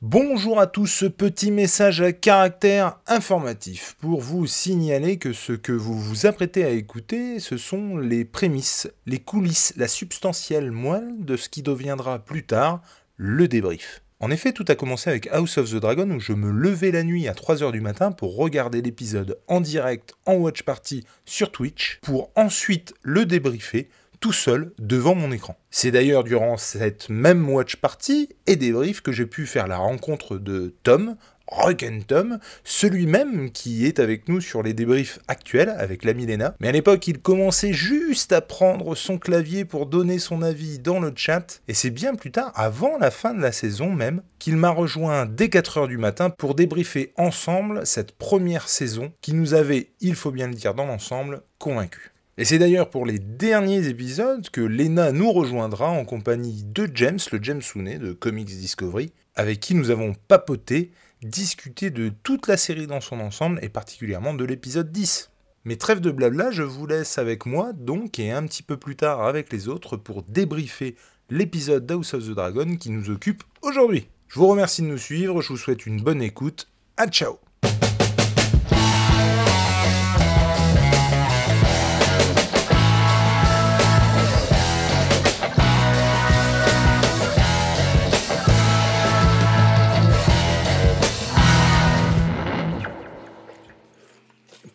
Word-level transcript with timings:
Bonjour 0.00 0.60
à 0.60 0.68
tous, 0.68 0.86
ce 0.86 1.06
petit 1.06 1.50
message 1.50 2.02
à 2.02 2.12
caractère 2.12 3.00
informatif 3.08 3.96
pour 4.00 4.20
vous 4.20 4.46
signaler 4.46 5.18
que 5.18 5.32
ce 5.32 5.52
que 5.52 5.72
vous 5.72 5.98
vous 5.98 6.24
apprêtez 6.24 6.62
à 6.62 6.70
écouter, 6.70 7.40
ce 7.40 7.56
sont 7.56 7.96
les 7.96 8.24
prémices, 8.24 8.88
les 9.06 9.18
coulisses, 9.18 9.74
la 9.76 9.88
substantielle 9.88 10.70
moelle 10.70 11.24
de 11.24 11.36
ce 11.36 11.48
qui 11.48 11.62
deviendra 11.62 12.20
plus 12.20 12.46
tard 12.46 12.80
le 13.16 13.48
débrief. 13.48 14.04
En 14.20 14.30
effet, 14.30 14.52
tout 14.52 14.64
a 14.68 14.76
commencé 14.76 15.10
avec 15.10 15.26
House 15.32 15.58
of 15.58 15.68
the 15.68 15.80
Dragon 15.80 16.08
où 16.10 16.20
je 16.20 16.32
me 16.32 16.52
levais 16.52 16.92
la 16.92 17.02
nuit 17.02 17.26
à 17.26 17.32
3h 17.32 17.72
du 17.72 17.80
matin 17.80 18.12
pour 18.12 18.36
regarder 18.36 18.80
l'épisode 18.82 19.40
en 19.48 19.60
direct 19.60 20.14
en 20.26 20.34
watch 20.34 20.62
party 20.62 21.04
sur 21.24 21.50
Twitch 21.50 21.98
pour 22.02 22.30
ensuite 22.36 22.94
le 23.02 23.26
débriefer 23.26 23.88
tout 24.20 24.32
seul 24.32 24.72
devant 24.78 25.14
mon 25.14 25.32
écran. 25.32 25.56
C'est 25.70 25.90
d'ailleurs 25.90 26.24
durant 26.24 26.56
cette 26.56 27.08
même 27.08 27.48
watch 27.48 27.76
party 27.76 28.28
et 28.46 28.56
débrief 28.56 29.00
que 29.00 29.12
j'ai 29.12 29.26
pu 29.26 29.46
faire 29.46 29.66
la 29.66 29.76
rencontre 29.76 30.38
de 30.38 30.74
Tom, 30.82 31.16
Rock 31.50 31.82
and 31.82 32.00
Tom, 32.06 32.38
celui-même 32.62 33.50
qui 33.50 33.86
est 33.86 34.00
avec 34.00 34.28
nous 34.28 34.40
sur 34.40 34.62
les 34.62 34.74
débriefs 34.74 35.18
actuels 35.28 35.70
avec 35.70 36.04
la 36.04 36.12
Milena. 36.12 36.54
Mais 36.60 36.68
à 36.68 36.72
l'époque, 36.72 37.06
il 37.08 37.20
commençait 37.20 37.72
juste 37.72 38.32
à 38.32 38.40
prendre 38.40 38.94
son 38.94 39.18
clavier 39.18 39.64
pour 39.64 39.86
donner 39.86 40.18
son 40.18 40.42
avis 40.42 40.78
dans 40.78 41.00
le 41.00 41.12
chat, 41.16 41.62
et 41.66 41.74
c'est 41.74 41.90
bien 41.90 42.14
plus 42.14 42.30
tard, 42.30 42.52
avant 42.54 42.98
la 42.98 43.10
fin 43.10 43.34
de 43.34 43.40
la 43.40 43.52
saison 43.52 43.90
même, 43.90 44.22
qu'il 44.38 44.56
m'a 44.56 44.70
rejoint 44.70 45.26
dès 45.26 45.46
4h 45.46 45.88
du 45.88 45.96
matin 45.96 46.30
pour 46.30 46.54
débriefer 46.54 47.12
ensemble 47.16 47.86
cette 47.86 48.12
première 48.12 48.68
saison 48.68 49.12
qui 49.22 49.32
nous 49.32 49.54
avait, 49.54 49.90
il 50.00 50.14
faut 50.14 50.30
bien 50.30 50.48
le 50.48 50.54
dire 50.54 50.74
dans 50.74 50.86
l'ensemble, 50.86 51.42
convaincus. 51.58 52.12
Et 52.40 52.44
c'est 52.44 52.60
d'ailleurs 52.60 52.88
pour 52.88 53.04
les 53.04 53.18
derniers 53.18 53.88
épisodes 53.88 54.48
que 54.50 54.60
Lena 54.60 55.10
nous 55.10 55.32
rejoindra 55.32 55.90
en 55.90 56.04
compagnie 56.04 56.62
de 56.62 56.88
James, 56.94 57.18
le 57.32 57.42
James 57.42 57.60
Sounet 57.60 57.98
de 57.98 58.12
Comics 58.12 58.46
Discovery, 58.46 59.12
avec 59.34 59.58
qui 59.58 59.74
nous 59.74 59.90
avons 59.90 60.14
papoté, 60.28 60.92
discuté 61.20 61.90
de 61.90 62.12
toute 62.22 62.46
la 62.46 62.56
série 62.56 62.86
dans 62.86 63.00
son 63.00 63.18
ensemble 63.18 63.58
et 63.60 63.68
particulièrement 63.68 64.34
de 64.34 64.44
l'épisode 64.44 64.92
10. 64.92 65.32
Mais 65.64 65.74
trêve 65.74 65.98
de 65.98 66.12
blabla, 66.12 66.52
je 66.52 66.62
vous 66.62 66.86
laisse 66.86 67.18
avec 67.18 67.44
moi 67.44 67.72
donc 67.72 68.20
et 68.20 68.30
un 68.30 68.46
petit 68.46 68.62
peu 68.62 68.76
plus 68.76 68.94
tard 68.94 69.26
avec 69.26 69.52
les 69.52 69.66
autres 69.66 69.96
pour 69.96 70.22
débriefer 70.22 70.94
l'épisode 71.30 71.86
d'House 71.86 72.14
of 72.14 72.24
the 72.24 72.34
Dragon 72.34 72.76
qui 72.76 72.90
nous 72.90 73.10
occupe 73.10 73.42
aujourd'hui. 73.62 74.06
Je 74.28 74.38
vous 74.38 74.46
remercie 74.46 74.82
de 74.82 74.86
nous 74.86 74.96
suivre, 74.96 75.42
je 75.42 75.48
vous 75.48 75.56
souhaite 75.56 75.86
une 75.86 76.00
bonne 76.00 76.22
écoute, 76.22 76.68
à 76.96 77.08
ciao 77.08 77.40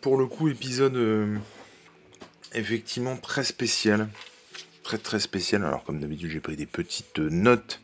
pour 0.04 0.18
le 0.18 0.26
coup, 0.26 0.48
épisode 0.48 0.96
euh, 0.96 1.38
effectivement 2.52 3.16
très 3.16 3.42
spécial. 3.42 4.10
Très 4.82 4.98
très 4.98 5.18
spécial. 5.18 5.64
Alors 5.64 5.82
comme 5.82 5.98
d'habitude, 5.98 6.30
j'ai 6.30 6.40
pris 6.40 6.56
des 6.56 6.66
petites 6.66 7.18
notes. 7.18 7.80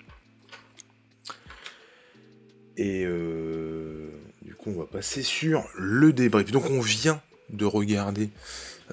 Et 2.77 3.07
euh, 3.07 4.11
du 4.43 4.55
coup, 4.55 4.69
on 4.69 4.79
va 4.79 4.85
passer 4.85 5.23
sur 5.23 5.67
le 5.79 6.13
débrief. 6.13 6.53
Donc 6.53 6.69
on 6.69 6.83
vient 6.83 7.23
de 7.49 7.65
regarder 7.65 8.29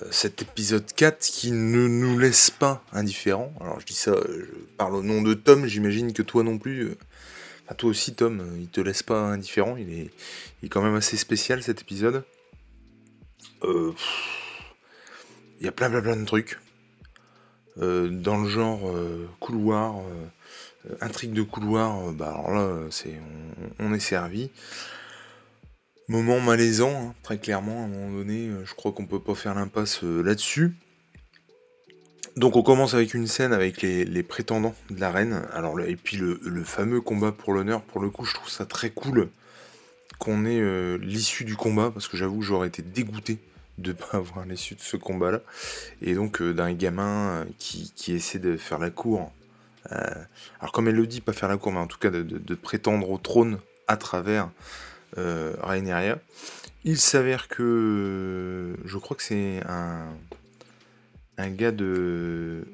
euh, 0.02 0.08
cet 0.10 0.42
épisode 0.42 0.90
4 0.96 1.20
qui 1.20 1.52
ne 1.52 1.86
nous 1.86 2.18
laisse 2.18 2.50
pas 2.50 2.82
indifférents. 2.94 3.54
Alors 3.60 3.82
je 3.82 3.86
dis 3.86 3.94
ça, 3.94 4.16
je 4.26 4.46
parle 4.78 4.96
au 4.96 5.04
nom 5.04 5.22
de 5.22 5.34
Tom, 5.34 5.66
j'imagine 5.66 6.14
que 6.14 6.22
toi 6.22 6.44
non 6.44 6.58
plus. 6.58 6.96
Enfin, 7.66 7.76
toi 7.76 7.90
aussi 7.90 8.14
Tom, 8.14 8.42
il 8.58 8.70
te 8.70 8.80
laisse 8.80 9.04
pas 9.04 9.20
indifférent, 9.20 9.76
il 9.76 9.92
est, 9.92 10.12
il 10.62 10.68
est 10.68 10.70
quand 10.70 10.82
même 10.82 10.96
assez 10.96 11.18
spécial 11.18 11.62
cet 11.62 11.82
épisode. 11.82 12.24
Euh, 13.64 13.94
il 15.60 15.66
y 15.66 15.70
a 15.70 15.72
plein 15.72 15.90
plein 15.90 16.02
plein 16.02 16.16
de 16.16 16.26
trucs. 16.26 16.60
Euh, 17.80 18.10
dans 18.10 18.38
le 18.38 18.50
genre 18.50 18.90
euh, 18.90 19.28
couloir, 19.40 19.96
intrigue 21.02 21.34
de 21.34 21.44
couloir, 21.44 22.12
bah 22.14 22.30
alors 22.30 22.52
là, 22.52 22.88
c'est, 22.90 23.20
on, 23.80 23.94
est 23.94 24.00
servi. 24.00 24.50
Moment 26.08 26.40
malaisant, 26.40 27.10
hein, 27.10 27.16
très 27.24 27.38
clairement, 27.38 27.82
à 27.82 27.86
un 27.86 27.88
moment 27.88 28.18
donné, 28.18 28.50
je 28.64 28.74
crois 28.74 28.94
qu'on 28.94 29.06
peut 29.06 29.20
pas 29.20 29.36
faire 29.36 29.54
l'impasse 29.54 30.02
là-dessus. 30.04 30.76
Donc 32.36 32.56
on 32.56 32.64
commence 32.64 32.94
avec 32.94 33.14
une 33.14 33.28
scène 33.28 33.52
avec 33.52 33.82
les, 33.82 34.24
prétendants 34.24 34.76
de 34.90 35.00
la 35.00 35.12
reine. 35.12 35.44
Alors 35.54 35.80
et 35.82 35.96
puis 35.96 36.18
le, 36.18 36.40
le 36.44 36.64
fameux 36.64 37.02
combat 37.02 37.32
pour 37.32 37.54
l'honneur. 37.54 37.82
Pour 37.82 38.02
le 38.02 38.10
coup, 38.10 38.26
je 38.26 38.34
trouve 38.34 38.50
ça 38.50 38.66
très 38.66 38.92
cool 38.92 39.30
qu'on 40.18 40.46
ait 40.46 40.60
euh, 40.60 40.98
l'issue 40.98 41.46
du 41.46 41.56
combat, 41.56 41.92
parce 41.92 42.08
que 42.08 42.18
j'avoue 42.18 42.42
j'aurais 42.42 42.68
été 42.68 42.82
dégoûté 42.82 43.40
de 43.78 43.94
pas 43.94 44.08
avoir 44.14 44.46
l'issue 44.46 44.76
de 44.76 44.82
ce 44.82 44.98
combat-là, 44.98 45.42
et 46.02 46.16
donc 46.16 46.42
euh, 46.42 46.54
d'un 46.54 46.74
gamin 46.74 47.30
euh, 47.30 47.46
qui, 47.58 47.92
essaie 48.14 48.40
de 48.40 48.58
faire 48.58 48.80
la 48.80 48.90
cour. 48.90 49.32
alors 49.90 50.72
comme 50.74 50.88
elle 50.88 50.96
le 50.96 51.08
dit, 51.08 51.22
pas 51.22 51.34
faire 51.34 51.50
la 51.50 51.58
cour, 51.58 51.72
mais 51.72 51.80
en 51.80 51.88
tout 51.88 52.00
cas 52.00 52.10
de, 52.10 52.56
prétendre 52.56 53.10
au 53.10 53.18
trône 53.18 53.60
à 53.88 53.98
travers 53.98 54.50
Rhaenyra. 55.16 56.18
Il 56.84 56.98
s'avère 56.98 57.48
que 57.48 58.76
je 58.86 58.98
crois 58.98 59.18
que 59.18 59.24
c'est 59.24 59.62
un, 59.66 60.08
un 61.38 61.50
gars 61.50 61.72
de 61.72 62.66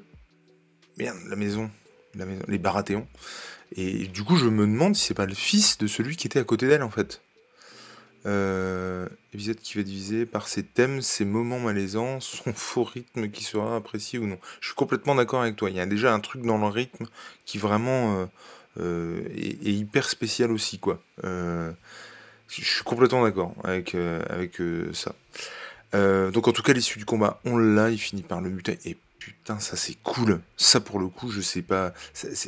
merde 0.98 1.18
la 1.30 1.36
maison, 1.36 1.70
la 2.16 2.26
maison, 2.26 2.44
les 2.48 2.58
Baratheons. 2.58 3.08
Et 3.76 4.08
du 4.08 4.24
coup, 4.24 4.36
je 4.36 4.46
me 4.46 4.66
demande 4.66 4.96
si 4.96 5.06
c'est 5.06 5.14
pas 5.14 5.26
le 5.26 5.34
fils 5.34 5.78
de 5.78 5.88
celui 5.88 6.16
qui 6.16 6.28
était 6.28 6.40
à 6.40 6.44
côté 6.44 6.68
d'elle 6.68 6.84
en 6.84 6.90
fait. 6.90 7.22
Euh, 8.26 9.06
épisode 9.34 9.58
qui 9.58 9.78
va 9.78 9.84
diviser 9.84 10.26
par 10.26 10.48
ses 10.48 10.64
thèmes, 10.64 11.02
ses 11.02 11.26
moments 11.26 11.60
malaisants, 11.60 12.20
son 12.22 12.54
faux 12.54 12.84
rythme 12.84 13.30
qui 13.30 13.44
sera 13.44 13.76
apprécié 13.76 14.20
ou 14.20 14.28
non. 14.28 14.38
Je 14.62 14.68
suis 14.68 14.76
complètement 14.76 15.16
d'accord 15.16 15.42
avec 15.42 15.56
toi. 15.56 15.70
Il 15.70 15.76
y 15.76 15.82
a 15.82 15.86
déjà 15.86 16.14
un 16.14 16.20
truc 16.20 16.44
dans 16.44 16.58
le 16.58 16.68
rythme 16.68 17.06
qui 17.46 17.58
vraiment 17.58 18.18
euh, 18.18 18.26
euh, 18.80 19.24
est, 19.36 19.72
hyper 19.72 20.10
spécial 20.10 20.52
aussi, 20.52 20.80
quoi. 20.80 21.02
je 21.24 21.74
suis 22.48 22.84
complètement 22.84 23.24
d'accord 23.24 23.54
avec, 23.64 23.96
avec 23.96 24.62
ça. 24.94 25.14
donc 25.94 26.48
en 26.48 26.52
tout 26.54 26.64
cas, 26.64 26.74
l'issue 26.74 27.00
du 27.00 27.06
combat, 27.06 27.42
on 27.46 27.58
l'a, 27.58 27.90
il 27.90 27.98
finit 27.98 28.24
par 28.24 28.42
le 28.42 28.50
buter. 28.50 28.80
Et 28.86 28.98
putain, 29.32 29.60
ça 29.60 29.78
c'est 29.78 29.96
cool. 30.04 30.42
Ça 30.58 30.80
pour 30.80 31.00
le 31.00 31.08
coup, 31.08 31.32
je 31.32 31.42
sais 31.42 31.62
pas. 31.62 31.94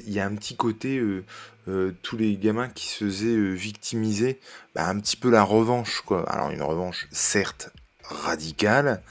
Il 0.06 0.14
y 0.14 0.20
a 0.20 0.26
un 0.26 0.36
petit 0.36 0.56
côté, 0.56 0.98
euh, 0.98 1.24
euh, 1.68 1.94
tous 2.02 2.18
les 2.18 2.36
gamins 2.36 2.70
qui 2.70 2.88
se 2.88 3.06
faisaient 3.06 3.36
euh, 3.36 3.54
victimiser, 3.54 4.40
bah, 4.74 4.88
un 4.88 5.00
petit 5.00 5.16
peu 5.16 5.30
la 5.30 5.44
revanche, 5.44 6.02
quoi. 6.02 6.30
Alors 6.30 6.52
une 6.52 6.62
revanche, 6.62 7.08
certes, 7.12 7.70
radicale, 8.04 9.02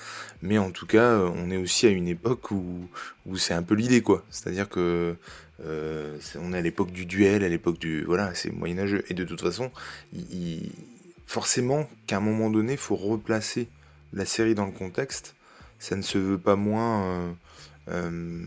mais 0.42 0.58
en 0.58 0.70
tout 0.70 0.86
cas, 0.86 1.16
on 1.18 1.50
est 1.50 1.56
aussi 1.56 1.86
à 1.86 1.90
une 1.90 2.08
époque 2.08 2.50
où, 2.50 2.88
c'est 3.36 3.54
un 3.54 3.62
peu 3.62 3.74
l'idée, 3.74 4.02
quoi. 4.02 4.24
C'est-à-dire 4.30 4.68
que 4.68 5.16
on 5.60 6.52
est 6.52 6.58
à 6.58 6.60
l'époque 6.60 6.90
du 6.92 7.06
duel, 7.06 7.44
à 7.44 7.48
l'époque 7.48 7.78
du. 7.78 8.04
Voilà, 8.04 8.34
c'est 8.34 8.50
moyenâgeux. 8.50 9.04
Et 9.08 9.14
de 9.14 9.24
toute 9.24 9.40
façon, 9.40 9.70
forcément 11.26 11.88
qu'à 12.06 12.18
un 12.18 12.20
moment 12.20 12.50
donné, 12.50 12.72
il 12.72 12.78
faut 12.78 12.96
replacer 12.96 13.68
la 14.12 14.26
série 14.26 14.54
dans 14.54 14.66
le 14.66 14.72
contexte 14.72 15.34
ça 15.84 15.96
ne 15.96 16.02
se 16.02 16.16
veut 16.16 16.38
pas 16.38 16.56
moins 16.56 17.04
euh, 17.04 17.32
euh, 17.88 18.42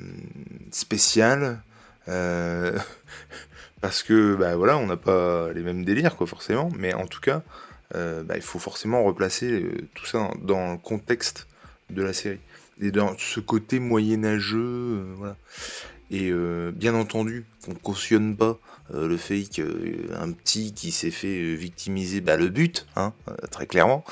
spécial. 0.71 1.61
Euh, 2.07 2.77
parce 3.81 4.01
que 4.01 4.35
bah 4.35 4.55
voilà, 4.55 4.77
on 4.77 4.87
n'a 4.87 4.97
pas 4.97 5.53
les 5.53 5.61
mêmes 5.61 5.85
délires 5.85 6.15
quoi 6.15 6.25
forcément, 6.25 6.69
mais 6.75 6.95
en 6.95 7.05
tout 7.05 7.21
cas, 7.21 7.43
bah, 7.93 8.35
il 8.35 8.41
faut 8.41 8.59
forcément 8.59 9.03
replacer 9.03 9.65
tout 9.93 10.05
ça 10.07 10.31
dans, 10.41 10.73
le 10.73 10.77
contexte 10.77 11.47
de 11.91 12.01
la 12.01 12.11
série 12.11 12.39
et 12.81 12.91
dans 12.91 13.15
ce 13.17 13.39
côté 13.39 13.79
moyenâgeux, 13.79 15.05
voilà. 15.17 15.35
Et 16.09 16.31
bien 16.71 16.95
entendu, 16.95 17.45
on 17.67 17.75
cautionne 17.75 18.35
pas 18.35 18.57
le 18.91 19.17
fait 19.17 19.43
qu'un 19.43 20.31
petit 20.31 20.73
qui 20.73 20.91
s'est 20.91 21.11
fait 21.11 21.55
victimiser, 21.55 22.19
bah, 22.19 22.35
le 22.35 22.49
but, 22.49 22.87
hein, 22.95 23.13
très 23.51 23.67
clairement. 23.67 24.03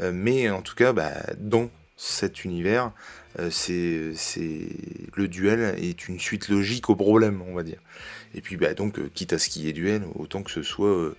mais 0.00 0.50
en 0.50 0.62
tout 0.62 0.74
cas, 0.74 0.92
bah, 0.92 1.12
dans 1.38 1.70
cet 2.02 2.44
univers, 2.44 2.90
euh, 3.38 3.48
c'est 3.50 4.12
le 5.14 5.28
duel 5.28 5.76
est 5.78 6.08
une 6.08 6.18
suite 6.18 6.48
logique 6.48 6.90
au 6.90 6.96
problème, 6.96 7.42
on 7.46 7.54
va 7.54 7.62
dire. 7.62 7.78
Et 8.34 8.40
puis 8.40 8.56
bah, 8.56 8.74
donc, 8.74 8.98
euh, 8.98 9.08
quitte 9.14 9.32
à 9.32 9.38
ce 9.38 9.48
qu'il 9.48 9.62
y 9.62 9.68
ait 9.68 9.72
duel, 9.72 10.02
autant 10.16 10.42
que 10.42 10.50
ce 10.50 10.62
soit 10.62 10.88
euh, 10.88 11.16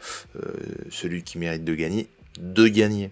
celui 0.90 1.24
qui 1.24 1.38
mérite 1.38 1.64
de 1.64 1.74
gagner, 1.74 2.10
de 2.38 2.68
gagner. 2.68 3.12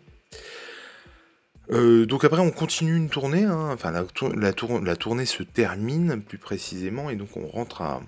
donc 1.70 2.26
après 2.26 2.42
on 2.42 2.52
continue 2.52 2.98
une 2.98 3.10
tournée, 3.10 3.46
hein. 3.46 3.70
enfin 3.72 3.92
la, 3.92 4.06
la, 4.36 4.96
tournée 4.98 5.26
se 5.26 5.44
termine 5.44 6.22
plus 6.22 6.38
précisément 6.38 7.10
et 7.10 7.16
donc 7.16 7.38
on 7.38 7.48
rentre 7.48 7.82
à, 7.82 8.02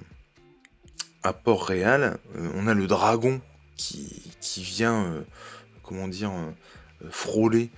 à 1.23 1.31
Port-Réal. 1.31 2.17
on 2.55 2.67
a 2.67 2.73
le 2.73 2.87
dragon 2.87 3.39
qui, 3.77 4.21
qui 4.41 4.61
vient, 4.61 5.23
comment 5.83 6.09
dire, 6.09 6.33
frôler 7.09 7.69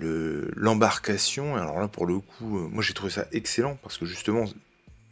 l'embarcation. 0.00 1.56
alors 1.56 1.80
là, 1.80 1.88
pour 1.88 2.06
le 2.06 2.18
coup, 2.18 2.58
euh, 2.58 2.68
moi 2.68 2.82
j'ai 2.82 2.94
trouvé 2.94 3.10
ça 3.10 3.26
excellent 3.32 3.78
parce 3.82 3.98
que 3.98 4.06
justement, 4.06 4.44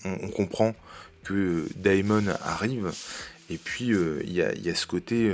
on, 0.04 0.28
comprend 0.28 0.74
que 1.22 1.66
Daemon 1.76 2.24
arrive 2.42 2.92
Et 3.48 3.56
puis 3.56 3.86
il 3.86 4.32
y, 4.32 4.42
a, 4.42 4.74
ce 4.74 4.86
côté 4.86 5.32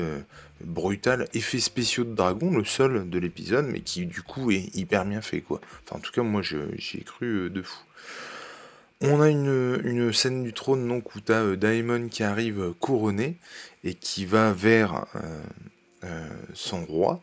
brutal, 0.63 1.29
effet 1.35 1.59
spéciaux 1.59 2.05
de 2.05 2.15
dragon, 2.15 2.57
le 2.57 2.65
seul 2.65 3.11
de 3.11 3.19
l'épisode, 3.19 3.67
mais 3.67 3.81
qui 3.81 4.07
du 4.07 4.23
coup 4.23 4.53
est 4.53 4.75
hyper 4.77 5.05
bien 5.05 5.21
fait 5.21 5.41
quoi. 5.41 5.61
Enfin 5.85 5.97
en 5.97 6.01
tout 6.01 6.13
cas 6.13 6.23
moi 6.23 6.43
j'y 6.43 6.99
ai 6.99 7.03
cru 7.03 7.51
de 7.51 7.63
fou. 7.63 7.81
On 9.01 9.21
a 9.21 9.29
une, 9.29 10.13
scène 10.13 10.45
du 10.45 10.53
trône 10.53 10.87
donc 10.87 11.17
où 11.17 11.21
tu 11.21 11.33
as 11.33 11.57
Daemon 11.57 12.09
qui 12.09 12.23
arrive 12.23 12.75
couronné 12.79 13.39
et 13.83 13.95
qui 13.95 14.27
va 14.27 14.53
vers 14.53 15.07
son 16.55 16.85
roi. 16.85 17.21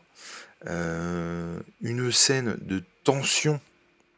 Une 0.66 2.12
scène 2.12 2.56
de 2.60 2.82
tension, 3.04 3.60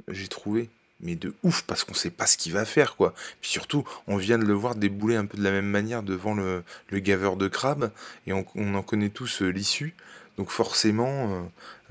j'ai 0.09 0.29
trouvé, 0.29 0.69
mais 1.03 1.17
de 1.17 1.35
ouf, 1.43 1.63
parce 1.63 1.85
qu'on 1.85 1.95
sait 1.95 2.11
pas 2.11 2.27
ce 2.27 2.37
qu'il 2.37 2.53
va 2.53 2.65
faire, 2.65 2.97
quoi. 2.97 3.15
Puis 3.41 3.51
surtout, 3.51 3.85
on 4.07 4.17
vient 4.17 4.39
de 4.39 4.45
le 4.45 4.53
voir 4.53 4.75
débouler 4.75 5.17
un 5.17 5.27
peu 5.27 5.39
de 5.39 5.43
la 5.43 5.51
même 5.51 5.67
manière 5.67 6.03
devant 6.03 6.35
le, 6.35 6.63
gaveur 6.93 7.37
de 7.37 7.49
crabe, 7.49 7.91
et 8.27 8.33
on, 8.33 8.45
en 8.75 8.83
connaît 8.83 9.09
tous 9.09 9.43
euh, 9.43 9.49
l'issue. 9.49 9.95
Donc 10.39 10.51
forcément, 10.51 11.35
euh, 11.35 11.43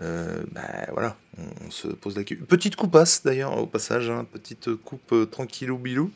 euh, 0.01 0.43
bah, 0.51 0.87
voilà, 0.91 1.17
on, 1.65 1.71
se 1.71 1.87
pose 1.87 2.15
la 2.15 2.23
question. 2.23 2.45
Petite 2.45 2.75
coupasse 2.75 3.23
d'ailleurs, 3.23 3.57
au 3.57 3.67
passage, 3.67 4.09
hein, 4.09 4.25
petite 4.31 4.73
coupe 4.75 5.13
tranquillou 5.29 5.77
bilou. 5.77 6.11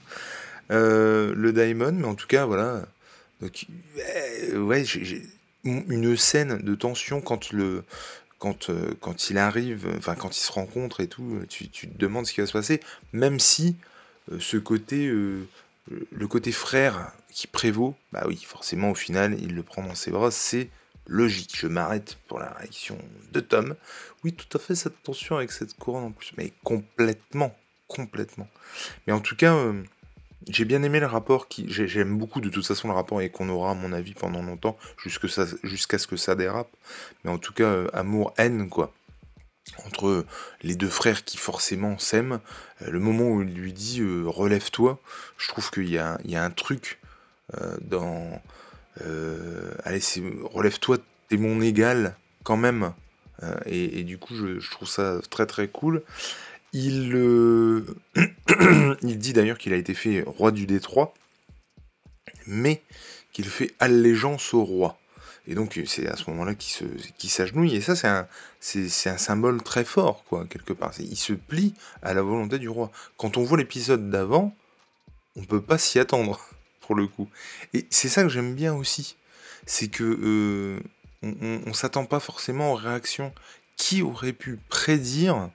le 0.70 1.52
Diamond, 1.52 1.94
mais 1.94 2.08
en 2.08 2.16
tout 2.16 2.28
cas, 2.28 2.46
voilà. 2.46 2.86
Donc, 3.42 3.66
ouais, 4.56 4.84
une 5.66 6.18
scène 6.18 6.60
de 6.60 6.76
tension 6.76 7.22
quand 7.22 7.52
le, 7.52 7.84
quand, 8.44 8.70
euh, 8.70 8.94
quand 9.00 9.30
il 9.30 9.38
arrive, 9.38 9.88
enfin 9.98 10.16
quand 10.16 10.36
ils 10.36 10.42
se 10.42 10.52
rencontrent 10.52 11.00
et 11.00 11.08
tout, 11.08 11.40
tu, 11.48 11.70
tu, 11.70 11.88
te 11.88 11.98
demandes 11.98 12.26
ce 12.26 12.34
qui 12.34 12.42
va 12.42 12.46
se 12.46 12.52
passer, 12.52 12.82
même 13.14 13.40
si 13.40 13.78
euh, 14.34 14.38
ce 14.38 14.58
côté, 14.58 15.08
euh, 15.08 15.48
le 16.12 16.28
côté 16.28 16.52
frère 16.52 17.14
qui 17.30 17.48
prévaut, 17.48 17.96
bah 18.12 18.26
oui, 18.28 18.36
forcément 18.46 18.92
au 18.92 18.96
final, 18.96 19.38
il 19.40 19.56
le 19.56 19.64
prend 19.64 19.82
dans 19.82 19.96
ses 19.96 20.12
bras, 20.12 20.30
c'est 20.30 20.70
logique. 21.08 21.56
Je 21.58 21.68
m'arrête 21.68 22.18
pour 22.28 22.38
la 22.38 22.52
réaction 22.52 22.98
de 23.32 23.40
Tom. 23.40 23.76
Oui, 24.26 24.34
tout 24.34 24.58
à 24.58 24.60
fait 24.60 24.76
cette 24.76 25.02
tension 25.04 25.38
avec 25.38 25.54
cette 25.54 25.74
couronne 25.76 26.04
en 26.04 26.12
plus, 26.12 26.34
mais 26.38 26.52
complètement, 26.66 27.58
complètement. 27.88 28.50
Mais 29.08 29.14
en 29.14 29.22
tout 29.22 29.38
cas, 29.38 29.56
j'ai 30.50 30.66
bien 30.66 30.84
aimé 30.84 31.00
le 31.00 31.06
rapport 31.06 31.48
qui. 31.48 31.66
J'aime 31.70 32.18
beaucoup 32.18 32.42
de 32.42 32.50
toute 32.50 32.66
façon 32.66 32.88
le 32.88 32.94
rapport 32.94 33.22
et 33.22 33.30
qu'on 33.30 33.50
aura, 33.50 33.72
à 33.72 33.74
mon 33.74 33.94
avis, 33.94 34.14
pendant 34.14 34.42
longtemps, 34.42 34.78
jusqu'à 34.98 35.98
ce 35.98 36.08
que 36.08 36.18
ça 36.18 36.36
dérape. 36.36 36.70
Mais 37.24 37.32
en 37.32 37.38
tout 37.38 37.54
cas, 37.54 37.66
euh, 37.66 37.88
amour-haine, 37.94 38.70
quoi. 38.70 38.94
Entre 39.86 40.26
les 40.62 40.76
deux 40.76 40.90
frères 40.90 41.24
qui 41.24 41.38
forcément 41.38 41.98
s'aiment, 41.98 42.40
euh, 42.82 42.92
le 42.92 43.00
moment 43.00 43.30
où 43.30 43.42
il 43.42 43.54
lui 43.54 43.72
dit 43.72 44.02
euh, 44.02 44.24
relève-toi, 44.28 45.00
je 45.38 45.48
trouve 45.48 45.72
qu'il 45.72 45.90
y, 45.90 45.98
a, 45.98 46.20
un 46.26 46.52
truc 46.52 47.00
dans. 47.82 48.42
allez, 49.86 50.02
relève-toi, 50.44 50.98
t'es 51.30 51.38
mon 51.38 51.62
égal 51.62 52.16
quand 52.44 52.58
même. 52.58 52.94
Et, 53.66 54.04
du 54.04 54.18
coup, 54.18 54.36
je, 54.36 54.70
trouve 54.72 54.88
ça 54.88 55.20
très 55.30 55.46
très 55.46 55.68
cool. 55.68 56.02
Il, 56.74 57.16
euh, 57.16 57.86
il 59.02 59.20
dit 59.20 59.34
d'ailleurs 59.34 59.58
qu'il 59.58 59.74
a 59.74 59.78
été 59.78 59.94
fait 59.94 60.24
roi 60.26 60.52
du 60.52 60.66
Détroit, 60.66 61.14
mais 62.48 62.82
qu'il 63.32 63.46
fait 63.46 63.74
allégeance 63.80 64.54
au 64.54 64.64
roi. 64.64 64.98
Et 65.48 65.56
donc 65.56 65.80
c'est 65.86 66.08
à 66.08 66.16
ce 66.16 66.30
moment-là 66.32 66.56
qu'il 66.56 67.30
s'agenouille. 67.30 67.76
Et 67.76 67.82
ça, 67.82 67.96
c'est 67.96 68.08
un, 68.08 68.28
c'est, 68.60 69.10
un 69.10 69.18
symbole 69.18 69.62
très 69.62 69.84
fort, 69.84 70.24
quoi, 70.24 70.46
quelque 70.46 70.74
part. 70.74 70.94
Il 71.00 71.18
se 71.18 71.34
plie 71.34 71.74
à 72.02 72.14
la 72.14 72.22
volonté 72.22 72.60
du 72.60 72.70
roi. 72.70 72.92
Quand 73.18 73.38
on 73.38 73.44
voit 73.44 73.58
l'épisode 73.58 74.10
d'avant, 74.10 74.56
on 75.36 75.42
ne 75.42 75.46
peut 75.46 75.62
pas 75.62 75.78
s'y 75.78 76.00
attendre, 76.00 76.40
pour 76.82 76.96
le 76.96 77.08
coup. 77.08 77.30
Et 77.74 77.86
c'est 77.90 78.10
ça 78.10 78.24
que 78.24 78.30
j'aime 78.30 78.56
bien 78.56 78.74
aussi. 78.74 79.18
C'est 79.66 79.90
que 79.90 80.04
euh, 80.04 80.80
on 81.22 81.70
ne 81.70 81.74
s'attend 81.74 82.06
pas 82.06 82.20
forcément 82.20 82.74
aux 82.74 82.76
réactions. 82.76 83.34
Qui 83.76 84.04
aurait 84.04 84.34
pu 84.34 84.60
prédire 84.70 85.50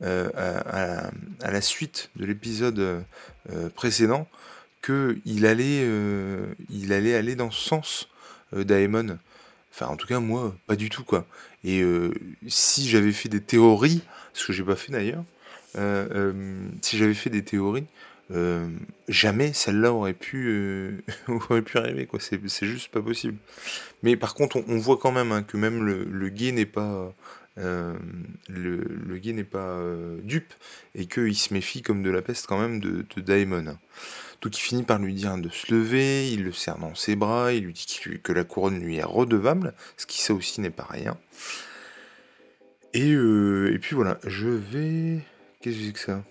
euh, 0.00 0.30
à, 1.42 1.50
la 1.50 1.60
suite 1.60 2.10
de 2.14 2.24
l'épisode 2.24 2.78
euh, 2.78 3.68
précédent 3.74 4.28
qu'il 4.80 5.44
allait, 5.44 5.82
euh, 5.82 6.46
il 6.70 6.92
allait 6.92 7.16
aller 7.16 7.34
dans 7.34 7.50
ce 7.50 7.68
sens 7.68 8.08
d'Aemon. 8.52 9.18
Enfin, 9.72 9.86
en 9.86 9.96
tout 9.96 10.06
cas, 10.06 10.20
moi, 10.20 10.54
pas 10.68 10.76
du 10.76 10.88
tout, 10.88 11.02
quoi. 11.02 11.26
Et 11.64 11.82
si 12.46 12.88
j'avais 12.88 13.12
fait 13.12 13.28
des 13.28 13.40
théories, 13.40 14.02
ce 14.32 14.46
que 14.46 14.52
j'ai 14.52 14.62
pas 14.62 14.76
fait 14.76 14.92
d'ailleurs, 14.92 15.24
si 16.80 16.96
j'avais 16.96 17.14
fait 17.14 17.30
des 17.30 17.42
théories, 17.42 17.86
jamais 19.08 19.52
celle-là 19.52 19.92
aurait 19.92 20.14
pu 20.14 21.02
aurait 21.28 21.62
pu 21.62 21.78
arriver 21.78 22.06
quoi 22.06 22.20
c'est 22.20 22.66
juste 22.66 22.92
pas 22.92 23.00
possible 23.00 23.38
mais 24.02 24.16
par 24.16 24.34
contre 24.34 24.62
on, 24.68 24.76
voit 24.76 24.98
quand 24.98 25.12
même 25.12 25.32
hein, 25.32 25.42
que 25.42 25.56
même 25.56 25.82
le, 25.82 26.04
le 26.04 26.28
n'est 26.52 26.66
pas 26.66 27.12
euh, 27.58 27.94
le, 28.48 28.76
le 28.78 29.18
gay 29.18 29.32
n'est 29.32 29.44
pas 29.44 29.58
euh, 29.58 30.18
dupe 30.22 30.52
et 30.94 31.06
qu'il 31.06 31.36
se 31.36 31.52
méfie 31.52 31.82
comme 31.82 32.02
de 32.02 32.10
la 32.10 32.22
peste 32.22 32.46
quand 32.46 32.60
même 32.60 32.80
de, 32.80 33.04
Daemon. 33.16 33.76
Donc 34.40 34.56
il 34.56 34.60
finit 34.60 34.84
par 34.84 34.98
lui 34.98 35.14
dire 35.14 35.36
de 35.36 35.48
se 35.48 35.74
lever, 35.74 36.30
il 36.30 36.44
le 36.44 36.52
serre 36.52 36.78
dans 36.78 36.94
ses 36.94 37.16
bras, 37.16 37.52
il 37.52 37.64
lui 37.64 37.72
dit 37.72 38.00
que 38.22 38.32
la 38.32 38.44
couronne 38.44 38.80
lui 38.80 38.96
est 38.96 39.04
redevable, 39.04 39.74
ce 39.96 40.06
qui 40.06 40.20
ça 40.20 40.32
aussi 40.34 40.60
n'est 40.60 40.70
pas 40.70 40.86
rien. 40.88 41.16
Et, 42.94 43.12
euh, 43.12 43.72
et 43.74 43.78
puis 43.78 43.94
voilà, 43.94 44.18
je 44.24 44.48
vais... 44.48 45.20
Qu'est-ce 45.60 45.76
que 45.76 45.84
c'est 45.86 45.92
que 45.92 45.98
ça? 45.98 46.24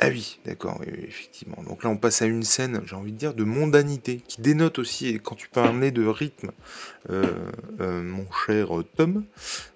Ah 0.00 0.10
oui, 0.10 0.38
d'accord, 0.44 0.80
effectivement. 0.86 1.60
Donc 1.64 1.82
là, 1.82 1.90
on 1.90 1.96
passe 1.96 2.22
à 2.22 2.26
une 2.26 2.44
scène, 2.44 2.82
j'ai 2.86 2.94
envie 2.94 3.10
de 3.10 3.16
dire, 3.16 3.34
de 3.34 3.42
mondanité, 3.42 4.22
qui 4.28 4.40
dénote 4.40 4.78
aussi, 4.78 5.08
et 5.08 5.18
quand 5.18 5.34
tu 5.34 5.48
parlais 5.48 5.90
de 5.90 6.06
rythme, 6.06 6.52
euh, 7.10 7.24
euh, 7.80 8.00
mon 8.02 8.24
cher 8.46 8.68
Tom, 8.96 9.24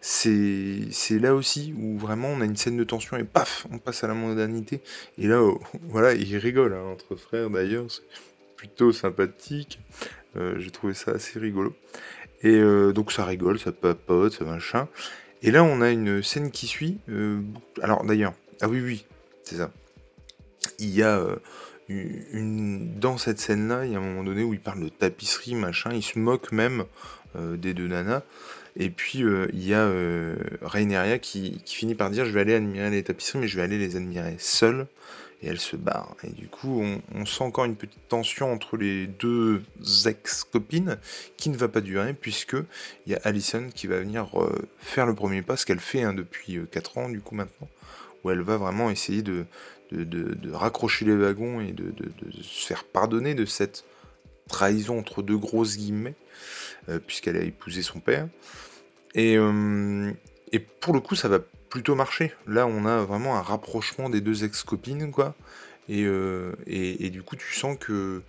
c'est 0.00 0.88
là 1.10 1.34
aussi 1.34 1.74
où 1.76 1.98
vraiment 1.98 2.28
on 2.28 2.40
a 2.40 2.44
une 2.44 2.56
scène 2.56 2.76
de 2.76 2.84
tension 2.84 3.16
et 3.16 3.24
paf, 3.24 3.66
on 3.72 3.78
passe 3.78 4.04
à 4.04 4.06
la 4.06 4.14
mondanité. 4.14 4.80
Et 5.18 5.26
là, 5.26 5.42
oh, 5.42 5.60
voilà, 5.88 6.14
il 6.14 6.36
rigole, 6.36 6.74
hein, 6.74 6.84
entre 6.92 7.16
frères 7.16 7.50
d'ailleurs, 7.50 7.86
c'est 7.88 8.02
plutôt 8.56 8.92
sympathique. 8.92 9.80
Euh, 10.36 10.54
j'ai 10.60 10.70
trouvé 10.70 10.94
ça 10.94 11.10
assez 11.10 11.40
rigolo. 11.40 11.74
Et 12.44 12.60
donc 12.92 13.12
ça 13.12 13.24
rigole, 13.24 13.60
ça 13.60 13.70
papote, 13.70 14.32
ça 14.32 14.44
machin. 14.44 14.88
Et 15.42 15.52
là, 15.52 15.62
on 15.62 15.80
a 15.80 15.90
une 15.90 16.24
scène 16.24 16.50
qui 16.50 16.66
suit. 16.66 16.98
alors 17.80 18.04
d'ailleurs, 18.04 18.34
ah 18.60 18.68
oui, 18.68 18.80
oui, 18.80 19.06
c'est 19.44 19.56
ça 19.58 19.70
il 20.82 20.90
y 20.90 21.02
a 21.02 21.18
euh, 21.18 21.36
une, 21.88 22.98
dans 22.98 23.18
cette 23.18 23.38
scène-là, 23.38 23.86
il 23.86 23.92
y 23.92 23.94
a 23.94 23.98
un 23.98 24.02
moment 24.02 24.24
donné 24.24 24.42
où 24.42 24.54
il 24.54 24.60
parle 24.60 24.80
de 24.80 24.88
tapisserie, 24.88 25.54
machin, 25.54 25.92
il 25.92 26.02
se 26.02 26.18
moque 26.18 26.52
même 26.52 26.84
euh, 27.36 27.56
des 27.56 27.74
deux 27.74 27.88
nanas. 27.88 28.22
Et 28.74 28.88
puis 28.88 29.22
euh, 29.22 29.48
il 29.52 29.66
y 29.66 29.74
a 29.74 29.86
Raineria 30.62 31.18
qui, 31.18 31.60
finit 31.66 31.94
par 31.94 32.08
dire 32.08 32.24
je 32.24 32.30
vais 32.32 32.40
aller 32.40 32.54
admirer 32.54 32.90
les 32.90 33.02
tapisseries, 33.02 33.40
mais 33.40 33.48
je 33.48 33.56
vais 33.56 33.62
aller 33.62 33.78
les 33.78 33.96
admirer 33.96 34.36
seule. 34.38 34.86
Et 35.44 35.48
elle 35.48 35.58
se 35.58 35.74
barre. 35.74 36.14
Et 36.22 36.30
du 36.30 36.46
coup, 36.46 36.84
on, 37.12 37.26
sent 37.26 37.42
encore 37.42 37.64
une 37.64 37.74
petite 37.74 38.06
tension 38.08 38.52
entre 38.52 38.76
les 38.76 39.08
deux 39.08 39.60
ex-copines 40.06 40.98
qui 41.36 41.50
ne 41.50 41.56
va 41.56 41.66
pas 41.66 41.80
durer, 41.80 42.14
puisque 42.14 42.54
il 43.06 43.12
y 43.12 43.16
a 43.16 43.20
Alison 43.24 43.66
qui 43.74 43.88
va 43.88 43.98
venir 43.98 44.28
faire 44.78 45.04
le 45.04 45.16
premier 45.16 45.42
pas, 45.42 45.56
ce 45.56 45.66
qu'elle 45.66 45.80
fait 45.80 46.02
hein, 46.02 46.14
depuis 46.14 46.60
4 46.70 46.98
ans, 46.98 47.08
du 47.08 47.20
coup, 47.20 47.34
maintenant, 47.34 47.68
où 48.22 48.30
elle 48.30 48.42
va 48.42 48.56
vraiment 48.56 48.88
essayer 48.88 49.22
de, 49.22 49.44
de, 49.92 50.50
raccrocher 50.52 51.04
les 51.04 51.16
wagons 51.16 51.60
et 51.60 51.72
de, 51.72 51.92
se 52.42 52.66
faire 52.66 52.84
pardonner 52.84 53.34
de 53.34 53.44
cette 53.44 53.84
trahison 54.48 54.98
entre 54.98 55.22
deux 55.22 55.38
grosses 55.38 55.76
guillemets, 55.76 56.14
euh, 56.88 56.98
puisqu'elle 56.98 57.36
a 57.36 57.42
épousé 57.42 57.82
son 57.82 58.00
père. 58.00 58.28
Et, 59.14 59.36
euh, 59.36 60.10
et, 60.52 60.58
pour 60.58 60.94
le 60.94 61.00
coup, 61.00 61.14
ça 61.14 61.28
va 61.28 61.38
plutôt 61.68 61.94
marcher. 61.94 62.32
Là, 62.46 62.66
on 62.66 62.84
a 62.84 62.98
vraiment 62.98 63.36
un 63.36 63.42
rapprochement 63.42 64.10
des 64.10 64.20
deux 64.20 64.44
ex-copines, 64.44 65.10
quoi. 65.10 65.34
Et, 65.88 66.04
euh, 66.04 66.52
et, 66.66 67.10
du 67.10 67.22
coup, 67.22 67.36
tu 67.36 67.52
sens 67.54 67.76
que 67.78 68.22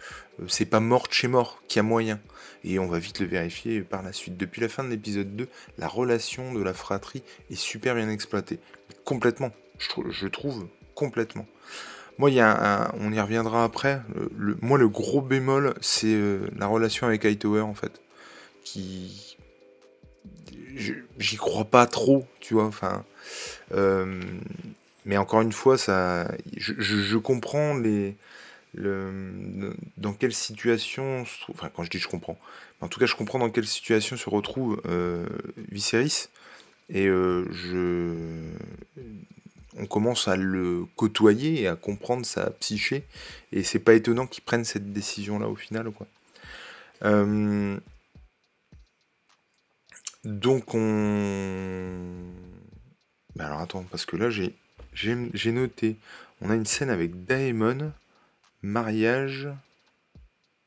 c'est 0.48 0.66
pas 0.66 0.80
mort 0.80 1.08
chez 1.12 1.28
mort, 1.28 1.62
qu'il 1.68 1.78
y 1.78 1.80
a 1.82 1.84
moyen. 1.84 2.20
Et 2.64 2.80
on 2.80 2.88
va 2.88 3.00
vite 3.00 3.20
le 3.20 3.28
vérifier 3.28 3.82
par 3.82 4.02
la 4.02 4.14
suite. 4.14 4.38
Depuis 4.38 4.62
la 4.62 4.70
fin 4.70 4.84
de 4.84 4.90
l'épisode 4.90 5.36
2, 5.36 5.48
la 5.78 5.88
relation 5.88 6.54
de 6.54 6.62
la 6.62 6.74
fratrie 6.74 7.24
est 7.52 7.56
super 7.56 7.96
bien 7.96 8.10
exploitée. 8.10 8.60
Complètement, 9.06 9.52
je 9.78 10.28
trouve 10.28 10.68
complètement. 11.04 11.46
Moi, 12.18 12.30
il 12.30 12.36
y 12.36 12.40
a 12.40 12.94
on 13.00 13.12
y 13.12 13.20
reviendra 13.20 13.64
après. 13.64 14.02
Moi, 14.62 14.78
le 14.78 14.88
gros 14.88 15.22
bémol, 15.22 15.74
c'est 15.82 16.14
euh, 16.14 16.48
la 16.58 16.68
relation 16.68 17.08
avec 17.08 17.26
Hightower, 17.26 17.62
en 17.62 17.74
fait. 17.74 18.02
Qui. 18.64 19.38
J'y 21.20 21.38
crois 21.38 21.66
pas 21.66 21.86
trop, 21.86 22.26
tu 22.40 22.54
vois. 22.54 22.66
Enfin. 22.66 23.04
Euh, 23.74 24.22
mais 25.06 25.18
encore 25.18 25.42
une 25.42 25.52
fois, 25.52 25.78
ça. 25.78 26.32
Je, 26.56 27.18
comprends 27.18 27.76
les. 27.76 28.16
Le, 28.76 29.76
dans 29.98 30.14
quelle 30.14 30.34
situation. 30.34 31.26
Enfin, 31.50 31.70
quand 31.74 31.84
je 31.84 31.90
dis 31.90 32.00
je 32.00 32.08
comprends. 32.08 32.38
En 32.82 32.88
tout 32.88 33.00
cas, 33.00 33.06
je 33.06 33.16
comprends 33.16 33.40
dans 33.40 33.50
quelle 33.50 33.68
situation 33.68 34.18
se 34.18 34.30
retrouve 34.30 34.82
euh, 34.86 35.26
Viserys. 35.72 36.28
Et 36.90 37.08
euh, 37.08 37.46
je 37.52 38.14
on 39.78 39.86
commence 39.86 40.28
à 40.28 40.36
le 40.36 40.86
côtoyer 40.96 41.62
et 41.62 41.68
à 41.68 41.76
comprendre 41.76 42.26
sa 42.26 42.50
psyché. 42.52 43.06
Et 43.52 43.64
c'est 43.64 43.80
pas 43.80 43.94
étonnant 43.94 44.28
qu'il 44.28 44.44
prenne 44.44 44.66
cette 44.66 44.94
décision-là 44.94 45.48
au 45.48 45.56
final. 45.56 45.92
Euh, 47.04 47.80
donc 50.24 50.74
on... 50.74 51.90
Alors 53.40 53.60
attends, 53.60 53.84
parce 53.90 54.06
que 54.06 54.16
là 54.16 54.30
j'ai, 54.30 54.54
j'ai, 54.94 55.52
noté, 55.52 55.98
on 56.42 56.50
a 56.50 56.56
une 56.56 56.66
scène 56.66 56.90
avec 56.90 57.26
Daemon, 57.26 57.92
mariage, 58.62 59.50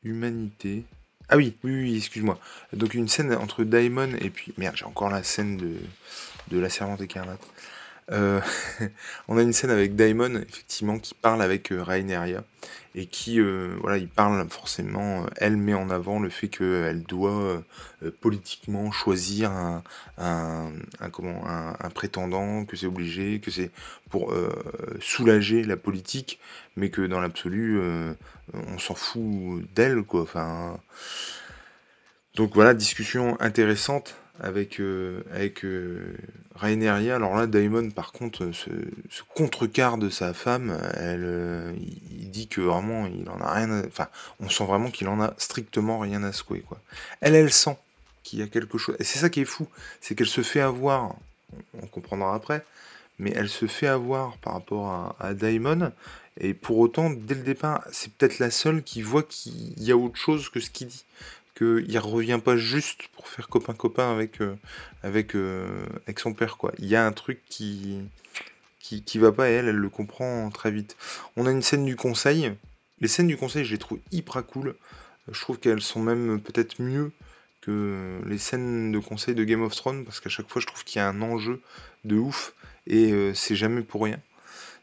humanité. 0.03 0.83
Ah 1.29 1.37
oui, 1.37 1.57
oui, 1.63 1.71
oui, 1.71 1.97
excuse-moi. 1.97 2.39
Donc 2.73 2.93
une 2.93 3.07
scène 3.07 3.33
entre 3.33 3.63
Daemon 3.63 4.13
et 4.19 4.29
puis... 4.29 4.53
Merde, 4.57 4.75
j'ai 4.75 4.85
encore 4.85 5.09
la 5.09 5.23
scène 5.23 5.57
de, 5.57 5.77
de 6.49 6.59
la 6.59 6.69
servante 6.69 7.01
écarlate. 7.01 7.41
Euh, 8.11 8.41
on 9.27 9.37
a 9.37 9.41
une 9.41 9.53
scène 9.53 9.69
avec 9.69 9.95
Daimon, 9.95 10.35
effectivement, 10.35 10.99
qui 10.99 11.13
parle 11.13 11.41
avec 11.41 11.71
euh, 11.71 11.83
Rhaenyra 11.83 12.43
et 12.95 13.05
qui, 13.05 13.39
euh, 13.39 13.75
voilà, 13.81 13.97
il 13.97 14.07
parle 14.07 14.49
forcément, 14.49 15.25
elle 15.35 15.55
met 15.55 15.75
en 15.75 15.89
avant 15.91 16.19
le 16.19 16.29
fait 16.29 16.47
qu'elle 16.47 17.03
doit 17.03 17.63
politiquement 18.21 18.91
choisir 18.91 19.51
un, 19.51 19.83
un, 20.17 20.71
comment, 21.11 21.43
un, 21.45 21.89
prétendant, 21.91 22.65
que 22.65 22.75
c'est 22.75 22.87
obligé, 22.87 23.39
que 23.39 23.51
c'est 23.51 23.69
pour 24.09 24.33
soulager 24.99 25.63
la 25.63 25.77
politique, 25.77 26.39
mais 26.75 26.89
que 26.89 27.03
dans 27.03 27.21
l'absolu, 27.21 27.79
on 28.53 28.79
s'en 28.79 28.95
fout 28.95 29.61
d'elle, 29.75 30.01
quoi. 30.01 30.23
Enfin, 30.23 30.79
donc 32.33 32.55
voilà, 32.55 32.73
discussion 32.73 33.39
intéressante 33.39 34.15
avec, 34.39 34.79
euh, 34.79 35.23
avec 35.33 35.65
euh, 35.65 36.15
Alors 36.61 37.35
là, 37.35 37.47
Daemon, 37.47 37.89
par 37.91 38.11
contre, 38.11 38.51
ce, 38.51 38.69
ce 39.09 39.21
contrequart 39.33 39.97
de 39.97 40.09
sa 40.09 40.33
femme, 40.33 40.77
elle, 40.93 41.23
euh, 41.23 41.73
il, 42.11 42.29
dit 42.29 42.47
que 42.47 42.61
vraiment, 42.61 43.07
il 43.07 43.27
en 43.29 43.39
a 43.41 43.53
rien 43.53 43.83
Enfin, 43.85 44.07
on 44.39 44.49
sent 44.49 44.65
vraiment 44.65 44.91
qu'il 44.91 45.07
en 45.07 45.21
a 45.21 45.33
strictement 45.37 45.99
rien 45.99 46.23
à 46.23 46.31
secouer, 46.31 46.61
quoi. 46.61 46.79
Elle, 47.21 47.35
elle 47.35 47.51
sent 47.51 47.77
qu'il 48.23 48.39
y 48.39 48.41
a 48.41 48.47
quelque 48.47 48.77
chose. 48.77 48.95
Et 48.99 49.03
c'est 49.03 49.19
ça 49.19 49.29
qui 49.29 49.41
est 49.41 49.45
fou, 49.45 49.67
c'est 50.01 50.15
qu'elle 50.15 50.27
se 50.27 50.41
fait 50.41 50.61
avoir, 50.61 51.15
on 51.81 51.87
comprendra 51.87 52.35
après, 52.35 52.63
mais 53.19 53.31
elle 53.35 53.49
se 53.49 53.65
fait 53.65 53.87
avoir 53.87 54.37
par 54.37 54.53
rapport 54.53 54.87
à, 54.87 55.15
à 55.19 55.33
Daemon, 55.33 55.91
et 56.39 56.53
pour 56.53 56.77
autant, 56.77 57.09
dès 57.09 57.33
le 57.33 57.41
départ, 57.41 57.83
c'est 57.91 58.13
peut-être 58.13 58.37
la 58.37 58.51
seule 58.51 58.83
qui 58.83 59.01
voit 59.01 59.23
qu'il 59.23 59.81
y 59.81 59.91
a 59.91 59.97
autre 59.97 60.17
chose 60.17 60.49
que 60.49 60.59
ce 60.59 60.69
qu'il 60.69 60.87
dit 60.87 61.03
qu'il 61.57 61.99
revient 61.99 62.39
pas 62.43 62.55
juste 62.55 63.07
pour 63.13 63.27
faire 63.27 63.47
copain-copain 63.47 64.11
avec, 64.11 64.41
euh, 64.41 64.55
avec, 65.01 65.35
euh, 65.35 65.85
avec 66.05 66.19
son 66.19 66.33
père. 66.33 66.57
quoi. 66.57 66.71
Il 66.77 66.85
y 66.85 66.95
a 66.95 67.05
un 67.05 67.11
truc 67.11 67.41
qui, 67.49 67.99
qui, 68.79 69.03
qui 69.03 69.17
va 69.17 69.31
pas 69.31 69.49
et 69.49 69.53
elle, 69.53 69.67
elle 69.67 69.75
le 69.75 69.89
comprend 69.89 70.49
très 70.51 70.71
vite. 70.71 70.95
On 71.35 71.47
a 71.47 71.51
une 71.51 71.63
scène 71.63 71.85
du 71.85 71.95
conseil. 71.95 72.53
Les 73.01 73.07
scènes 73.07 73.27
du 73.27 73.37
conseil, 73.37 73.65
je 73.65 73.71
les 73.71 73.77
trouve 73.79 73.99
hyper 74.11 74.45
cool. 74.45 74.75
Je 75.31 75.41
trouve 75.41 75.59
qu'elles 75.59 75.81
sont 75.81 75.99
même 75.99 76.39
peut-être 76.39 76.81
mieux 76.81 77.11
que 77.61 78.21
les 78.25 78.37
scènes 78.37 78.91
de 78.91 78.99
conseil 78.99 79.35
de 79.35 79.43
Game 79.43 79.61
of 79.61 79.75
Thrones 79.75 80.05
parce 80.05 80.19
qu'à 80.19 80.29
chaque 80.29 80.49
fois, 80.49 80.61
je 80.61 80.67
trouve 80.67 80.83
qu'il 80.83 80.99
y 80.99 81.01
a 81.01 81.09
un 81.09 81.21
enjeu 81.21 81.61
de 82.05 82.15
ouf 82.17 82.53
et 82.85 83.11
euh, 83.11 83.33
c'est 83.33 83.55
jamais 83.55 83.81
pour 83.81 84.03
rien. 84.03 84.19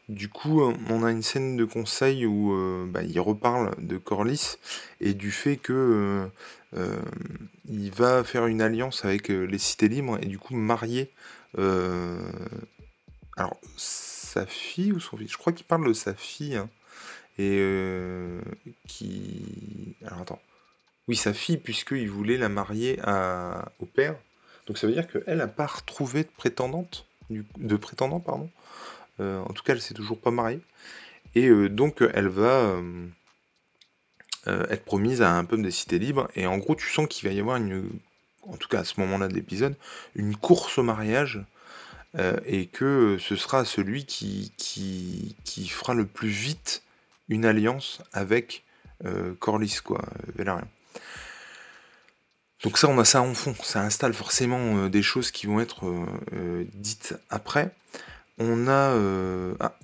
Du 0.07 0.29
coup, 0.29 0.61
on 0.61 1.03
a 1.03 1.11
une 1.11 1.23
scène 1.23 1.57
de 1.57 1.65
conseil 1.65 2.25
où 2.25 2.55
bah, 2.87 3.01
il 3.03 3.19
reparle 3.19 3.73
de 3.79 3.97
Corlys 3.97 4.57
et 5.01 5.13
du 5.13 5.31
fait 5.31 5.57
que 5.57 6.29
euh, 6.77 7.01
il 7.69 7.91
va 7.91 8.23
faire 8.23 8.47
une 8.47 8.61
alliance 8.61 9.05
avec 9.05 9.31
euh, 9.31 9.45
les 9.45 9.57
cités 9.57 9.87
libres 9.87 10.17
et 10.21 10.25
du 10.25 10.37
coup 10.37 10.55
marier. 10.55 11.11
Euh, 11.57 12.19
alors, 13.37 13.57
sa 13.77 14.45
fille 14.45 14.91
ou 14.91 14.99
son 14.99 15.17
fils? 15.17 15.31
Je 15.31 15.37
crois 15.37 15.53
qu'il 15.53 15.65
parle 15.65 15.87
de 15.87 15.93
sa 15.93 16.13
fille. 16.13 16.55
Hein, 16.55 16.69
et 17.37 17.59
qui. 18.87 19.95
Alors 20.05 20.21
attends. 20.21 20.41
Oui, 21.09 21.17
sa 21.17 21.33
fille, 21.33 21.57
puisqu'il 21.57 22.09
voulait 22.09 22.37
la 22.37 22.47
marier 22.47 22.97
au 23.79 23.85
père. 23.85 24.15
Donc 24.67 24.77
ça 24.77 24.87
veut 24.87 24.93
dire 24.93 25.05
qu'elle 25.05 25.37
n'a 25.37 25.47
pas 25.47 25.65
retrouvé 25.65 26.23
de 26.23 26.29
prétendante, 26.29 27.05
de 27.29 27.75
prétendant, 27.75 28.21
pardon. 28.21 28.49
En 29.19 29.53
tout 29.53 29.63
cas, 29.63 29.73
elle 29.73 29.81
s'est 29.81 29.93
toujours 29.93 30.19
pas 30.19 30.31
mariée. 30.31 30.61
Et 31.35 31.49
donc, 31.69 32.03
elle 32.13 32.27
va, 32.27 32.79
euh, 34.47 34.63
être 34.69 34.85
promise 34.85 35.23
à 35.23 35.31
un 35.31 35.43
peuple 35.43 35.63
des 35.63 35.71
cités 35.71 35.97
libres. 35.97 36.29
Et 36.35 36.45
en 36.45 36.57
gros, 36.59 36.75
tu 36.75 36.87
sens 36.87 37.07
qu'il 37.09 37.27
va 37.27 37.33
y 37.33 37.39
avoir 37.39 37.57
une, 37.57 37.89
en 38.43 38.57
tout 38.57 38.67
cas 38.67 38.81
à 38.81 38.83
ce 38.83 38.99
moment-là 38.99 39.27
de 39.27 39.33
l'épisode, 39.33 39.75
une 40.13 40.35
course 40.35 40.77
au 40.77 40.83
mariage. 40.83 41.43
Euh, 42.17 42.37
et 42.45 42.67
que 42.67 43.17
ce 43.19 43.35
sera 43.35 43.65
celui 43.65 44.05
qui, 44.05 44.53
fera 45.69 45.93
le 45.93 46.05
plus 46.05 46.29
vite 46.29 46.83
une 47.27 47.43
alliance 47.43 48.01
avec 48.13 48.63
euh, 49.03 49.33
Corlys, 49.39 49.81
quoi, 49.83 50.05
Velaryon. 50.35 50.67
Donc 52.63 52.77
ça, 52.77 52.87
on 52.87 52.97
a 52.99 53.05
ça 53.05 53.21
en 53.21 53.33
fond. 53.33 53.55
Ça 53.63 53.81
installe 53.81 54.13
forcément 54.13 54.87
des 54.87 55.01
choses 55.01 55.31
qui 55.31 55.45
vont 55.47 55.59
être 55.59 55.85
dites 56.73 57.15
après. 57.29 57.75
On 58.37 58.67
a... 58.67 59.55
Ah, 59.59 59.77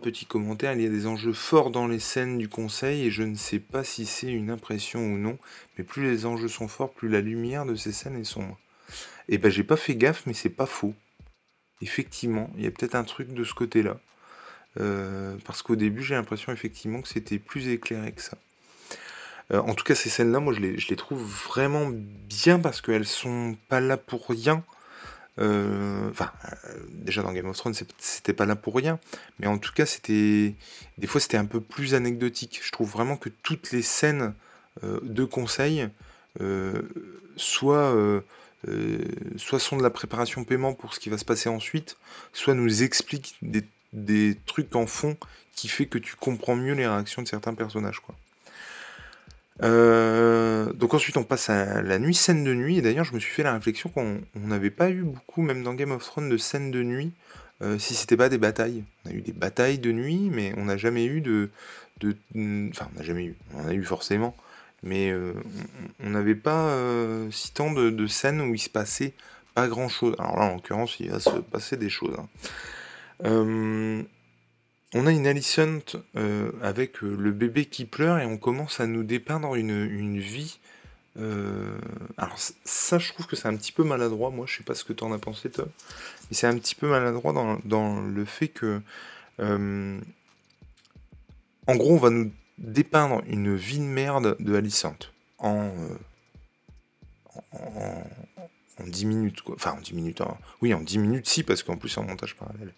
petit 0.00 0.26
commentaire, 0.26 0.72
il 0.74 0.82
y 0.82 0.86
a 0.86 0.90
des 0.90 1.06
enjeux 1.06 1.32
forts 1.32 1.70
dans 1.70 1.86
les 1.86 1.98
scènes 1.98 2.38
du 2.38 2.48
conseil 2.48 3.06
et 3.06 3.10
je 3.10 3.22
ne 3.22 3.34
sais 3.34 3.58
pas 3.58 3.84
si 3.84 4.06
c'est 4.06 4.30
une 4.30 4.50
impression 4.50 5.00
ou 5.00 5.18
non, 5.18 5.38
mais 5.76 5.84
plus 5.84 6.04
les 6.04 6.26
enjeux 6.26 6.48
sont 6.48 6.68
forts, 6.68 6.92
plus 6.92 7.08
la 7.08 7.20
lumière 7.20 7.66
de 7.66 7.74
ces 7.74 7.92
scènes 7.92 8.16
est 8.16 8.24
sombre. 8.24 8.58
Et 9.28 9.34
eh 9.34 9.38
ben 9.38 9.50
j'ai 9.50 9.64
pas 9.64 9.76
fait 9.76 9.94
gaffe, 9.94 10.24
mais 10.26 10.34
c'est 10.34 10.50
pas 10.50 10.66
faux. 10.66 10.94
Effectivement, 11.80 12.50
il 12.56 12.64
y 12.64 12.66
a 12.66 12.70
peut-être 12.70 12.94
un 12.94 13.04
truc 13.04 13.32
de 13.32 13.44
ce 13.44 13.54
côté-là. 13.54 13.98
Euh, 14.80 15.36
parce 15.44 15.62
qu'au 15.62 15.76
début, 15.76 16.02
j'ai 16.02 16.14
l'impression 16.14 16.52
effectivement 16.52 17.02
que 17.02 17.08
c'était 17.08 17.38
plus 17.38 17.68
éclairé 17.68 18.12
que 18.12 18.22
ça. 18.22 18.38
Euh, 19.52 19.60
en 19.60 19.74
tout 19.74 19.84
cas, 19.84 19.94
ces 19.94 20.08
scènes-là, 20.08 20.40
moi, 20.40 20.52
je 20.54 20.60
les, 20.60 20.78
je 20.78 20.88
les, 20.88 20.96
trouve 20.96 21.22
vraiment 21.22 21.90
bien 21.90 22.58
parce 22.58 22.80
qu'elles 22.80 23.06
sont 23.06 23.56
pas 23.68 23.80
là 23.80 23.96
pour 23.96 24.28
rien. 24.28 24.64
Euh, 25.38 26.10
enfin, 26.10 26.30
euh, 26.44 26.78
déjà 26.90 27.22
dans 27.22 27.32
Game 27.32 27.46
of 27.46 27.56
Thrones, 27.56 27.74
c'était 27.98 28.32
pas 28.32 28.46
là 28.46 28.56
pour 28.56 28.74
rien, 28.74 28.98
mais 29.38 29.46
en 29.46 29.58
tout 29.58 29.72
cas, 29.72 29.86
c'était 29.86 30.54
des 30.98 31.06
fois 31.06 31.20
c'était 31.20 31.38
un 31.38 31.46
peu 31.46 31.60
plus 31.60 31.94
anecdotique. 31.94 32.60
Je 32.62 32.70
trouve 32.70 32.90
vraiment 32.90 33.16
que 33.16 33.30
toutes 33.42 33.72
les 33.72 33.82
scènes 33.82 34.34
euh, 34.84 35.00
de 35.02 35.24
conseil, 35.24 35.88
soit 37.36 37.94
soit 39.36 39.58
sont 39.58 39.76
de 39.76 39.82
la 39.82 39.90
préparation 39.90 40.44
paiement 40.44 40.74
pour 40.74 40.94
ce 40.94 41.00
qui 41.00 41.08
va 41.08 41.18
se 41.18 41.24
passer 41.24 41.48
ensuite, 41.48 41.96
soit 42.32 42.54
nous 42.54 42.82
expliquent 42.82 43.36
des, 43.42 44.36
trucs 44.46 44.74
en 44.74 44.86
fond 44.86 45.16
qui 45.54 45.68
fait 45.68 45.86
que 45.86 45.98
tu 45.98 46.16
comprends 46.16 46.56
mieux 46.56 46.72
les 46.72 46.86
réactions 46.86 47.22
de 47.22 47.28
certains 47.28 47.54
personnages, 47.54 48.00
quoi. 48.00 48.14
Euh, 49.62 50.72
donc 50.72 50.94
ensuite 50.94 51.16
on 51.16 51.24
passe 51.24 51.48
à 51.50 51.82
la 51.82 51.98
nuit, 51.98 52.14
scène 52.14 52.44
de 52.44 52.54
nuit, 52.54 52.78
et 52.78 52.82
d'ailleurs 52.82 53.04
je 53.04 53.14
me 53.14 53.20
suis 53.20 53.32
fait 53.32 53.42
la 53.42 53.52
réflexion 53.52 53.90
qu'on 53.90 54.20
n'avait 54.34 54.70
pas 54.70 54.90
eu 54.90 55.02
beaucoup, 55.02 55.42
même 55.42 55.62
dans 55.62 55.74
Game 55.74 55.92
of 55.92 56.04
Thrones, 56.04 56.28
de 56.28 56.36
scènes 56.36 56.70
de 56.70 56.82
nuit, 56.82 57.12
euh, 57.62 57.78
si 57.78 57.94
c'était 57.94 58.16
pas 58.16 58.28
des 58.28 58.38
batailles. 58.38 58.84
On 59.04 59.10
a 59.10 59.12
eu 59.12 59.20
des 59.20 59.32
batailles 59.32 59.78
de 59.78 59.92
nuit, 59.92 60.30
mais 60.32 60.52
on 60.56 60.64
n'a 60.64 60.76
jamais 60.76 61.04
eu 61.06 61.20
de. 61.20 61.50
Enfin, 62.04 62.88
on 62.92 62.98
n'a 62.98 63.04
jamais 63.04 63.26
eu, 63.26 63.36
on 63.54 63.62
en 63.62 63.68
a 63.68 63.74
eu 63.74 63.84
forcément, 63.84 64.34
mais 64.82 65.10
euh, 65.10 65.34
on 66.02 66.10
n'avait 66.10 66.34
pas 66.34 66.76
si 67.30 67.52
tant 67.52 67.70
de, 67.70 68.06
scènes 68.06 68.40
où 68.40 68.54
il 68.54 68.58
se 68.58 68.70
passait 68.70 69.14
pas 69.54 69.68
grand 69.68 69.88
chose. 69.88 70.16
Alors 70.18 70.38
là 70.38 70.46
en 70.46 70.54
l'occurrence 70.54 70.98
il 70.98 71.10
va 71.10 71.20
se 71.20 71.30
passer 71.30 71.76
des 71.76 71.90
choses. 71.90 72.16
Hein. 72.18 74.04
On 74.94 75.06
a 75.06 75.10
une 75.10 75.26
Alicent 75.26 75.96
euh, 76.16 76.52
avec 76.60 77.02
euh, 77.02 77.16
le 77.18 77.32
bébé 77.32 77.64
qui 77.64 77.86
pleure 77.86 78.18
et 78.18 78.26
on 78.26 78.36
commence 78.36 78.78
à 78.78 78.86
nous 78.86 79.04
dépeindre 79.04 79.54
une, 79.54 80.18
vie. 80.18 80.58
Euh, 81.18 81.78
alors 82.18 82.36
ça, 82.38 82.98
je 82.98 83.10
trouve 83.12 83.26
que 83.26 83.34
c'est 83.34 83.48
un 83.48 83.56
petit 83.56 83.72
peu 83.72 83.84
maladroit. 83.84 84.30
Moi, 84.30 84.44
je 84.46 84.58
sais 84.58 84.64
pas 84.64 84.74
ce 84.74 84.84
que 84.84 84.92
tu 84.92 85.02
en 85.02 85.12
as 85.12 85.18
pensé, 85.18 85.50
toi. 85.50 85.66
Mais 86.30 86.36
c'est 86.36 86.46
un 86.46 86.58
petit 86.58 86.74
peu 86.74 86.88
maladroit 86.88 87.32
dans, 87.64 88.00
le 88.00 88.24
fait 88.26 88.48
que... 88.48 88.82
en 89.38 90.00
gros, 91.76 91.94
on 91.94 91.98
va 91.98 92.10
nous 92.10 92.30
dépeindre 92.58 93.22
une 93.26 93.56
vie 93.56 93.78
de 93.78 93.84
merde 93.84 94.36
de 94.40 94.54
Alicent 94.54 94.96
en, 95.38 95.72
en, 97.52 98.04
10 98.80 99.06
minutes. 99.06 99.42
Quoi. 99.42 99.54
Enfin, 99.56 99.72
en 99.72 99.80
10 99.80 99.94
minutes. 99.94 100.20
Hein. 100.20 100.36
Oui, 100.60 100.74
en 100.74 100.80
10 100.80 100.98
minutes, 100.98 101.28
si, 101.28 101.42
parce 101.42 101.62
qu'en 101.62 101.76
plus, 101.76 101.96
en 101.98 102.04
montage 102.04 102.36
parallèle. 102.36 102.72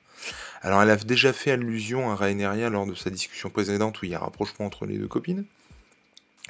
Alors 0.63 0.81
elle 0.83 0.91
a 0.91 0.97
déjà 0.97 1.33
fait 1.33 1.51
allusion 1.51 2.11
à 2.11 2.15
Rhaenyra 2.15 2.71
lors 2.71 2.87
de 2.87 2.95
sa 2.95 3.11
discussion 3.11 3.51
précédente 3.51 4.01
où 4.01 4.07
il 4.07 4.13
y 4.13 4.15
a 4.15 4.19
rapprochement 4.19 4.65
entre 4.65 4.87
les 4.87 4.97
deux 4.97 5.09
copines. 5.09 5.45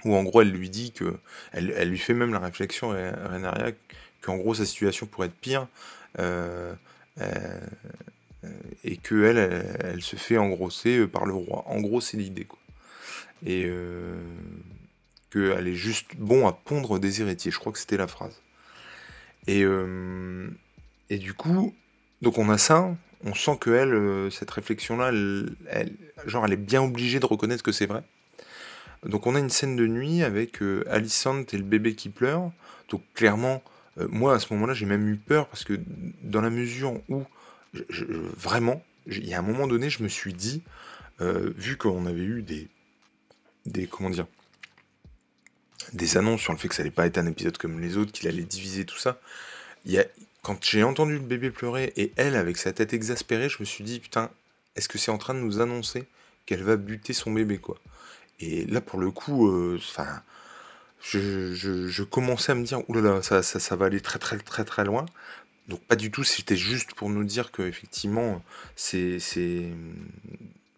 Où 0.04 0.14
en 0.14 0.22
gros 0.22 0.42
elle 0.42 0.50
lui 0.50 0.70
dit 0.70 0.92
que. 0.92 1.16
Elle, 1.52 1.88
lui 1.88 1.98
fait 1.98 2.14
même 2.14 2.32
la 2.32 2.38
réflexion 2.38 2.90
Rhaenyra 2.90 3.72
qu'en 4.20 4.36
gros 4.36 4.54
sa 4.54 4.66
situation 4.66 5.06
pourrait 5.06 5.28
être 5.28 5.34
pire. 5.34 5.66
Euh, 6.18 6.72
euh, 7.20 7.60
et 8.84 8.96
qu'elle, 8.98 9.38
elle, 9.80 10.02
se 10.02 10.16
fait 10.16 10.36
engrosser 10.36 11.06
par 11.06 11.24
le 11.24 11.32
roi. 11.32 11.64
En 11.66 11.80
gros, 11.80 12.00
c'est 12.00 12.16
l'idée, 12.16 12.44
quoi. 12.44 12.58
Et 13.46 13.64
euh, 13.66 14.22
qu'elle 15.30 15.66
est 15.66 15.74
juste 15.74 16.16
bon 16.16 16.46
à 16.46 16.52
pondre 16.52 16.98
des 16.98 17.22
héritiers. 17.22 17.50
Je 17.50 17.58
crois 17.58 17.72
que 17.72 17.78
c'était 17.78 17.96
la 17.96 18.06
phrase. 18.06 18.40
Et, 19.46 19.64
et 21.10 21.18
du 21.18 21.34
coup, 21.34 21.74
donc 22.22 22.38
on 22.38 22.48
a 22.48 22.58
ça, 22.58 22.96
on 23.24 23.34
sent 23.34 23.56
que 23.60 23.70
elle, 23.70 23.94
euh, 23.94 24.30
cette 24.30 24.50
réflexion-là, 24.50 25.08
elle, 25.08 25.92
genre, 26.26 26.44
elle 26.44 26.52
est 26.52 26.56
bien 26.56 26.82
obligée 26.82 27.20
de 27.20 27.26
reconnaître 27.26 27.62
que 27.62 27.72
c'est 27.72 27.86
vrai. 27.86 28.02
Donc 29.04 29.26
on 29.26 29.34
a 29.34 29.38
une 29.38 29.50
scène 29.50 29.76
de 29.76 29.86
nuit 29.86 30.22
avec 30.22 30.62
euh, 30.62 30.84
et 30.90 31.56
le 31.56 31.62
bébé 31.62 31.94
qui 31.94 32.08
pleure. 32.08 32.52
Donc 32.88 33.02
clairement, 33.14 33.62
euh, 33.98 34.08
moi 34.10 34.34
à 34.34 34.38
ce 34.38 34.52
moment-là, 34.54 34.74
j'ai 34.74 34.86
même 34.86 35.08
eu 35.08 35.16
peur 35.16 35.48
parce 35.48 35.64
que 35.64 35.78
dans 36.22 36.40
la 36.40 36.50
mesure 36.50 37.00
où 37.08 37.24
vraiment, 37.90 38.82
il 39.06 39.26
y 39.26 39.34
a 39.34 39.38
un 39.38 39.42
moment 39.42 39.66
donné, 39.66 39.90
je 39.90 40.02
me 40.02 40.08
suis 40.08 40.32
dit, 40.32 40.62
euh, 41.20 41.52
vu 41.56 41.76
qu'on 41.76 42.06
avait 42.06 42.22
eu 42.22 42.42
des, 42.42 42.68
des 43.66 43.86
comment 43.86 44.10
dire, 44.10 44.26
des 45.92 46.16
annonces 46.16 46.40
sur 46.40 46.52
le 46.52 46.58
fait 46.58 46.68
que 46.68 46.74
ça 46.74 46.82
allait 46.82 46.90
pas 46.90 47.06
être 47.06 47.18
un 47.18 47.26
épisode 47.26 47.56
comme 47.58 47.80
les 47.80 47.96
autres, 47.96 48.12
qu'il 48.12 48.28
allait 48.28 48.42
diviser 48.42 48.84
tout 48.84 48.98
ça. 48.98 49.20
Il 49.84 49.92
y 49.92 49.98
a, 49.98 50.04
quand 50.42 50.62
j'ai 50.64 50.82
entendu 50.82 51.14
le 51.14 51.20
bébé 51.20 51.50
pleurer 51.50 51.92
et 51.96 52.12
elle 52.16 52.36
avec 52.36 52.56
sa 52.56 52.72
tête 52.72 52.92
exaspérée, 52.92 53.48
je 53.48 53.58
me 53.60 53.64
suis 53.64 53.84
dit 53.84 54.00
putain, 54.00 54.30
est-ce 54.76 54.88
que 54.88 54.98
c'est 54.98 55.10
en 55.10 55.18
train 55.18 55.34
de 55.34 55.40
nous 55.40 55.60
annoncer 55.60 56.04
qu'elle 56.46 56.62
va 56.62 56.76
buter 56.76 57.12
son 57.12 57.32
bébé 57.32 57.58
quoi? 57.58 57.78
Et 58.40 58.64
là 58.66 58.80
pour 58.80 58.98
le 58.98 59.10
coup, 59.10 59.48
euh, 59.48 59.78
enfin, 59.78 60.22
je, 61.00 62.02
commençais 62.02 62.52
à 62.52 62.54
me 62.54 62.64
dire 62.64 62.88
oulala, 62.88 63.22
ça, 63.22 63.42
ça, 63.42 63.60
ça 63.60 63.76
va 63.76 63.86
aller 63.86 64.00
très 64.00 64.18
très 64.18 64.38
très 64.38 64.64
très 64.64 64.84
loin. 64.84 65.06
Donc 65.68 65.80
pas 65.80 65.96
du 65.96 66.10
tout, 66.10 66.24
c'était 66.24 66.56
juste 66.56 66.94
pour 66.94 67.08
nous 67.10 67.24
dire 67.24 67.50
que 67.52 67.62
effectivement 67.62 68.42
c'est 68.76 69.18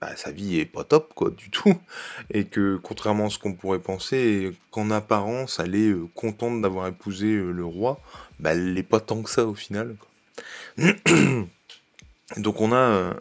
bah, 0.07 0.15
sa 0.15 0.31
vie 0.31 0.61
est 0.61 0.67
pas 0.67 0.85
top, 0.85 1.13
quoi, 1.15 1.31
du 1.31 1.51
tout. 1.51 1.75
Et 2.31 2.45
que, 2.45 2.79
contrairement 2.81 3.27
à 3.27 3.31
ce 3.31 3.41
qu'on 3.41 3.55
pourrait 3.55 3.81
penser, 3.81 4.53
qu'en 4.71 4.93
apparence, 4.93 5.59
elle 5.59 5.75
est 5.75 5.89
euh, 5.89 6.07
contente 6.15 6.63
d'avoir 6.63 6.87
épousé 6.87 7.27
euh, 7.27 7.51
le 7.51 7.65
roi, 7.65 8.01
bah, 8.39 8.53
elle 8.53 8.73
n'est 8.75 8.85
pas 8.85 9.01
tant 9.01 9.21
que 9.23 9.31
ça 9.31 9.47
au 9.47 9.57
final. 9.57 9.97
Donc 12.37 12.61
on 12.61 12.73
a 12.73 12.77
euh, 12.77 13.15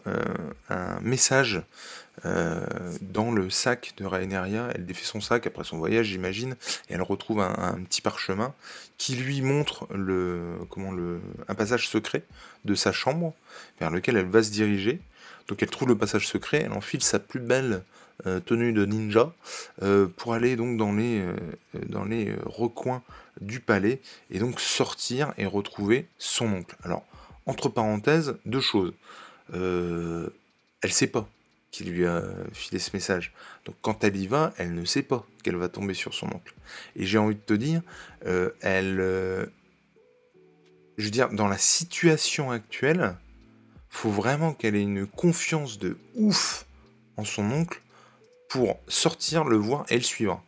un 0.68 1.00
message 1.00 1.62
dans 3.02 3.30
le 3.30 3.50
sac 3.50 3.92
de 3.98 4.04
Rhaenyra. 4.04 4.70
Elle 4.74 4.86
défait 4.86 5.04
son 5.04 5.20
sac 5.20 5.46
après 5.46 5.62
son 5.64 5.78
voyage, 5.78 6.06
j'imagine, 6.06 6.56
et 6.88 6.94
elle 6.94 7.02
retrouve 7.02 7.40
un, 7.40 7.78
petit 7.88 8.00
parchemin 8.00 8.52
qui 8.98 9.14
lui 9.14 9.42
montre 9.42 9.86
le, 9.94 10.58
comment 10.70 10.90
le, 10.90 11.20
un 11.46 11.54
passage 11.54 11.88
secret 11.88 12.24
de 12.64 12.74
sa 12.74 12.90
chambre 12.90 13.32
vers 13.78 13.90
lequel 13.90 14.16
elle 14.16 14.28
va 14.28 14.42
se 14.42 14.50
diriger. 14.50 15.00
Donc 15.48 15.62
elle 15.62 15.70
trouve 15.70 15.88
le 15.88 15.96
passage 15.96 16.26
secret, 16.26 16.62
elle 16.64 16.72
enfile 16.72 17.02
sa 17.02 17.18
plus 17.18 17.40
belle 17.40 17.82
euh, 18.26 18.40
tenue 18.40 18.72
de 18.72 18.86
ninja 18.86 19.34
euh, 19.82 20.06
pour 20.06 20.32
aller 20.32 20.56
donc 20.56 20.78
dans 20.78 20.92
les, 20.92 21.20
euh, 21.20 22.36
recoins 22.46 23.02
du 23.42 23.60
palais 23.60 24.00
et 24.30 24.38
donc 24.38 24.58
sortir 24.58 25.34
et 25.36 25.44
retrouver 25.44 26.06
son 26.16 26.46
oncle. 26.46 26.74
Alors, 26.82 27.04
entre 27.44 27.68
parenthèses, 27.68 28.38
deux 28.46 28.60
choses. 28.60 28.94
elle 29.52 30.32
sait 30.92 31.08
pas 31.08 31.28
qu'il 31.70 31.90
lui 31.90 32.06
a 32.06 32.22
filé 32.54 32.78
ce 32.78 32.90
message. 32.94 33.34
Donc 33.66 33.76
quand 33.82 34.02
elle 34.02 34.16
y 34.16 34.26
va, 34.26 34.54
elle 34.56 34.74
ne 34.74 34.84
sait 34.86 35.02
pas 35.02 35.26
qu'elle 35.42 35.56
va 35.56 35.68
tomber 35.68 35.92
sur 35.92 36.14
son 36.14 36.26
oncle. 36.28 36.54
Et 36.96 37.04
j'ai 37.04 37.18
envie 37.18 37.34
de 37.34 37.40
te 37.40 37.52
dire, 37.52 37.82
elle... 38.62 38.96
je 40.96 41.04
veux 41.04 41.10
dire, 41.10 41.28
dans 41.28 41.48
la 41.48 41.58
situation 41.58 42.50
actuelle, 42.50 43.14
faut 43.90 44.10
vraiment 44.10 44.52
qu'elle 44.52 44.76
ait 44.76 44.82
une 44.82 45.06
confiance 45.06 45.78
de 45.78 45.96
ouf 46.14 46.66
en 47.16 47.24
son 47.24 47.50
oncle 47.50 47.80
pour 48.48 48.78
sortir, 48.88 49.44
le 49.44 49.56
voir 49.56 49.84
et 49.88 49.96
le 49.96 50.02
suivre. 50.02 50.42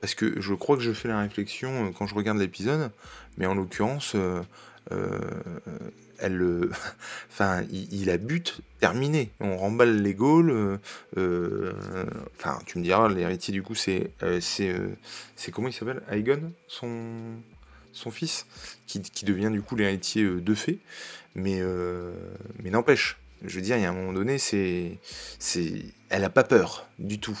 Parce 0.00 0.14
que 0.14 0.40
je 0.40 0.54
crois 0.54 0.76
que 0.76 0.82
je 0.82 0.92
fais 0.92 1.08
la 1.08 1.20
réflexion 1.20 1.86
euh, 1.86 1.90
quand 1.96 2.06
je 2.06 2.14
regarde 2.14 2.38
l'épisode, 2.38 2.90
mais 3.36 3.46
en 3.46 3.54
l'occurrence, 3.54 4.14
euh, 4.14 4.40
euh, 4.92 5.18
elle, 6.18 6.68
enfin, 7.30 7.62
il, 7.70 8.08
a 8.10 8.16
but 8.16 8.60
terminé. 8.80 9.30
On 9.40 9.56
remballe 9.56 10.02
les 10.02 10.14
Gaules. 10.14 10.78
enfin, 11.16 12.58
tu 12.66 12.78
me 12.78 12.82
diras, 12.82 13.08
l'héritier 13.08 13.52
du 13.52 13.62
coup, 13.62 13.74
c'est, 13.74 14.10
c'est, 14.40 14.74
c'est 15.36 15.50
comment 15.52 15.68
il 15.68 15.72
s'appelle? 15.72 16.02
Aegon, 16.10 16.52
son, 16.66 17.40
son 17.92 18.10
fils, 18.10 18.46
qui, 18.86 19.00
qui 19.00 19.24
devient 19.24 19.50
du 19.52 19.62
coup 19.62 19.76
l'héritier 19.76 20.24
de 20.24 20.54
Fée. 20.54 20.78
Mais, 21.34 21.58
euh, 21.60 22.12
mais 22.62 22.70
n'empêche, 22.70 23.18
je 23.44 23.56
veux 23.56 23.62
dire, 23.62 23.76
il 23.76 23.82
y 23.82 23.86
a 23.86 23.90
un 23.90 23.94
moment 23.94 24.12
donné, 24.12 24.38
c'est, 24.38 24.98
c'est, 25.38 25.84
elle 26.08 26.22
n'a 26.22 26.30
pas 26.30 26.44
peur 26.44 26.88
du 26.98 27.18
tout. 27.18 27.38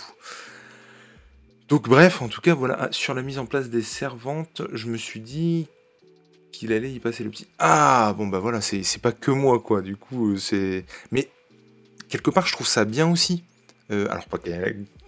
Donc 1.68 1.88
bref, 1.88 2.22
en 2.22 2.28
tout 2.28 2.40
cas, 2.40 2.54
voilà, 2.54 2.76
ah, 2.80 2.88
sur 2.90 3.14
la 3.14 3.22
mise 3.22 3.38
en 3.38 3.46
place 3.46 3.68
des 3.68 3.82
servantes, 3.82 4.62
je 4.72 4.88
me 4.88 4.96
suis 4.96 5.20
dit 5.20 5.68
qu'il 6.52 6.72
allait 6.72 6.92
y 6.92 6.98
passer 6.98 7.22
le 7.22 7.30
petit. 7.30 7.46
Ah 7.58 8.14
bon 8.16 8.26
bah 8.26 8.40
voilà, 8.40 8.60
c'est, 8.60 8.82
c'est 8.82 9.00
pas 9.00 9.12
que 9.12 9.30
moi 9.30 9.60
quoi. 9.60 9.82
Du 9.82 9.96
coup, 9.96 10.32
euh, 10.32 10.36
c'est. 10.36 10.84
Mais 11.12 11.28
quelque 12.08 12.30
part, 12.30 12.46
je 12.46 12.52
trouve 12.52 12.66
ça 12.66 12.84
bien 12.84 13.08
aussi. 13.10 13.44
Euh, 13.92 14.08
alors 14.10 14.26
pas 14.26 14.38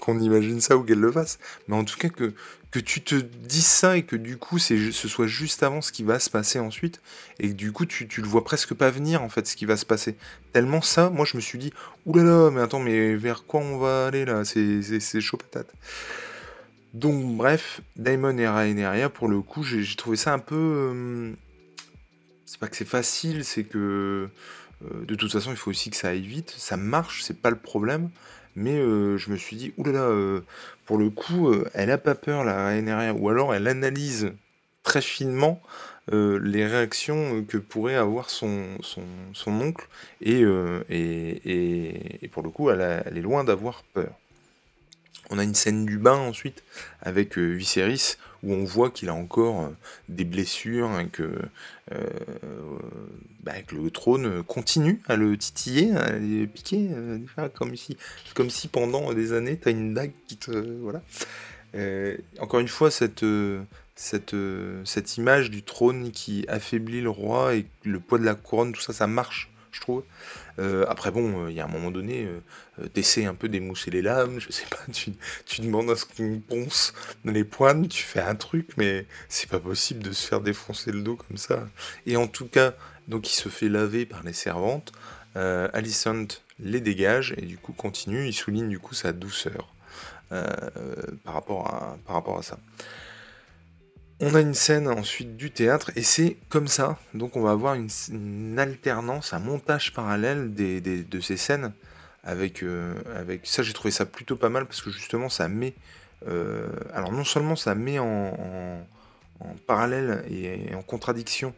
qu'on 0.01 0.19
imagine 0.19 0.61
ça 0.61 0.77
ou 0.77 0.83
qu'elle 0.83 0.99
le 0.99 1.13
fasse, 1.13 1.39
mais 1.69 1.77
en 1.77 1.85
tout 1.85 1.97
cas 1.99 2.09
que, 2.09 2.33
que 2.73 2.81
tu 2.81 3.03
te 3.03 3.15
dises 3.15 3.67
ça 3.67 3.99
et 3.99 4.03
que 4.03 4.17
du 4.17 4.39
coup 4.39 4.59
c'est, 4.59 4.93
ce 4.93 5.07
soit 5.07 5.27
juste 5.27 5.63
avant 5.63 5.83
ce 5.83 5.93
qui 5.93 6.03
va 6.03 6.19
se 6.19 6.31
passer 6.31 6.59
ensuite, 6.59 7.03
et 7.39 7.49
que 7.49 7.53
du 7.53 7.71
coup 7.71 7.85
tu, 7.85 8.09
le 8.17 8.27
vois 8.27 8.45
presque 8.45 8.73
pas 8.73 8.91
venir 8.91 9.23
en 9.23 9.29
fait 9.29 9.47
ce 9.47 9.55
qui 9.57 9.67
va 9.67 9.77
se 9.77 9.85
passer. 9.85 10.17
Tellement 10.53 10.81
ça, 10.81 11.11
moi 11.11 11.27
je 11.27 11.37
me 11.37 11.43
suis 11.43 11.59
dit, 11.59 11.73
oulala, 12.07 12.51
mais 12.51 12.63
attends, 12.63 12.81
mais 12.81 13.15
vers 13.15 13.45
quoi 13.45 13.61
on 13.61 13.77
va 13.77 14.07
aller 14.07 14.25
là? 14.25 14.45
C'est, 14.45 15.21
chaud 15.21 15.37
patate. 15.37 15.71
Donc 16.95 17.37
bref, 17.37 17.83
Daimon 17.97 18.39
et 18.39 18.49
Rhaenyra, 18.49 19.11
pour 19.11 19.29
le 19.29 19.43
coup, 19.43 19.63
j'ai, 19.63 19.85
trouvé 19.95 20.17
ça 20.17 20.33
un 20.33 20.39
peu... 20.39 20.57
Euh, 20.57 21.33
c'est 22.47 22.59
pas 22.59 22.69
que 22.69 22.77
c'est 22.77 22.89
facile, 22.89 23.45
c'est 23.45 23.65
que... 23.65 24.29
Euh, 24.83 25.05
de 25.07 25.15
toute 25.15 25.33
façon, 25.33 25.51
il 25.53 25.57
faut 25.57 25.71
aussi 25.71 25.91
que 25.91 25.97
ça 25.97 26.09
aille 26.09 26.27
vite. 26.27 26.55
Ça 26.57 26.77
marche, 26.77 27.23
c'est 27.23 27.41
pas 27.41 27.51
le 27.51 27.57
problème. 27.57 28.11
Mais 28.57 28.77
euh, 28.79 29.17
je 29.17 29.31
me 29.31 29.37
suis 29.37 29.57
dit, 29.57 29.73
oulala, 29.79 30.11
le 30.99 31.11
coup, 31.11 31.49
euh, 31.49 31.69
elle 31.75 31.91
a 31.91 31.99
pas 31.99 32.15
peur, 32.15 32.45
la 32.45 32.81
NRA, 32.81 33.13
ou 33.13 33.29
alors 33.29 33.55
elle 33.55 33.69
analyse 33.69 34.33
très 34.83 35.03
finement 35.03 35.61
les 36.11 36.67
réactions 36.67 37.45
que 37.45 37.57
pourrait 37.57 37.95
avoir 37.95 38.29
son, 38.29 38.77
oncle, 39.47 39.87
et, 40.21 40.45
pour 42.33 42.43
le 42.43 42.51
coup, 42.51 42.71
elle, 42.71 43.05
elle 43.07 43.17
est 43.17 43.23
loin 43.23 43.45
d'avoir 43.45 43.85
peur. 43.95 44.11
On 45.31 45.39
a 45.39 45.45
une 45.45 45.55
scène 45.55 45.87
du 45.87 45.99
bain 45.99 46.17
ensuite 46.17 46.65
avec 47.01 47.39
Viserys 47.39 48.17
où 48.43 48.53
on 48.53 48.65
voit 48.65 48.91
qu'il 48.91 49.09
a 49.09 49.15
encore 49.15 49.71
des 50.09 50.25
blessures 50.25 50.91
que 51.13 51.31
bah, 53.43 53.61
que 53.67 53.75
le 53.75 53.91
trône 53.91 54.43
continue 54.45 55.01
à 55.09 55.17
le 55.17 55.37
titiller, 55.37 55.93
à 55.93 56.13
le 56.13 56.47
piquer, 56.47 56.89
euh, 56.93 57.19
comme, 57.55 58.51
si, 58.51 58.69
pendant 58.69 59.13
des 59.13 59.33
années, 59.33 59.59
tu 59.61 59.69
as 59.69 59.73
une 59.73 59.95
dague 59.95 60.13
qui 60.27 60.37
te... 60.37 60.51
Voilà. 60.81 61.03
Euh, 61.75 62.17
encore 62.39 62.61
une 62.61 62.69
fois, 62.69 62.91
cette, 62.91 63.25
cette, 63.95 64.37
cette 64.85 65.17
image 65.17 65.51
du 65.51 65.63
trône 65.63 66.13
qui 66.13 66.45
affaiblit 66.49 67.01
le 67.01 67.11
roi 67.11 67.57
et 67.57 67.67
le 67.85 68.01
poids 68.01 68.19
de 68.19 68.25
la 68.25 68.35
couronne, 68.35 68.73
tout 68.73 68.81
ça, 68.81 68.93
ça 68.93 69.07
marche, 69.07 69.52
trouve. 69.81 70.03
Euh, 70.59 70.85
après, 70.89 71.11
bon, 71.11 71.49
il 71.49 71.55
y 71.55 71.61
a 71.61 71.65
un 71.65 71.69
moment 71.69 71.91
donné, 71.91 72.27
euh, 72.27 72.89
t'essaies 72.89 73.25
un 73.25 73.35
peu 73.35 73.49
d'émousser 73.49 73.91
les 73.91 74.03
lames, 74.03 74.39
je 74.39 74.51
sais 74.53 74.67
pas, 74.71 74.79
tu, 74.93 75.61
demandes 75.61 75.91
à 75.91 75.97
ce 75.97 76.05
qu'on 76.05 76.41
ponce 76.41 76.93
les 77.25 77.45
poignes, 77.45 77.89
tu 77.89 78.03
fais 78.03 78.21
un 78.21 78.35
truc, 78.35 78.71
mais 78.77 79.07
c'est 79.29 79.49
pas 79.49 79.61
possible 79.61 80.03
de 80.03 80.13
se 80.13 80.27
faire 80.27 80.41
défoncer 80.41 80.93
le 80.93 81.03
dos 81.03 81.17
comme 81.17 81.37
ça. 81.37 81.69
Et 82.07 82.17
en 82.17 82.27
tout 82.27 82.47
cas, 82.47 82.75
donc 83.09 83.31
il 83.31 83.35
se 83.35 83.49
fait 83.49 83.69
laver 83.69 84.07
par 84.07 84.23
les 84.23 84.33
servantes. 84.33 84.93
Euh, 85.37 85.69
Alicent 85.73 86.39
les 86.59 86.81
dégage 86.81 87.35
et 87.39 87.43
du 87.43 87.57
coup 87.57 87.73
continue. 87.73 88.27
Il 88.27 88.35
souligne 88.35 88.69
du 88.69 88.79
coup 88.79 88.95
sa 88.95 89.13
douceur 89.13 89.75
euh, 90.31 90.47
par, 91.25 91.35
rapport 91.35 91.65
par 92.07 92.17
rapport 92.17 92.39
à 92.39 92.43
ça. 92.43 92.59
On 94.23 94.35
a 94.35 94.41
une 94.41 94.55
scène 94.55 94.89
ensuite 94.89 95.37
du 95.37 95.51
théâtre 95.51 95.91
et 95.97 96.03
c'est 96.03 96.37
comme 96.49 96.69
ça. 96.69 96.97
Donc 97.13 97.37
on 97.37 97.43
va 97.43 97.51
avoir 97.51 97.75
une, 97.75 98.59
alternance, 98.59 99.33
un 99.33 99.41
montage 99.41 99.93
parallèle 99.93 100.55
de 100.55 101.21
ces 101.21 101.37
scènes. 101.37 101.73
Avec, 102.25 102.63
euh, 102.63 102.95
avec 103.17 103.47
ça, 103.47 103.65
j'ai 103.65 103.73
trouvé 103.73 103.91
ça 103.91 104.07
plutôt 104.07 104.37
pas 104.37 104.49
mal 104.49 104.65
parce 104.67 104.81
que 104.81 104.91
justement 104.91 105.29
ça 105.29 105.49
met. 105.49 105.75
alors 106.95 107.11
non 107.11 107.25
seulement 107.25 107.57
ça 107.57 107.75
met 107.75 107.99
en, 107.99 108.87
parallèle 109.67 110.25
et 110.31 110.73
en 110.75 110.83
contradiction 110.83 111.53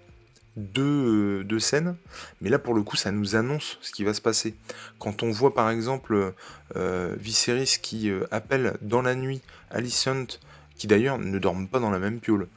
deux, 0.56 1.40
euh, 1.40 1.44
deux, 1.44 1.58
scènes, 1.58 1.96
mais 2.40 2.48
là 2.48 2.58
pour 2.58 2.74
le 2.74 2.82
coup 2.82 2.96
ça 2.96 3.10
nous 3.10 3.36
annonce 3.36 3.78
ce 3.80 3.90
qui 3.92 4.04
va 4.04 4.14
se 4.14 4.20
passer. 4.20 4.54
Quand 4.98 5.22
on 5.22 5.30
voit 5.30 5.54
par 5.54 5.70
exemple 5.70 6.34
euh, 6.76 7.14
Viserys 7.18 7.78
qui 7.82 8.10
euh, 8.10 8.26
appelle 8.30 8.76
dans 8.80 9.02
la 9.02 9.14
nuit 9.14 9.42
Alicent, 9.70 10.38
qui 10.76 10.86
d'ailleurs 10.86 11.18
ne 11.18 11.38
dorment 11.38 11.68
pas 11.68 11.80
dans 11.80 11.90
la 11.90 11.98
même 11.98 12.20
piole, 12.20 12.48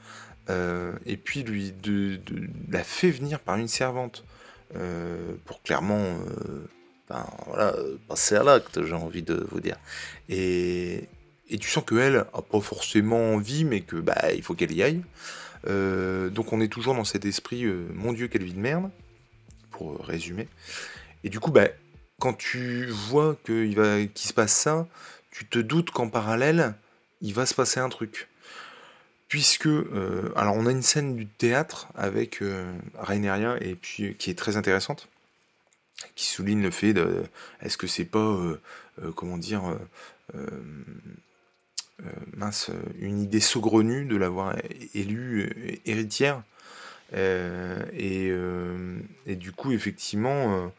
euh, 0.50 0.94
et 1.06 1.18
puis 1.18 1.44
lui 1.44 1.72
de, 1.72 2.20
la 2.70 2.84
fait 2.84 3.12
venir 3.12 3.40
par 3.40 3.58
une 3.58 3.68
servante 3.68 4.24
pour 5.46 5.64
clairement 5.64 6.18
ben, 7.10 7.26
voilà, 7.46 7.74
passer 8.10 8.36
à 8.36 8.44
l'acte, 8.44 8.86
j'ai 8.86 8.94
envie 8.94 9.24
de 9.24 9.48
vous 9.50 9.62
dire. 9.62 9.78
Et, 10.30 11.08
tu 11.50 11.70
sens 11.70 11.86
qu'elle 11.86 12.18
a 12.18 12.42
pas 12.42 12.60
forcément 12.60 13.34
envie, 13.34 13.64
mais 13.64 13.82
que 13.82 13.96
bah 13.96 14.34
il 14.36 14.44
faut 14.44 14.54
qu'elle 14.54 14.74
y 14.74 14.84
aille. 14.84 15.02
Euh, 15.68 16.30
donc 16.30 16.54
on 16.54 16.62
est 16.62 16.68
toujours 16.68 16.96
dans 16.96 17.06
cet 17.06 17.26
esprit, 17.26 17.64
euh, 17.64 17.88
mon 17.94 18.14
Dieu, 18.14 18.28
quelle 18.28 18.44
vie 18.44 18.54
de 18.54 18.60
merde, 18.60 18.90
pour 19.72 19.94
euh, 19.94 19.98
résumer. 20.02 20.48
Et 21.24 21.30
du 21.30 21.40
coup, 21.40 21.52
bah, 21.52 21.68
quand 22.20 22.34
tu 22.34 22.88
vois 22.88 23.38
qu'il 23.46 24.10
se 24.16 24.34
passe 24.34 24.54
ça, 24.54 24.88
tu 25.32 25.46
te 25.46 25.60
doutes 25.60 25.92
qu'en 25.92 26.10
parallèle, 26.10 26.76
il 27.22 27.34
va 27.34 27.46
se 27.46 27.54
passer 27.54 27.80
un 27.80 27.90
truc. 27.90 28.28
Puisque, 29.28 29.68
euh, 29.68 30.32
alors 30.38 30.56
on 30.56 30.66
a 30.68 30.72
une 30.72 30.82
scène 30.82 31.16
du 31.16 31.28
théâtre 31.28 31.90
avec 31.96 32.42
euh, 32.42 32.72
Raineria 32.98 33.58
et 33.60 33.76
puis 33.76 34.16
qui 34.16 34.30
est 34.30 34.36
très 34.36 34.56
intéressante, 34.56 35.10
qui 36.16 36.26
souligne 36.26 36.62
le 36.62 36.72
fait 36.72 36.94
de, 36.94 37.24
est-ce 37.62 37.78
que 37.78 37.88
c'est 37.88 38.06
pas, 38.06 38.20
euh, 38.20 38.58
comment 39.16 39.38
dire, 39.38 39.64
mince, 42.38 42.72
une 43.00 43.20
idée 43.22 43.42
saugrenue 43.42 44.06
de 44.06 44.16
l'avoir 44.16 44.56
élue 44.94 45.82
héritière 45.86 46.42
et, 47.14 48.32
et, 49.26 49.36
du 49.36 49.52
coup, 49.52 49.72
effectivement, 49.72 50.72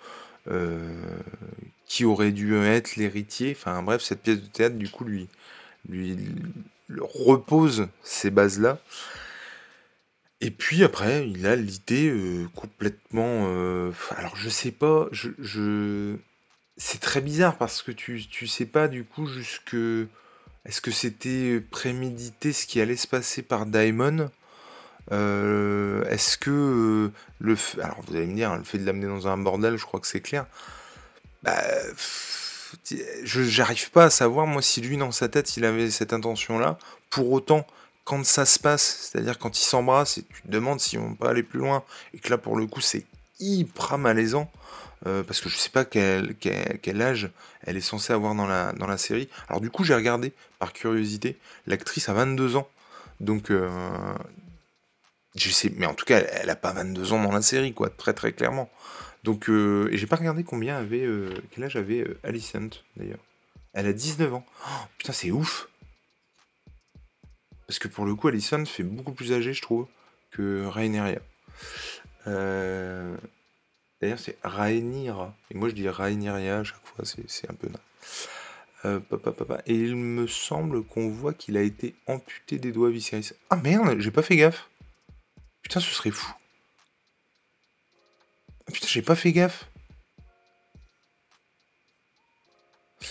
qui 1.86 2.04
aurait 2.04 2.32
dû 2.32 2.56
être 2.56 2.96
l'héritier? 2.96 3.56
Enfin 3.58 3.82
bref, 3.82 4.02
cette 4.02 4.22
pièce 4.22 4.40
de 4.40 4.46
théâtre, 4.46 4.76
du 4.76 4.88
coup, 4.88 5.04
lui, 5.04 5.28
lui 5.88 6.16
repose 6.96 7.88
ces 8.02 8.30
bases-là. 8.30 8.78
Et 10.40 10.50
puis 10.50 10.84
après, 10.84 11.28
il 11.28 11.46
a 11.46 11.56
l'idée 11.56 12.08
euh, 12.10 12.46
complètement. 12.54 13.46
Euh, 13.48 13.90
alors 14.16 14.36
je 14.36 14.48
sais 14.48 14.70
pas, 14.70 15.08
je, 15.10 16.14
c'est 16.76 17.00
très 17.00 17.20
bizarre 17.20 17.56
parce 17.58 17.82
que 17.82 17.90
tu, 17.90 18.24
tu 18.28 18.46
sais 18.46 18.66
pas 18.66 18.88
du 18.88 19.04
coup 19.04 19.26
jusque. 19.26 19.76
Est-ce 20.64 20.80
que 20.80 20.90
c'était 20.90 21.60
prémédité 21.60 22.52
ce 22.52 22.66
qui 22.66 22.80
allait 22.80 22.96
se 22.96 23.06
passer 23.06 23.42
par 23.42 23.64
Daimon 23.64 24.30
euh, 25.12 26.04
Est-ce 26.04 26.36
que 26.36 27.10
le 27.40 27.56
alors 27.82 28.02
vous 28.06 28.16
allez 28.16 28.26
me 28.26 28.34
dire, 28.34 28.54
le 28.56 28.64
fait 28.64 28.78
de 28.78 28.84
l'amener 28.84 29.06
dans 29.06 29.28
un 29.28 29.38
bordel, 29.38 29.76
je 29.76 29.84
crois 29.84 29.98
que 29.98 30.06
c'est 30.06 30.20
clair. 30.20 30.46
Bah, 31.42 31.62
je 33.24 33.42
j'arrive 33.42 33.90
pas 33.90 34.04
à 34.04 34.10
savoir 34.10 34.46
moi 34.46 34.62
si 34.62 34.80
lui 34.80 34.96
dans 34.96 35.12
sa 35.12 35.28
tête 35.28 35.56
il 35.56 35.64
avait 35.64 35.90
cette 35.90 36.12
intention 36.12 36.58
là. 36.58 36.78
Pour 37.10 37.30
autant, 37.32 37.66
quand 38.04 38.24
ça 38.24 38.44
se 38.46 38.58
passe, 38.58 39.10
c'est-à-dire 39.10 39.38
quand 39.38 39.58
ils 39.58 39.64
s'embrassent 39.64 40.18
et 40.18 40.22
tu 40.22 40.42
te 40.42 40.48
demandes 40.48 40.80
si 40.80 40.98
on 40.98 41.14
peut 41.14 41.26
aller 41.26 41.42
plus 41.42 41.58
loin, 41.58 41.84
et 42.14 42.18
que 42.18 42.30
là 42.30 42.38
pour 42.38 42.56
le 42.56 42.66
coup 42.66 42.80
c'est 42.80 43.04
hyper 43.40 43.98
malaisant, 43.98 44.50
euh, 45.06 45.22
parce 45.22 45.40
que 45.40 45.48
je 45.48 45.56
sais 45.56 45.70
pas 45.70 45.84
quel, 45.84 46.34
quel, 46.36 47.02
âge 47.02 47.30
elle 47.62 47.76
est 47.76 47.82
censée 47.82 48.12
avoir 48.12 48.34
dans 48.34 48.46
la, 48.46 48.72
dans 48.72 48.86
la 48.86 48.98
série. 48.98 49.28
Alors 49.48 49.60
du 49.60 49.70
coup 49.70 49.84
j'ai 49.84 49.94
regardé 49.94 50.32
par 50.58 50.72
curiosité, 50.72 51.38
l'actrice 51.66 52.08
a 52.08 52.14
22 52.14 52.56
ans, 52.56 52.68
donc 53.20 53.50
euh, 53.50 53.68
je 55.34 55.50
sais, 55.50 55.70
mais 55.76 55.86
en 55.86 55.94
tout 55.94 56.04
cas 56.04 56.18
elle, 56.18 56.30
elle, 56.32 56.50
a 56.50 56.56
pas 56.56 56.72
22 56.72 57.12
ans 57.12 57.22
dans 57.22 57.32
la 57.32 57.42
série 57.42 57.72
quoi, 57.74 57.90
très 57.90 58.14
très 58.14 58.32
clairement. 58.32 58.70
Donc, 59.28 59.50
euh, 59.50 59.90
et 59.92 59.98
j'ai 59.98 60.06
pas 60.06 60.16
regardé 60.16 60.42
combien 60.42 60.78
avait, 60.78 61.04
euh, 61.04 61.34
quel 61.50 61.64
âge 61.64 61.76
avait 61.76 62.00
euh, 62.00 62.18
Alicent 62.22 62.82
d'ailleurs. 62.96 63.18
Elle 63.74 63.86
a 63.86 63.92
19 63.92 64.32
ans. 64.32 64.46
Oh, 64.66 64.84
putain, 64.96 65.12
c'est 65.12 65.30
ouf. 65.30 65.68
Parce 67.66 67.78
que 67.78 67.88
pour 67.88 68.06
le 68.06 68.14
coup, 68.14 68.28
Alicent 68.28 68.64
fait 68.64 68.84
beaucoup 68.84 69.12
plus 69.12 69.34
âgé, 69.34 69.52
je 69.52 69.60
trouve, 69.60 69.86
que 70.30 70.64
Raineria. 70.64 71.20
D'ailleurs, 72.24 74.18
c'est 74.18 74.38
Rhaenyra. 74.42 75.36
Et 75.50 75.58
moi, 75.58 75.68
je 75.68 75.74
dis 75.74 75.86
Rhaenyra 75.86 76.38
à 76.38 76.64
chaque 76.64 76.86
fois, 76.86 77.04
c'est 77.04 77.50
un 77.50 77.54
peu 77.54 77.68
euh, 78.86 78.98
papa, 78.98 79.32
papa. 79.32 79.60
Et 79.66 79.74
il 79.74 79.94
me 79.94 80.26
semble 80.26 80.84
qu'on 80.84 81.10
voit 81.10 81.34
qu'il 81.34 81.58
a 81.58 81.62
été 81.62 81.94
amputé 82.06 82.58
des 82.58 82.72
doigts 82.72 82.88
Viserys. 82.88 83.32
Ah 83.50 83.56
merde, 83.56 83.98
j'ai 83.98 84.10
pas 84.10 84.22
fait 84.22 84.36
gaffe. 84.36 84.70
Putain, 85.60 85.80
ce 85.80 85.92
serait 85.92 86.12
fou. 86.12 86.32
Putain, 88.72 88.86
j'ai 88.88 89.02
pas 89.02 89.14
fait 89.14 89.32
gaffe. 89.32 89.66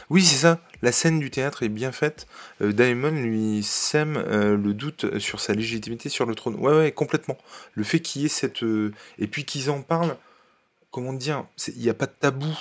Oui, 0.10 0.24
c'est 0.24 0.36
ça. 0.38 0.60
La 0.82 0.91
scène 0.91 1.20
du 1.20 1.32
théâtre 1.32 1.63
est 1.63 1.70
bien 1.70 1.91
faite. 1.91 2.28
Euh, 2.62 2.72
Daemon 2.72 3.12
lui 3.12 3.63
sème 3.63 4.17
euh, 4.17 4.56
le 4.56 4.74
doute 4.74 5.17
sur 5.20 5.39
sa 5.39 5.54
légitimité 5.54 6.10
sur 6.10 6.26
le 6.26 6.36
trône. 6.36 6.56
Ouais, 6.56 6.74
ouais, 6.74 6.91
complètement. 6.91 7.38
Le 7.74 7.84
fait 7.84 8.00
qu'il 8.00 8.22
y 8.22 8.26
ait 8.26 8.30
cette. 8.30 8.63
Euh, 8.63 8.93
et 9.17 9.28
puis 9.28 9.46
qu'ils 9.46 9.70
en 9.70 9.82
parlent. 9.82 10.17
Comment 10.91 11.13
dire 11.13 11.46
Il 11.76 11.82
n'y 11.82 11.89
a 11.89 11.93
pas 11.93 12.06
de 12.06 12.13
tabou. 12.20 12.56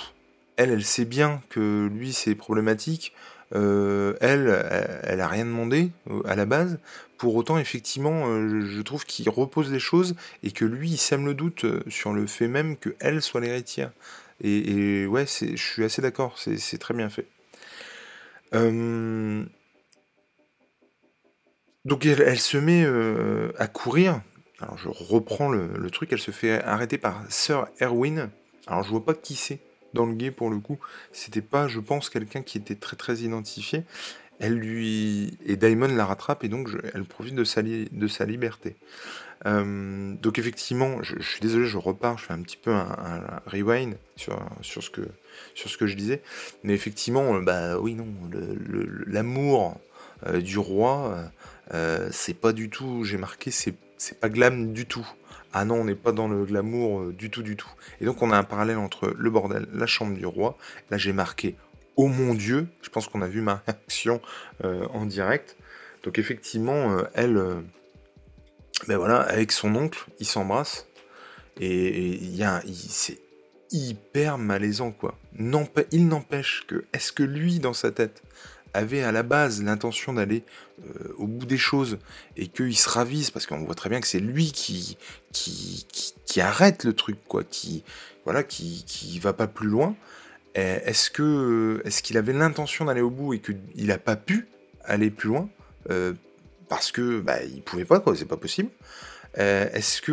Elle, 0.57 0.71
elle 0.71 0.83
sait 0.83 1.05
bien 1.05 1.41
que 1.49 1.87
lui, 1.87 2.13
c'est 2.13 2.35
problématique. 2.35 3.13
Euh, 3.55 4.15
elle, 4.19 5.01
elle 5.03 5.21
a 5.21 5.27
rien 5.27 5.45
demandé 5.45 5.91
euh, 6.09 6.21
à 6.25 6.35
la 6.35 6.45
base. 6.45 6.79
Pour 7.17 7.35
autant, 7.35 7.57
effectivement, 7.57 8.27
euh, 8.27 8.65
je 8.65 8.81
trouve 8.81 9.05
qu'il 9.05 9.29
repose 9.29 9.71
les 9.71 9.79
choses 9.79 10.15
et 10.43 10.51
que 10.51 10.65
lui, 10.65 10.91
il 10.91 10.97
sème 10.97 11.25
le 11.25 11.33
doute 11.33 11.65
sur 11.89 12.13
le 12.13 12.27
fait 12.27 12.47
même 12.47 12.77
que 12.77 12.95
elle 12.99 13.21
soit 13.21 13.41
l'héritière. 13.41 13.91
Et, 14.43 15.07
ouais, 15.07 15.25
je 15.25 15.55
suis 15.55 15.83
assez 15.83 16.01
d'accord, 16.01 16.37
c'est 16.37 16.77
très 16.77 16.93
bien 16.93 17.09
fait. 17.09 17.25
Donc 21.85 22.05
elle, 22.05 22.39
se 22.39 22.57
met 22.57 22.85
à 23.57 23.67
courir. 23.67 24.21
Alors 24.59 24.77
je 24.77 24.89
reprends 24.89 25.49
le, 25.49 25.69
le, 25.75 25.89
truc, 25.89 26.11
elle 26.11 26.19
se 26.19 26.31
fait 26.31 26.63
arrêter 26.63 26.99
par 26.99 27.23
Sir 27.29 27.67
Erwin. 27.81 28.29
Alors 28.67 28.83
je 28.83 28.89
vois 28.89 29.03
pas 29.03 29.15
qui 29.15 29.35
c'est 29.35 29.59
dans 29.93 30.05
le 30.05 30.13
guet 30.13 30.31
pour 30.31 30.49
le 30.49 30.59
coup. 30.59 30.79
C'était 31.11 31.41
pas, 31.41 31.67
je 31.67 31.79
pense, 31.79 32.09
quelqu'un 32.09 32.41
qui 32.41 32.57
était 32.57 32.75
très 32.75 32.95
très 32.95 33.17
identifié. 33.17 33.83
Elle 34.39 34.53
lui 34.53 35.37
et 35.45 35.55
Daimon 35.55 35.87
la 35.87 36.05
rattrape 36.05 36.43
et 36.43 36.47
donc 36.47 36.69
elle 36.93 37.05
profite 37.05 37.33
de 37.33 37.43
sa, 37.43 37.61
liberté. 38.25 38.75
Euh, 39.45 40.13
donc 40.13 40.37
effectivement, 40.37 41.01
je, 41.01 41.19
suis 41.21 41.41
désolé, 41.41 41.65
je 41.65 41.77
repars, 41.77 42.17
je 42.17 42.25
fais 42.25 42.33
un 42.33 42.41
petit 42.41 42.57
peu 42.57 42.71
un, 42.71 43.41
rewind 43.47 43.97
sur, 44.15 44.39
sur, 44.61 44.83
ce 44.83 44.89
que, 44.89 45.01
sur 45.55 45.69
ce 45.69 45.77
que 45.77 45.87
je 45.87 45.95
disais. 45.95 46.21
Mais 46.63 46.73
effectivement, 46.73 47.35
euh, 47.35 47.41
bah 47.41 47.79
oui, 47.79 47.95
non, 47.95 48.07
l'amour 49.07 49.79
euh, 50.27 50.39
du 50.39 50.59
roi, 50.59 51.31
c'est 52.11 52.35
pas 52.35 52.53
du 52.53 52.69
tout, 52.69 53.03
j'ai 53.03 53.17
marqué, 53.17 53.49
c'est 53.49 54.19
pas 54.19 54.29
glam 54.29 54.71
du 54.71 54.85
tout. 54.85 55.07
Ah 55.53 55.65
non, 55.65 55.75
on 55.75 55.83
n'est 55.85 55.95
pas 55.95 56.11
dans 56.11 56.27
le 56.27 56.45
glamour 56.45 57.01
euh, 57.01 57.13
du 57.13 57.29
tout, 57.29 57.43
du 57.43 57.55
tout. 57.55 57.69
Et 58.01 58.05
donc 58.05 58.21
on 58.21 58.31
a 58.31 58.37
un 58.37 58.43
parallèle 58.43 58.77
entre 58.77 59.13
le 59.17 59.29
bordel, 59.29 59.67
la 59.73 59.85
chambre 59.85 60.15
du 60.15 60.25
roi. 60.25 60.57
Là 60.91 60.97
j'ai 60.97 61.13
marqué 61.13 61.55
Oh 61.95 62.07
mon 62.07 62.33
Dieu, 62.33 62.67
je 62.81 62.89
pense 62.89 63.07
qu'on 63.07 63.21
a 63.21 63.27
vu 63.27 63.41
ma 63.41 63.63
réaction 63.67 64.21
euh, 64.63 64.85
en 64.93 65.05
direct. 65.05 65.57
Donc 66.03 66.19
effectivement, 66.19 66.97
euh, 66.97 67.03
elle, 67.13 67.41
ben 68.87 68.97
voilà, 68.97 69.21
avec 69.21 69.51
son 69.51 69.75
oncle, 69.75 70.05
ils 70.19 70.27
s'embrassent. 70.27 70.87
Et 71.59 72.13
il 72.13 72.35
y 72.35 72.43
a, 72.43 72.61
c'est 72.67 73.19
hyper 73.71 74.37
malaisant 74.37 74.91
quoi. 74.91 75.17
il 75.91 76.07
n'empêche 76.07 76.65
que, 76.67 76.85
est-ce 76.93 77.11
que 77.11 77.23
lui 77.23 77.59
dans 77.59 77.73
sa 77.73 77.91
tête 77.91 78.23
avait 78.77 79.03
à 79.03 79.11
la 79.11 79.23
base 79.23 79.63
l'intention 79.63 80.13
d'aller 80.13 80.43
euh, 80.85 81.13
au 81.17 81.27
bout 81.27 81.45
des 81.45 81.57
choses 81.57 81.97
et 82.35 82.47
qu'il 82.47 82.77
se 82.77 82.89
ravise 82.89 83.31
parce 83.31 83.45
qu'on 83.45 83.63
voit 83.63 83.75
très 83.75 83.89
bien 83.89 83.99
que 83.99 84.07
c'est 84.07 84.19
lui 84.19 84.51
qui 84.51 84.97
qui, 85.31 85.85
qui, 86.25 86.41
arrête 86.41 86.83
le 86.83 86.93
truc 86.93 87.17
quoi, 87.27 87.43
qui 87.43 87.83
voilà, 88.23 88.43
qui, 88.43 88.83
qui 88.85 89.19
va 89.19 89.33
pas 89.33 89.47
plus 89.47 89.67
loin. 89.67 89.95
Eh, 90.55 90.81
est-ce 90.85 91.09
que 91.09 91.81
est-ce 91.85 92.03
qu'il 92.03 92.17
avait 92.17 92.33
l'intention 92.33 92.85
d'aller 92.85 93.01
au 93.01 93.09
bout 93.09 93.33
et 93.33 93.39
qu'il 93.39 93.87
n'a 93.87 93.97
pas 93.97 94.15
pu 94.15 94.47
aller 94.83 95.09
plus 95.09 95.29
loin 95.29 95.49
euh, 95.89 96.13
parce 96.69 96.91
que 96.91 97.21
bah, 97.21 97.43
il 97.43 97.61
pouvait 97.61 97.85
pas 97.85 97.99
quoi, 97.99 98.15
c'est 98.15 98.25
pas 98.25 98.37
possible. 98.37 98.69
Eh, 99.37 99.67
est-ce 99.73 100.01
que 100.01 100.11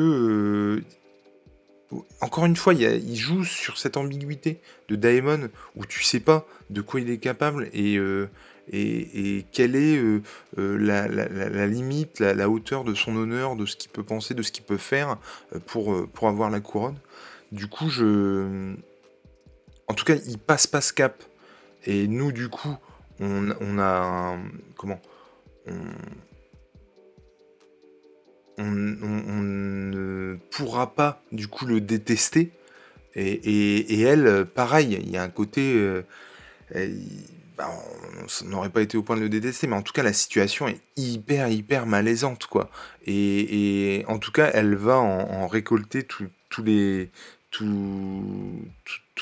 euh, 1.92 1.98
encore 2.20 2.46
une 2.46 2.57
fois, 2.57 2.74
il, 2.74 3.16
joue 3.16 3.44
sur 3.44 3.79
cette 3.79 3.96
ambiguïté 3.96 4.61
de 4.88 4.96
Daemon 4.96 5.48
où 5.77 5.87
tu 5.87 6.03
sais 6.03 6.20
pas 6.20 6.46
de 6.70 6.81
quoi 6.81 7.00
il 7.00 7.11
est 7.11 7.18
capable 7.18 7.68
et, 7.72 7.98
et, 8.72 9.44
quelle 9.53 9.77
est 9.77 9.96
euh, 9.96 10.22
euh, 10.59 10.79
la, 10.79 11.66
limite, 11.66 12.20
la, 12.20 12.48
hauteur 12.48 12.85
de 12.85 12.94
son 12.94 13.14
honneur, 13.16 13.57
de 13.57 13.66
ce 13.66 13.77
qu'il 13.77 13.90
peut 13.90 14.03
penser, 14.03 14.35
de 14.35 14.42
ce 14.42 14.53
qu'il 14.53 14.64
peut 14.64 14.79
faire 14.79 15.18
pour, 15.66 16.09
pour 16.09 16.29
avoir 16.29 16.50
la 16.50 16.61
couronne? 16.61 16.98
Du 17.53 17.68
coup, 17.68 17.88
je. 17.88 18.74
En 19.87 19.94
tout 19.94 20.05
cas, 20.05 20.16
il 20.27 20.38
passe 20.38 20.66
pas 20.66 20.81
ce 20.81 20.92
cap. 20.92 21.22
Et 21.85 22.09
nous, 22.09 22.33
du 22.33 22.48
coup, 22.48 22.74
on, 23.20 23.79
a. 23.79 24.37
comment? 24.77 25.00
On, 28.57 28.64
ne 28.64 30.37
pourra 30.50 30.94
pas 30.94 31.22
du 31.33 31.48
coup 31.48 31.66
le 31.66 31.81
détester. 31.81 32.50
Et, 33.14 34.00
elle, 34.00 34.46
pareil, 34.46 34.98
il 35.00 35.11
y 35.11 35.16
a 35.16 35.22
un 35.22 35.29
côté... 35.29 35.74
Euh, 35.74 36.03
bah, 37.57 37.71
on 37.71 38.49
n'aurait 38.49 38.71
pas 38.71 38.83
été 38.83 38.97
au 38.97 39.03
point 39.03 39.17
de 39.17 39.21
le 39.21 39.29
détester, 39.29 39.67
mais 39.67 39.77
en 39.77 39.83
tout 39.83 39.93
cas 39.93 40.03
la 40.03 40.12
situation 40.12 40.67
est 40.67 40.81
hyper 40.97 41.49
hyper 41.49 41.87
malaisante 41.87 42.47
quoi. 42.47 42.71
Et, 43.07 44.05
en 44.09 44.19
tout 44.19 44.33
cas 44.33 44.51
elle 44.53 44.75
va 44.75 44.97
en, 44.99 45.47
récolter 45.47 46.03
tous 46.05 46.62
les 46.62 47.11
tous 47.51 47.71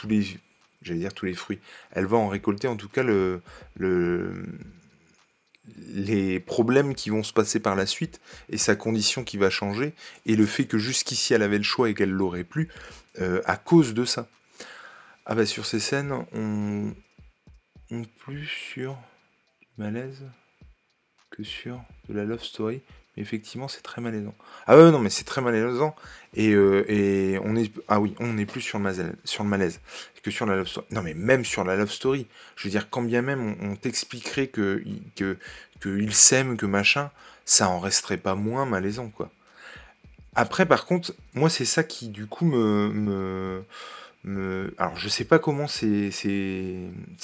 les 0.09 0.39
j'allais 0.83 1.01
dire 1.01 1.15
tous 1.15 1.27
les 1.27 1.35
fruits. 1.35 1.59
Elle 1.93 2.07
va 2.07 2.17
en 2.17 2.29
récolter 2.29 2.69
en 2.69 2.77
tout 2.77 2.89
cas 2.89 3.03
le, 3.03 3.43
le 3.77 4.45
les 5.95 6.41
problèmes 6.41 6.95
qui 6.95 7.11
vont 7.11 7.23
se 7.23 7.33
passer 7.33 7.61
par 7.61 7.77
la 7.77 7.87
suite 7.87 8.21
et 8.49 8.59
sa 8.59 8.75
condition 8.75 9.25
qui 9.25 9.37
va 9.37 9.49
changer 9.49 9.95
et 10.27 10.35
le 10.35 10.47
fait 10.47 10.65
que 10.65 10.79
jusqu'ici 10.79 11.35
elle 11.35 11.43
avait 11.43 11.59
le 11.59 11.65
choix 11.65 11.89
et 11.89 11.95
qu'elle 11.95 12.11
l'aurait 12.11 12.45
plus 12.45 12.69
euh, 13.21 13.43
à 13.45 13.57
cause 13.57 13.95
de 13.95 14.05
ça. 14.05 14.27
Ah 15.25 15.37
bah 15.37 15.47
sur 15.47 15.67
ces 15.67 15.79
scènes, 15.79 16.13
on, 16.33 16.93
plus 18.01 18.47
sur 18.47 18.97
du 19.61 19.69
malaise. 19.79 20.25
que 21.31 21.43
sur 21.43 21.81
de 22.09 22.15
la 22.15 22.25
love 22.25 22.43
story. 22.43 22.83
Mais 23.17 23.23
effectivement, 23.23 23.69
c'est 23.69 23.83
très 23.83 24.01
malaisant. 24.01 24.35
Ah 24.67 24.77
ouais, 24.77 24.91
non, 24.91 24.99
mais 24.99 25.11
c'est 25.11 25.25
très 25.25 25.41
malaisant. 25.41 25.95
Et, 26.35 26.53
euh, 26.53 26.85
et, 26.91 27.39
on 27.43 27.57
est. 27.57 27.71
Ah 27.89 28.01
oui, 28.01 28.15
on 28.21 28.35
n'est 28.35 28.47
plus 28.47 28.63
sur 28.63 28.79
le, 28.79 28.85
malaise, 28.85 29.13
sur 29.25 29.45
le 29.45 29.51
malaise 29.51 29.81
que 30.23 30.31
sur 30.31 30.47
la 30.47 30.57
love 30.57 30.69
story. 30.69 30.87
Non, 30.91 31.03
mais 31.03 31.15
même 31.15 31.45
sur 31.45 31.65
la 31.65 31.77
love 31.77 31.91
story. 31.91 32.27
Je 32.57 32.65
veux 32.65 32.71
dire, 32.71 32.89
quand 32.89 33.03
bien 33.03 33.23
même 33.23 33.57
on, 33.61 33.77
t'expliquerait 33.77 34.47
que, 34.47 34.83
que, 35.17 35.37
que 35.81 36.57
que 36.57 36.67
machin, 36.67 37.11
ça 37.45 37.69
en 37.69 37.81
resterait 37.81 38.17
pas 38.17 38.35
moins 38.35 38.65
malaisant, 38.65 39.09
quoi. 39.09 39.31
Après, 40.35 40.65
par 40.65 40.87
contre, 40.87 41.13
moi, 41.35 41.51
c'est 41.51 41.67
ça 41.67 41.85
qui, 41.85 42.09
du 42.09 42.27
coup, 42.27 42.47
me, 42.47 42.89
me, 42.89 43.65
Alors, 44.25 44.97
je 44.97 45.09
sais 45.09 45.25
pas 45.25 45.39
comment 45.39 45.67
c'est 45.67 46.11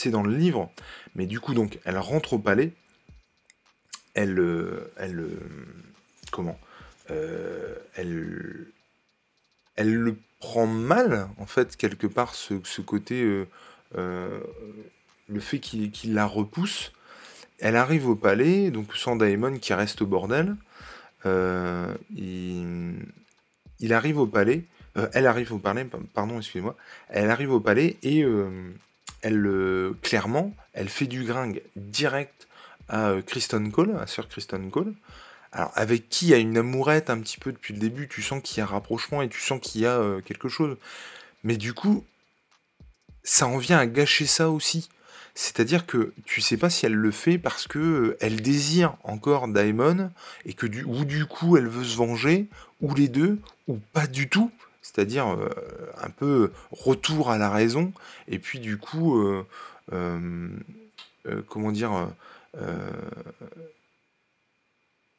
dans 0.06 0.22
le 0.22 0.34
livre, 0.34 0.72
mais 1.14 1.26
du 1.26 1.40
coup, 1.40 1.54
donc, 1.54 1.78
elle 1.84 1.98
rentre 1.98 2.34
au 2.34 2.38
palais, 2.38 2.72
elle... 4.14 4.38
Euh, 4.38 4.92
elle 4.96 5.20
euh, 5.20 5.38
comment 6.32 6.58
euh, 7.10 7.74
elle... 7.94 8.66
Elle 9.76 9.94
le 9.94 10.16
prend 10.40 10.66
mal, 10.66 11.28
en 11.38 11.46
fait, 11.46 11.76
quelque 11.76 12.08
part, 12.08 12.34
ce, 12.34 12.80
côté... 12.80 13.44
le 13.94 14.40
fait 15.40 15.60
qu'il 15.60 16.14
la 16.14 16.26
repousse. 16.26 16.92
Elle 17.60 17.76
arrive 17.76 18.08
au 18.08 18.16
palais, 18.16 18.70
donc 18.72 18.96
sans 18.96 19.14
Daemon 19.14 19.58
qui 19.58 19.72
reste 19.72 20.02
au 20.02 20.06
bordel. 20.06 20.56
Il, 22.10 22.96
arrive 23.92 24.18
au 24.18 24.26
palais, 24.26 24.64
euh, 24.98 25.08
elle 25.12 25.26
arrive 25.26 25.52
au 25.52 25.58
palais, 25.58 25.86
pardon, 26.14 26.38
excusez-moi, 26.38 26.76
elle 27.08 27.30
arrive 27.30 27.52
au 27.52 27.60
palais 27.60 27.96
et 28.02 28.22
euh, 28.22 28.50
elle, 29.22 29.48
clairement, 30.02 30.54
elle 30.72 30.88
fait 30.88 31.06
du 31.06 31.24
gringue 31.24 31.62
direct 31.76 32.48
à 32.88 33.14
Kristen 33.26 33.70
Cole, 33.70 33.96
à 34.00 34.06
Sir 34.06 34.28
Kristen 34.28 34.70
Cole. 34.70 34.94
Alors, 35.52 35.72
avec 35.74 36.08
qui 36.08 36.26
il 36.26 36.28
y 36.30 36.34
a 36.34 36.38
une 36.38 36.58
amourette 36.58 37.10
un 37.10 37.18
petit 37.20 37.38
peu 37.38 37.52
depuis 37.52 37.72
le 37.74 37.80
début, 37.80 38.08
tu 38.08 38.22
sens 38.22 38.42
qu'il 38.42 38.58
y 38.58 38.60
a 38.60 38.66
rapprochement 38.66 39.22
et 39.22 39.28
tu 39.28 39.40
sens 39.40 39.60
qu'il 39.60 39.80
y 39.80 39.86
a 39.86 40.20
quelque 40.24 40.48
chose. 40.48 40.76
Mais 41.42 41.56
du 41.56 41.72
coup, 41.72 42.04
ça 43.22 43.46
en 43.46 43.58
vient 43.58 43.78
à 43.78 43.86
gâcher 43.86 44.26
ça 44.26 44.50
aussi. 44.50 44.88
C'est-à-dire 45.40 45.86
que 45.86 46.12
tu 46.24 46.40
sais 46.40 46.56
pas 46.56 46.68
si 46.68 46.84
elle 46.84 46.96
le 46.96 47.12
fait 47.12 47.38
parce 47.38 47.68
que 47.68 47.78
euh, 47.78 48.16
elle 48.20 48.42
désire 48.42 48.96
encore 49.04 49.46
Daemon 49.46 50.10
et 50.44 50.52
que 50.52 50.66
ou 50.84 51.04
du 51.04 51.26
coup 51.26 51.56
elle 51.56 51.68
veut 51.68 51.84
se 51.84 51.96
venger 51.96 52.48
ou 52.80 52.92
les 52.92 53.06
deux 53.06 53.38
ou 53.68 53.78
pas 53.92 54.08
du 54.08 54.28
tout. 54.28 54.50
C'est-à-dire 54.88 55.28
euh, 55.28 55.48
un 56.02 56.10
peu 56.10 56.50
retour 56.70 57.30
à 57.30 57.38
la 57.38 57.50
raison 57.50 57.92
et 58.26 58.38
puis 58.38 58.58
du 58.58 58.78
coup 58.78 59.20
euh, 59.92 60.50
comment 61.48 61.72
dire 61.72 62.08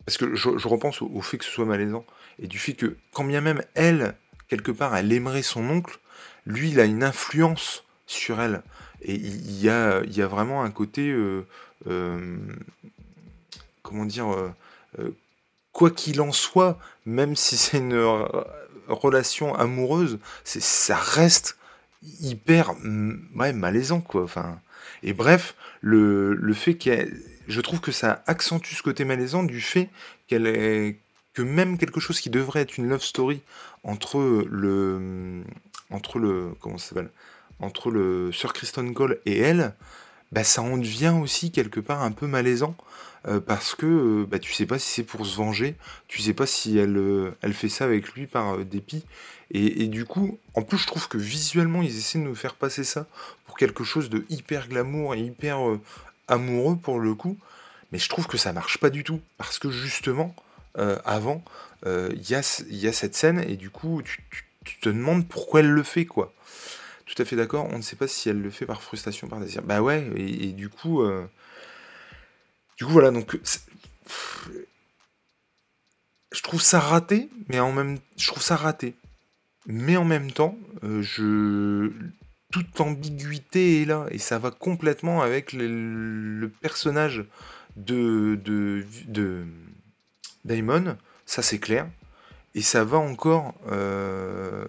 parce 0.06 0.18
que 0.18 0.34
je, 0.36 0.68
repense 0.68 1.02
au, 1.04 1.22
fait 1.22 1.38
que 1.38 1.46
ce 1.46 1.52
soit 1.52 1.66
malaisant 1.66 2.04
et 2.42 2.48
du 2.48 2.58
fait 2.58 2.74
que 2.74 2.96
quand 3.14 3.24
bien 3.24 3.42
même 3.42 3.64
elle 3.76 4.16
quelque 4.48 4.72
part 4.72 4.96
elle 4.96 5.12
aimerait 5.14 5.44
son 5.44 5.70
oncle, 5.70 6.00
lui 6.46 6.72
il 6.72 6.80
a 6.80 6.86
une 6.86 7.04
influence 7.04 7.84
sur 8.10 8.42
elle. 8.42 8.62
Et 9.02 9.14
il 9.14 9.62
y 9.62 9.70
a, 9.70 10.02
il 10.04 10.16
y 10.16 10.22
a 10.22 10.28
vraiment 10.28 10.64
un 10.64 10.72
côté, 10.72 11.10
euh, 11.10 11.46
euh, 11.88 12.38
comment 13.82 14.06
dire, 14.06 14.30
euh, 14.30 15.16
quoi 15.72 15.92
qu'il 15.92 16.20
en 16.20 16.34
soit, 16.34 16.78
même 17.06 17.36
si 17.36 17.56
c'est 17.56 17.78
une 17.78 18.20
relation 18.90 19.56
amoureuse, 19.56 20.20
ça 20.44 20.96
reste 20.96 21.58
hyper 22.22 22.74
ouais, 23.36 23.54
malaisant 23.54 24.02
quoi. 24.02 24.24
Enfin, 24.24 24.60
et 25.04 25.14
bref, 25.14 25.56
le, 25.82 26.54
fait 26.54 26.76
qu'elle, 26.76 27.18
je 27.48 27.62
trouve 27.62 27.80
que 27.80 27.92
ça 27.92 28.24
accentue 28.28 28.74
ce 28.74 28.84
côté 28.84 29.06
malaisant 29.06 29.44
du 29.44 29.62
fait 29.62 29.90
qu'elle 30.28 30.48
est 30.48 31.00
que 31.34 31.42
même 31.42 31.78
quelque 31.78 32.00
chose 32.00 32.20
qui 32.20 32.30
devrait 32.30 32.62
être 32.62 32.78
une 32.78 32.90
love 32.90 33.04
story 33.04 33.42
entre 33.84 34.46
le 34.50 35.44
entre 35.92 36.20
le 36.20 36.54
comment 36.60 36.78
ça 36.78 36.90
s'appelle 36.90 37.12
entre 37.60 37.92
le 37.92 38.32
Sir 38.32 38.54
Kristen 38.54 38.94
Cole 38.94 39.20
et 39.26 39.38
elle, 39.38 39.74
bah, 40.32 40.44
ça 40.44 40.62
en 40.62 40.78
devient 40.78 41.16
aussi 41.22 41.52
quelque 41.52 41.80
part 41.80 42.02
un 42.02 42.12
peu 42.12 42.28
malaisant. 42.28 42.76
Euh, 43.28 43.42
parce 43.42 43.76
que 43.76 43.86
euh, 43.86 44.26
bah, 44.26 44.40
tu 44.40 44.54
sais 44.54 44.66
pas 44.66 44.80
si 44.80 44.90
c'est 44.90 45.04
pour 45.04 45.26
se 45.26 45.36
venger, 45.36 45.76
tu 46.08 46.22
sais 46.22 46.34
pas 46.34 46.46
si 46.46 46.78
elle, 46.78 46.98
euh, 46.98 47.36
elle 47.42 47.54
fait 47.54 47.68
ça 47.68 47.84
avec 47.84 48.14
lui 48.14 48.28
par 48.28 48.60
dépit. 48.60 49.04
Et, 49.52 49.88
du 49.88 50.06
coup, 50.06 50.38
en 50.54 50.62
plus, 50.62 50.78
je 50.78 50.86
trouve 50.86 51.08
que 51.08 51.18
visuellement, 51.18 51.82
ils 51.82 51.98
essaient 51.98 52.20
de 52.20 52.24
nous 52.24 52.36
faire 52.36 52.54
passer 52.54 52.84
ça 52.84 53.08
pour 53.48 53.58
quelque 53.58 53.84
chose 53.84 54.08
de 54.12 54.24
hyper 54.30 54.68
glamour 54.68 55.16
et 55.16 55.22
hyper 55.22 55.58
amoureux 56.28 56.76
pour 56.76 57.00
le 57.00 57.16
coup. 57.16 57.36
Mais 57.92 57.98
je 57.98 58.08
trouve 58.10 58.28
que 58.28 58.38
ça 58.38 58.54
marche 58.54 58.78
pas 58.78 58.92
du 58.92 59.04
tout. 59.04 59.22
Parce 59.40 59.58
que 59.58 59.72
justement, 59.72 60.36
avant, 61.04 61.44
il 61.88 62.30
y 62.30 62.36
a, 62.36 62.62
y, 62.70 62.88
a, 62.88 62.94
cette 62.94 63.16
scène 63.16 63.44
et 63.48 63.56
du 63.56 63.72
coup, 63.72 64.04
tu, 64.04 64.24
tu, 64.66 64.78
te 64.82 64.90
demandes 64.90 65.28
pourquoi 65.28 65.62
elle 65.62 65.72
le 65.72 65.82
fait, 65.84 66.06
quoi 66.06 66.32
tout 67.08 67.20
à 67.20 67.26
fait 67.26 67.36
d'accord. 67.36 67.68
On 67.72 67.78
ne 67.78 67.82
sait 67.82 67.96
pas 67.96 68.08
si 68.08 68.30
elle 68.30 68.40
le 68.40 68.52
fait 68.52 68.68
par 68.68 68.84
frustration, 68.84 69.28
par 69.28 69.40
désir. 69.40 69.64
Bah 69.64 69.82
ouais, 69.82 70.08
et, 70.16 70.52
du 70.52 70.70
coup. 70.70 71.02
Du 72.80 72.86
coup, 72.86 72.92
voilà, 72.92 73.12
donc. 73.12 73.38
Je 76.32 76.42
trouve 76.44 76.62
ça 76.62 76.80
raté, 76.80 77.30
mais 77.48 77.60
en 77.60 77.72
même. 77.74 78.00
Temps, 80.32 80.58
euh, 80.84 81.02
je. 81.02 81.92
Toute 82.52 82.82
ambiguïté 82.82 83.84
est 83.84 83.86
là, 83.86 84.08
et 84.10 84.18
ça 84.18 84.40
va 84.40 84.50
complètement 84.50 85.22
avec 85.22 85.54
le, 85.54 86.52
personnage 86.62 87.24
de, 87.76 88.40
de, 88.44 88.84
de 89.06 89.46
Daimon, 90.46 90.98
ça 91.28 91.44
c'est 91.44 91.60
clair. 91.60 91.88
Et 92.56 92.64
ça 92.64 92.84
va 92.84 92.98
encore 92.98 93.54
euh, 93.72 94.66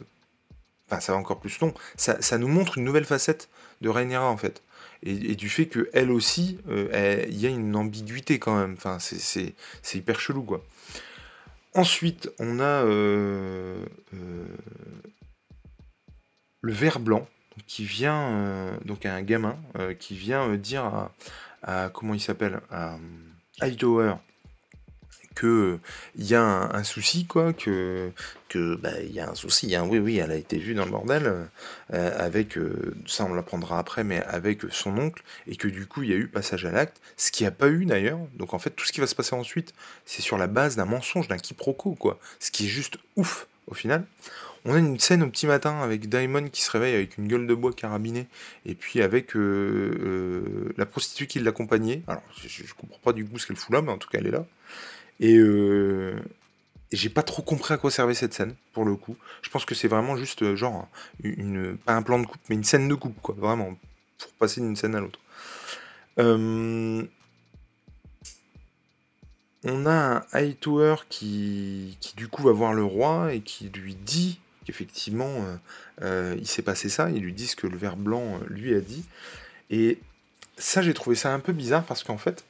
enfin 0.91 1.01
ça 1.01 1.13
va 1.13 1.19
encore 1.19 1.41
plus 1.41 1.59
long, 1.61 1.73
ça, 1.97 2.21
ça, 2.21 2.37
nous 2.37 2.49
montre 2.49 2.77
une 2.77 2.85
nouvelle 2.85 3.07
facette 3.07 3.49
de 3.81 3.89
Rhaenyra 3.89 4.29
en 4.29 4.37
fait. 4.37 4.63
Et, 5.03 5.35
du 5.35 5.49
fait 5.49 5.67
que 5.67 5.89
elle 5.93 6.11
aussi, 6.11 6.59
euh, 6.69 7.25
il 7.29 7.39
y 7.39 7.47
a 7.47 7.49
une 7.49 7.75
ambiguïté 7.75 8.39
quand 8.39 8.59
même. 8.59 8.75
Enfin, 8.77 8.99
c'est 8.99 9.55
hyper 9.95 10.21
chelou 10.21 10.43
quoi. 10.43 10.63
Ensuite, 11.75 12.31
on 12.39 12.59
a 12.59 12.85
euh, 12.85 13.85
euh, 14.15 14.45
le 16.61 16.73
ver 16.73 17.01
blanc 17.01 17.27
qui 17.67 17.85
vient, 17.85 18.79
donc 18.85 19.07
un 19.07 19.23
gamin 19.23 19.57
qui 19.99 20.17
vient 20.17 20.57
dire 20.57 21.11
à, 21.63 21.91
comment 21.91 22.15
il 22.15 22.21
s'appelle, 22.21 22.61
à 22.71 22.97
Hightower, 23.61 24.15
que 25.35 25.79
il 26.17 26.27
y 26.27 26.35
a 26.35 26.43
un, 26.43 26.85
souci 26.85 27.25
quoi 27.27 27.53
que 27.53 28.11
que 28.49 28.75
bah 28.77 29.01
il 29.01 29.13
y 29.13 29.21
a 29.21 29.31
un 29.31 29.35
souci 29.35 29.75
hein. 29.77 29.87
oui 29.89 29.99
oui 29.99 30.19
elle 30.19 30.33
a 30.33 30.37
été 30.37 30.59
vue 30.59 30.75
dans 30.75 30.85
le 30.85 30.91
bordel 30.91 31.49
euh, 31.93 32.25
avec 32.25 32.59
euh, 32.59 32.95
ça 33.07 33.25
on 33.25 33.35
l'apprendra 33.35 33.79
après 33.79 34.03
mais 34.03 34.23
avec 34.25 34.63
son 34.71 34.99
oncle 34.99 35.23
et 35.47 35.57
que 35.57 35.69
du 35.69 35.87
coup 35.87 36.03
il 36.03 36.11
y 36.11 36.13
a 36.13 36.17
eu 36.17 36.27
passage 36.27 36.67
à 36.67 36.73
l'acte 36.73 37.01
ce 37.17 37.31
qui 37.31 37.47
a 37.47 37.51
pas 37.51 37.69
eu 37.69 37.85
d'ailleurs 37.85 38.19
donc 38.35 38.55
en 38.55 38.59
fait 38.59 38.71
tout 38.71 38.85
ce 38.85 38.93
qui 38.93 39.01
va 39.01 39.07
se 39.07 39.15
passer 39.15 39.35
ensuite 39.35 39.73
c'est 40.05 40.23
sur 40.23 40.37
la 40.37 40.49
base 40.49 40.77
d'un 40.77 40.85
mensonge 40.85 41.29
d'un 41.29 41.39
quiproquo 41.39 41.95
quoi 41.95 42.19
ce 42.41 42.51
qui 42.51 42.67
est 42.67 42.69
juste 42.69 42.99
ouf 43.17 43.47
au 43.69 43.75
final 43.75 44.05
on 44.65 44.75
a 44.75 44.79
une 44.79 44.99
scène 44.99 45.23
au 45.23 45.29
petit 45.29 45.47
matin 45.47 45.81
avec 45.81 46.09
Daimon 46.09 46.49
qui 46.49 46.61
se 46.61 46.71
réveille 46.71 46.95
avec 46.95 47.17
une 47.17 47.29
gueule 47.29 47.47
de 47.47 47.55
bois 47.55 47.73
carabinée 47.73 48.27
et 48.67 48.75
puis 48.75 49.01
avec 49.01 49.35
euh, 49.35 50.75
la 50.77 50.85
prostituée 50.85 51.27
qui 51.27 51.41
l'accompagnait. 51.41 52.03
Alors, 52.07 52.23
je, 52.37 52.49
je, 52.49 52.75
comprends 52.75 52.99
pas 53.03 53.13
du 53.15 53.25
coup 53.25 53.39
ce 53.39 53.47
qu'elle 53.47 53.57
fout 53.57 53.73
là, 53.73 53.81
mais 53.81 53.91
en 53.91 53.97
tout 53.97 54.11
cas, 54.11 54.19
elle 54.19 54.27
est 54.27 54.33
là. 54.33 54.45
Euh, 55.23 56.19
et, 56.93 56.97
j'ai 56.97 57.09
pas 57.09 57.23
trop 57.23 57.43
compris 57.43 57.75
à 57.75 57.77
quoi 57.77 57.91
servait 57.91 58.15
cette 58.15 58.35
scène, 58.35 58.55
pour 58.73 58.85
le 58.85 58.97
coup. 58.97 59.17
Je 59.43 59.51
pense 59.51 59.65
que 59.65 59.75
c'est 59.75 59.89
vraiment 59.89 60.17
juste, 60.17 60.43
euh, 60.43 60.57
genre, 60.57 60.89
pas 61.85 61.95
un 61.95 62.03
plan 62.03 62.19
de 62.19 62.27
coupe, 62.27 62.41
mais 62.49 62.57
une 62.57 62.65
scène 62.65 62.89
de 62.89 62.95
coupe, 62.95 63.21
quoi, 63.23 63.35
vraiment, 63.39 63.77
pour 64.19 64.33
passer 64.33 64.61
d'une 64.61 64.77
scène 64.77 64.95
à 64.95 65.01
l'autre. 65.01 65.21
Euh, 66.19 67.05
on 69.63 69.87
a 69.87 69.93
un 69.93 70.25
Hightower 70.33 70.97
qui, 71.09 71.97
qui, 72.01 72.17
du 72.17 72.29
coup, 72.29 72.43
va 72.43 72.53
voir 72.53 72.73
le 72.73 72.85
roi 72.85 73.35
et 73.35 73.41
qui 73.41 73.69
lui 73.69 73.95
dit 73.95 74.41
qu'effectivement, 74.65 75.45
il 76.01 76.47
s'est 76.47 76.63
passé 76.63 76.89
ça. 76.89 77.11
Ils 77.11 77.23
lui 77.23 77.35
disent 77.35 77.55
que 77.55 77.67
le 77.67 77.77
ver 77.77 77.97
blanc 77.97 78.41
lui 78.49 78.75
a 78.75 78.81
dit. 78.81 79.05
Et 79.69 79.99
ça, 80.57 80.83
j'ai 80.83 80.95
trouvé 80.95 81.15
ça 81.15 81.33
un 81.35 81.41
peu 81.41 81.53
bizarre 81.53 81.85
parce 81.85 82.05
qu'en 82.05 82.19
fait, 82.19 82.45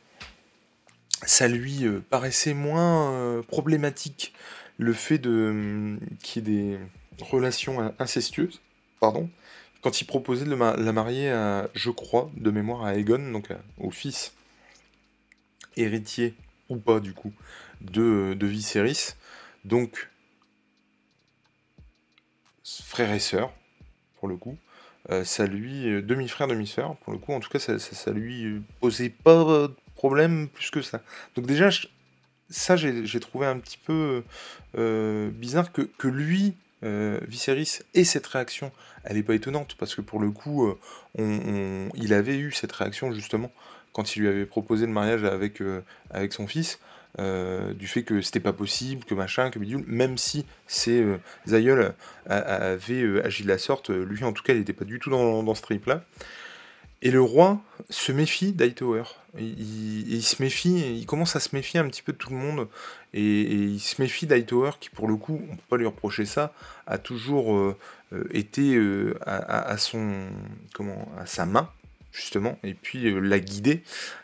ça 1.27 1.49
lui 1.49 1.87
euh, 1.87 2.01
paraissait 2.09 2.55
moins 2.55 3.13
euh, 3.13 3.43
problématique 3.43 4.33
le 4.79 4.93
fait 4.93 5.19
de 5.19 5.51
hum, 5.51 6.01
qu'il 6.23 6.49
y 6.49 6.51
ait 6.51 6.79
des 6.79 6.79
relations 7.21 7.95
incestueuses, 7.99 8.61
pardon, 8.99 9.29
quand 9.83 10.01
il 10.01 10.07
proposait 10.07 10.47
de 10.47 10.55
la 10.55 10.93
marier 10.93 11.31
à, 11.31 11.69
je 11.75 11.91
crois, 11.91 12.31
de 12.37 12.51
mémoire 12.51 12.85
à 12.85 12.97
Aegon, 12.97 13.31
donc 13.33 13.49
au 13.79 13.91
fils 13.91 14.33
héritier, 15.77 16.35
ou 16.69 16.77
pas 16.77 17.01
du 17.01 17.13
coup, 17.13 17.33
de, 17.83 18.35
de 18.35 18.47
Viserys, 18.47 19.15
donc 19.65 20.09
frère 22.65 23.13
et 23.13 23.21
sœur, 23.21 23.53
pour 24.19 24.29
le 24.29 24.37
coup, 24.37 24.57
euh, 25.11 25.25
ça 25.25 25.47
lui, 25.47 26.03
demi-frère, 26.03 26.47
demi-sœur, 26.47 26.97
pour 26.97 27.13
le 27.13 27.19
coup, 27.19 27.33
en 27.33 27.41
tout 27.41 27.51
cas, 27.51 27.59
ça, 27.59 27.79
ça 27.79 28.13
lui 28.13 28.63
posait 28.81 29.11
pas 29.11 29.69
plus 30.53 30.71
que 30.71 30.83
ça. 30.83 31.03
Donc 31.37 31.47
déjà, 31.47 31.71
ça, 32.49 32.77
j'ai 32.77 33.21
trouvé 33.21 33.47
un 33.47 33.59
petit 33.59 33.79
peu 33.79 34.23
euh, 34.77 35.31
bizarre 35.31 35.73
que, 35.73 35.83
que 35.83 36.09
lui, 36.09 36.55
euh, 36.85 37.21
Viserys, 37.29 37.81
ait 37.95 38.05
cette 38.05 38.27
réaction. 38.27 38.73
Elle 39.05 39.17
n'est 39.17 39.23
pas 39.23 39.35
étonnante, 39.35 39.77
parce 39.79 39.95
que 39.95 40.01
pour 40.01 40.21
le 40.21 40.31
coup, 40.31 40.73
on, 41.19 41.89
il 41.95 42.13
avait 42.13 42.37
eu 42.37 42.53
cette 42.53 42.73
réaction 42.73 43.13
justement 43.13 43.51
quand 43.93 44.15
il 44.15 44.23
lui 44.23 44.29
avait 44.29 44.47
proposé 44.47 44.87
le 44.87 44.93
mariage 44.93 45.25
avec, 45.25 45.63
avec 46.11 46.33
son 46.33 46.47
fils. 46.47 46.79
Euh, 47.19 47.73
du 47.75 47.89
fait 47.89 48.05
que 48.05 48.21
c'était 48.21 48.41
pas 48.41 48.53
possible, 48.53 49.05
que 49.05 49.15
machin, 49.15 49.51
que 49.51 49.59
bidule, 49.59 49.83
même 49.89 50.17
si 50.17 50.47
ses 50.69 51.03
euh, 51.03 51.19
aïeuls 51.51 51.93
avaient 52.27 53.03
euh, 53.03 53.27
agi 53.27 53.43
de 53.43 53.49
la 53.49 53.59
sorte, 53.59 53.91
lui 53.91 54.23
en 54.23 54.33
tout 54.33 54.45
cas 54.45 54.53
il 54.53 54.61
n'était 54.61 54.73
pas 54.73 54.85
du 54.85 55.01
tout 55.01 55.11
dans, 55.11 55.55
ce 55.55 55.63
trip 55.63 55.87
là. 55.87 56.05
Et 57.03 57.11
le 57.11 57.21
roi 57.21 57.61
se 57.89 58.13
méfie 58.13 58.53
d'Hightower. 58.53 59.05
Il, 59.39 60.23
se 60.23 60.43
méfie, 60.43 60.99
il 60.99 61.07
commence 61.07 61.37
à 61.37 61.41
se 61.41 61.55
méfier 61.55 61.81
un 61.81 61.89
petit 61.89 62.03
peu 62.03 62.13
de 62.13 62.19
tout 62.19 62.31
le 62.31 62.37
monde. 62.37 62.69
Et, 63.15 63.43
il 63.43 63.81
se 63.81 64.01
méfie 64.03 64.27
d'Hightower, 64.27 64.73
qui 64.81 64.91
pour 64.91 65.09
le 65.09 65.17
coup, 65.17 65.41
on 65.51 65.57
peut 65.57 65.63
pas 65.69 65.77
lui 65.77 65.87
reprocher 65.87 66.27
ça, 66.27 66.53
a 66.87 66.99
toujours 66.99 67.75
été 68.33 68.79
à, 69.25 69.77
son, 69.79 70.27
comment, 70.75 71.11
à 71.19 71.27
sa 71.27 71.47
main 71.47 71.71
justement, 72.13 72.59
et 72.63 72.75
puis 72.75 73.07
euh, 73.07 73.21
la 73.21 73.39
guider, 73.39 73.83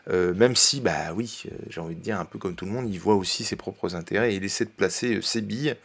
euh, 0.09 0.33
même 0.33 0.55
si, 0.55 0.81
bah 0.81 1.13
oui, 1.15 1.43
euh, 1.45 1.55
j'ai 1.69 1.81
envie 1.81 1.95
de 1.95 2.01
dire, 2.01 2.19
un 2.19 2.25
peu 2.25 2.39
comme 2.39 2.55
tout 2.55 2.65
le 2.65 2.71
monde, 2.71 2.89
il 2.89 2.99
voit 2.99 3.15
aussi 3.15 3.43
ses 3.43 3.55
propres 3.55 3.95
intérêts 3.95 4.33
et 4.33 4.37
il 4.37 4.43
essaie 4.43 4.65
de 4.65 4.69
placer 4.69 5.21
ses 5.21 5.41
billes, 5.41 5.75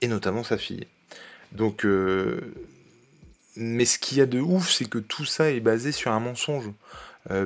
et 0.00 0.08
notamment 0.08 0.42
sa 0.42 0.58
fille. 0.58 0.86
Donc, 1.52 1.86
mais 3.56 3.84
ce 3.84 3.98
qu'il 3.98 4.18
y 4.18 4.20
a 4.20 4.26
de 4.26 4.40
ouf, 4.40 4.70
c'est 4.70 4.88
que 4.88 4.98
tout 4.98 5.24
ça 5.24 5.50
est 5.50 5.60
basé 5.60 5.92
sur 5.92 6.12
un 6.12 6.20
mensonge, 6.20 6.70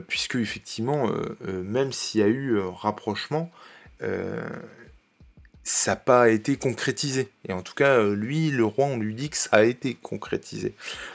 puisque 0.09 0.37
effectivement, 0.37 1.11
même 1.47 1.93
s'il 1.93 2.21
y 2.21 2.25
a 2.25 2.29
eu 2.29 2.59
rapprochement, 2.59 3.51
ça 5.67 5.93
n'a 5.93 5.97
pas 5.97 6.31
été 6.31 6.57
concrétisé. 6.57 7.29
Et 7.49 7.53
en 7.53 7.61
tout 7.61 7.75
cas, 7.75 7.99
euh, 7.99 8.15
lui, 8.15 8.51
le 8.51 8.65
roi, 8.65 8.87
on 8.87 8.99
lui 8.99 9.15
dit 9.15 9.31
que 9.31 9.37
ça 9.37 9.51
a 9.53 9.63
été 9.65 9.95
concrétisé. 9.95 10.75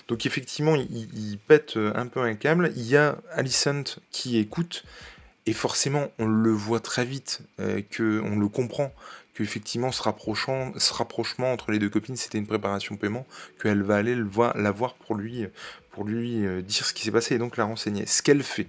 Donc 0.09 0.25
effectivement, 0.25 0.75
il, 0.75 1.39
pète 1.47 1.77
euh, 1.77 1.93
un 1.95 2.05
peu 2.07 2.19
un 2.19 2.35
câble. 2.35 2.71
Il 2.75 2.85
y 2.85 2.97
a 2.97 3.17
Alicent 3.31 3.99
qui 4.11 4.37
écoute, 4.37 4.83
et 5.45 5.53
forcément, 5.53 6.11
on 6.19 6.27
le 6.27 6.51
voit 6.51 6.81
très 6.81 7.05
vite, 7.05 7.39
euh, 7.61 7.81
que 7.89 8.21
on 8.25 8.37
le 8.37 8.47
comprend, 8.49 8.93
qu'effectivement, 9.33 9.91
ce, 9.91 10.01
rapprochement 10.01 11.51
entre 11.51 11.71
les 11.71 11.79
deux 11.79 11.89
copines, 11.89 12.15
c'était 12.15 12.37
une 12.37 12.47
préparation 12.47 12.97
paiement, 12.97 13.25
qu'elle 13.61 13.83
va 13.83 13.97
aller 13.97 14.15
le 14.15 14.29
la 14.55 14.71
voir 14.71 14.95
pour 14.95 15.15
lui, 15.15 15.45
pour 15.91 16.05
lui 16.05 16.45
dire 16.63 16.85
ce 16.85 16.93
qui 16.93 17.03
s'est 17.03 17.11
passé 17.11 17.35
et 17.35 17.37
donc 17.37 17.57
la 17.57 17.65
renseigner. 17.65 18.05
Ce 18.05 18.21
qu'elle 18.21 18.43
fait. 18.43 18.67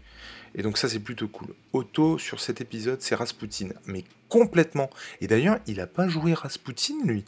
Et 0.54 0.62
donc 0.62 0.76
ça 0.76 0.88
c'est 0.88 1.00
plutôt 1.00 1.28
cool. 1.28 1.54
Otto 1.72 2.18
sur 2.18 2.40
cet 2.40 2.60
épisode 2.60 3.00
c'est 3.00 3.14
Rasputin, 3.14 3.68
mais 3.86 4.04
complètement. 4.28 4.90
Et 5.20 5.26
d'ailleurs 5.26 5.58
il 5.66 5.80
a 5.80 5.86
pas 5.86 6.08
joué 6.08 6.34
Rasputin 6.34 6.94
lui? 7.04 7.24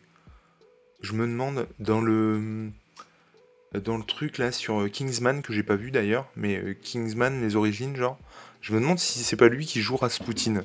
Je 1.00 1.12
me 1.12 1.26
demande 1.26 1.66
dans 1.78 2.00
le 2.00 2.70
dans 3.72 3.96
le 3.96 4.04
truc 4.04 4.38
là 4.38 4.52
sur 4.52 4.82
euh, 4.82 4.88
Kingsman 4.88 5.42
que 5.42 5.52
j'ai 5.52 5.62
pas 5.62 5.76
vu 5.76 5.90
d'ailleurs, 5.90 6.28
mais 6.36 6.56
euh, 6.56 6.74
Kingsman 6.74 7.40
les 7.40 7.56
origines 7.56 7.96
genre, 7.96 8.18
je 8.60 8.72
me 8.72 8.80
demande 8.80 8.98
si 8.98 9.24
c'est 9.24 9.36
pas 9.36 9.48
lui 9.48 9.66
qui 9.66 9.80
joue 9.80 9.96
Rasputin. 9.96 10.64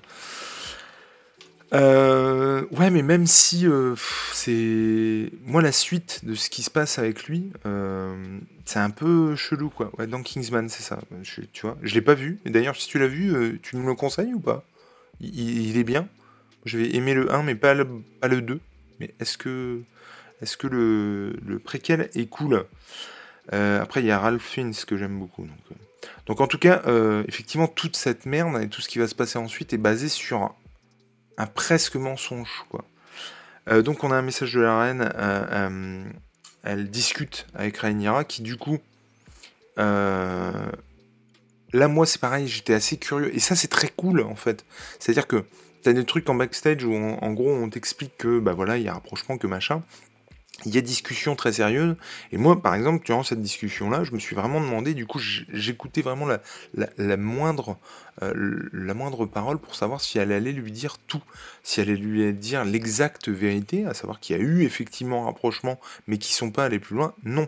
Euh, 1.74 2.66
ouais, 2.72 2.90
mais 2.90 3.02
même 3.02 3.28
si 3.28 3.68
euh, 3.68 3.96
c'est. 4.34 5.32
Moi, 5.46 5.62
la 5.62 5.72
suite 5.72 6.26
de 6.26 6.34
ce 6.34 6.50
qui 6.50 6.64
se 6.64 6.72
passe 6.72 6.98
avec 6.98 7.26
lui, 7.26 7.52
euh, 7.66 8.40
c'est 8.66 8.80
un 8.80 8.90
peu 8.90 9.36
chelou, 9.36 9.70
quoi. 9.70 9.92
Dans 10.08 10.24
Kingsman, 10.24 10.70
c'est 10.70 10.84
ça. 10.84 11.00
Je, 11.22 11.42
tu 11.42 11.66
vois, 11.66 11.78
je 11.84 11.94
l'ai 11.94 12.02
pas 12.02 12.16
vu. 12.16 12.40
Et 12.46 12.50
d'ailleurs, 12.50 12.76
si 12.76 12.88
tu 12.88 12.98
l'as 12.98 13.08
vu, 13.08 13.60
tu 13.62 13.78
me 13.78 13.86
le 13.86 13.94
conseilles 13.94 14.34
ou 14.34 14.40
pas? 14.40 14.64
Il, 15.22 15.78
est 15.78 15.84
bien. 15.84 16.08
Je 16.66 16.78
vais 16.78 16.96
aimer 16.96 17.14
le 17.14 17.32
1, 17.32 17.44
mais 17.44 17.56
pas 17.56 17.74
le, 17.74 17.88
pas 18.20 18.28
le 18.28 18.42
2. 18.42 18.60
Mais 19.00 19.14
est-ce 19.20 19.38
que, 19.38 19.82
est-ce 20.42 20.58
que 20.58 20.68
le, 20.68 21.60
préquel 21.60 22.10
est 22.16 22.28
cool? 22.28 22.66
Après, 23.52 24.02
il 24.02 24.08
y 24.08 24.12
a 24.12 24.20
Ralph 24.20 24.42
Fiennes 24.42 24.74
que 24.88 24.98
j'aime 24.98 25.20
beaucoup. 25.20 25.48
Donc, 26.26 26.42
en 26.42 26.48
tout 26.48 26.58
cas, 26.58 26.82
effectivement, 27.28 27.68
toute 27.68 27.96
cette 27.96 28.26
merde 28.26 28.60
et 28.62 28.70
tout 28.70 28.82
ce 28.82 28.90
qui 28.90 28.98
va 28.98 29.08
se 29.08 29.16
passer 29.16 29.38
ensuite 29.38 29.74
est 29.74 29.78
basé 29.78 30.10
sur 30.10 30.56
presque 31.48 31.96
mensonge, 31.96 32.66
quoi. 32.70 32.86
Euh, 33.70 33.82
donc 33.82 34.04
on 34.04 34.12
a 34.12 34.16
un 34.16 34.22
message 34.22 34.54
de 34.54 34.62
la 34.62 34.80
reine, 34.80 35.12
euh, 35.16 35.46
euh, 35.52 36.04
elle 36.64 36.90
discute 36.90 37.46
avec 37.54 37.78
Rhaenyra, 37.78 38.24
qui 38.24 38.42
du 38.42 38.58
coup, 38.58 38.80
là 39.78 40.54
moi 41.74 42.06
c'est 42.06 42.20
pareil, 42.20 42.48
j'étais 42.48 42.74
assez 42.74 42.98
curieux, 42.98 43.34
et 43.36 43.40
ça 43.40 43.56
c'est 43.56 43.68
très 43.68 43.90
cool 43.90 44.22
en 44.22 44.36
fait, 44.36 44.66
c'est-à-dire 45.00 45.28
que 45.28 45.46
t'as 45.84 45.94
des 45.94 46.04
trucs 46.04 46.30
en 46.30 46.36
backstage 46.36 46.84
où 46.84 46.94
en 46.94 47.32
gros 47.32 47.52
on 47.52 47.70
t'explique 47.70 48.18
que 48.18 48.40
bah 48.40 48.54
voilà 48.54 48.78
il 48.78 48.84
y 48.84 48.90
a 48.90 48.94
rapprochement 48.94 49.38
que 49.38 49.48
machin, 49.48 49.84
il 50.66 50.76
y 50.76 50.78
a 50.78 50.82
discussion 50.82 51.36
très 51.36 51.54
sérieuse. 51.54 51.96
Et 52.32 52.38
moi, 52.38 52.62
par 52.62 52.76
exemple, 52.76 53.06
durant 53.06 53.24
cette 53.24 53.42
discussion-là, 53.42 54.04
je 54.04 54.12
me 54.12 54.20
suis 54.20 54.36
vraiment 54.36 54.62
demandé, 54.62 54.94
du 54.94 55.06
coup, 55.06 55.20
j'écoutais 55.20 56.02
vraiment 56.02 56.28
la, 56.76 57.18
moindre, 57.18 57.78
euh, 58.22 58.70
la 58.74 58.94
moindre 58.94 59.26
parole 59.26 59.58
pour 59.58 59.76
savoir 59.76 60.02
si 60.02 60.20
elle 60.20 60.32
allait 60.32 60.52
lui 60.52 60.72
dire 60.72 60.98
tout, 60.98 61.22
si 61.64 61.82
elle 61.82 61.90
allait 61.90 61.98
lui 61.98 62.34
dire 62.34 62.66
l'exacte 62.66 63.30
vérité, 63.30 63.86
à 63.86 63.94
savoir 63.94 64.20
qu'il 64.20 64.36
y 64.38 64.40
a 64.40 64.42
eu 64.42 64.64
effectivement 64.64 65.24
un 65.24 65.26
rapprochement, 65.26 65.80
mais 66.08 66.18
qui 66.18 66.34
sont 66.34 66.52
pas 66.52 66.66
allés 66.66 66.80
plus 66.80 66.96
loin. 66.96 67.14
Non, 67.24 67.48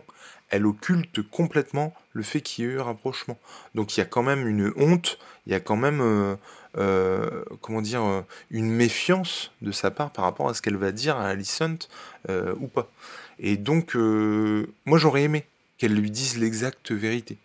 elle 0.50 0.66
occulte 0.66 1.22
complètement 1.22 1.94
le 2.12 2.22
fait 2.22 2.40
qu'il 2.40 2.64
y 2.64 2.68
ait 2.68 2.72
eu 2.72 2.80
un 2.80 2.84
rapprochement. 2.84 3.38
Donc 3.74 3.96
il 3.96 4.00
y 4.00 4.02
a 4.02 4.06
quand 4.06 4.22
même 4.22 4.46
une 4.46 4.72
honte, 4.76 5.18
il 5.46 5.52
y 5.52 5.54
a 5.54 5.60
quand 5.60 5.76
même... 5.76 6.00
Euh, 6.00 6.36
euh, 6.78 7.44
comment 7.60 7.82
dire, 7.82 8.02
euh, 8.02 8.22
une 8.50 8.70
méfiance 8.70 9.52
de 9.60 9.72
sa 9.72 9.90
part 9.90 10.10
par 10.10 10.24
rapport 10.24 10.48
à 10.48 10.54
ce 10.54 10.62
qu'elle 10.62 10.76
va 10.76 10.90
dire 10.90 11.16
à 11.16 11.28
Alicent 11.28 11.88
euh, 12.30 12.54
ou 12.60 12.66
pas. 12.66 12.90
Et 13.38 13.56
donc, 13.56 13.94
moi 13.94 14.98
j'aurais 14.98 15.22
aimé 15.22 15.44
qu'elle 15.78 15.94
lui 15.94 16.10
dise 16.10 16.38
l'exacte 16.38 16.92
vérité 16.92 17.38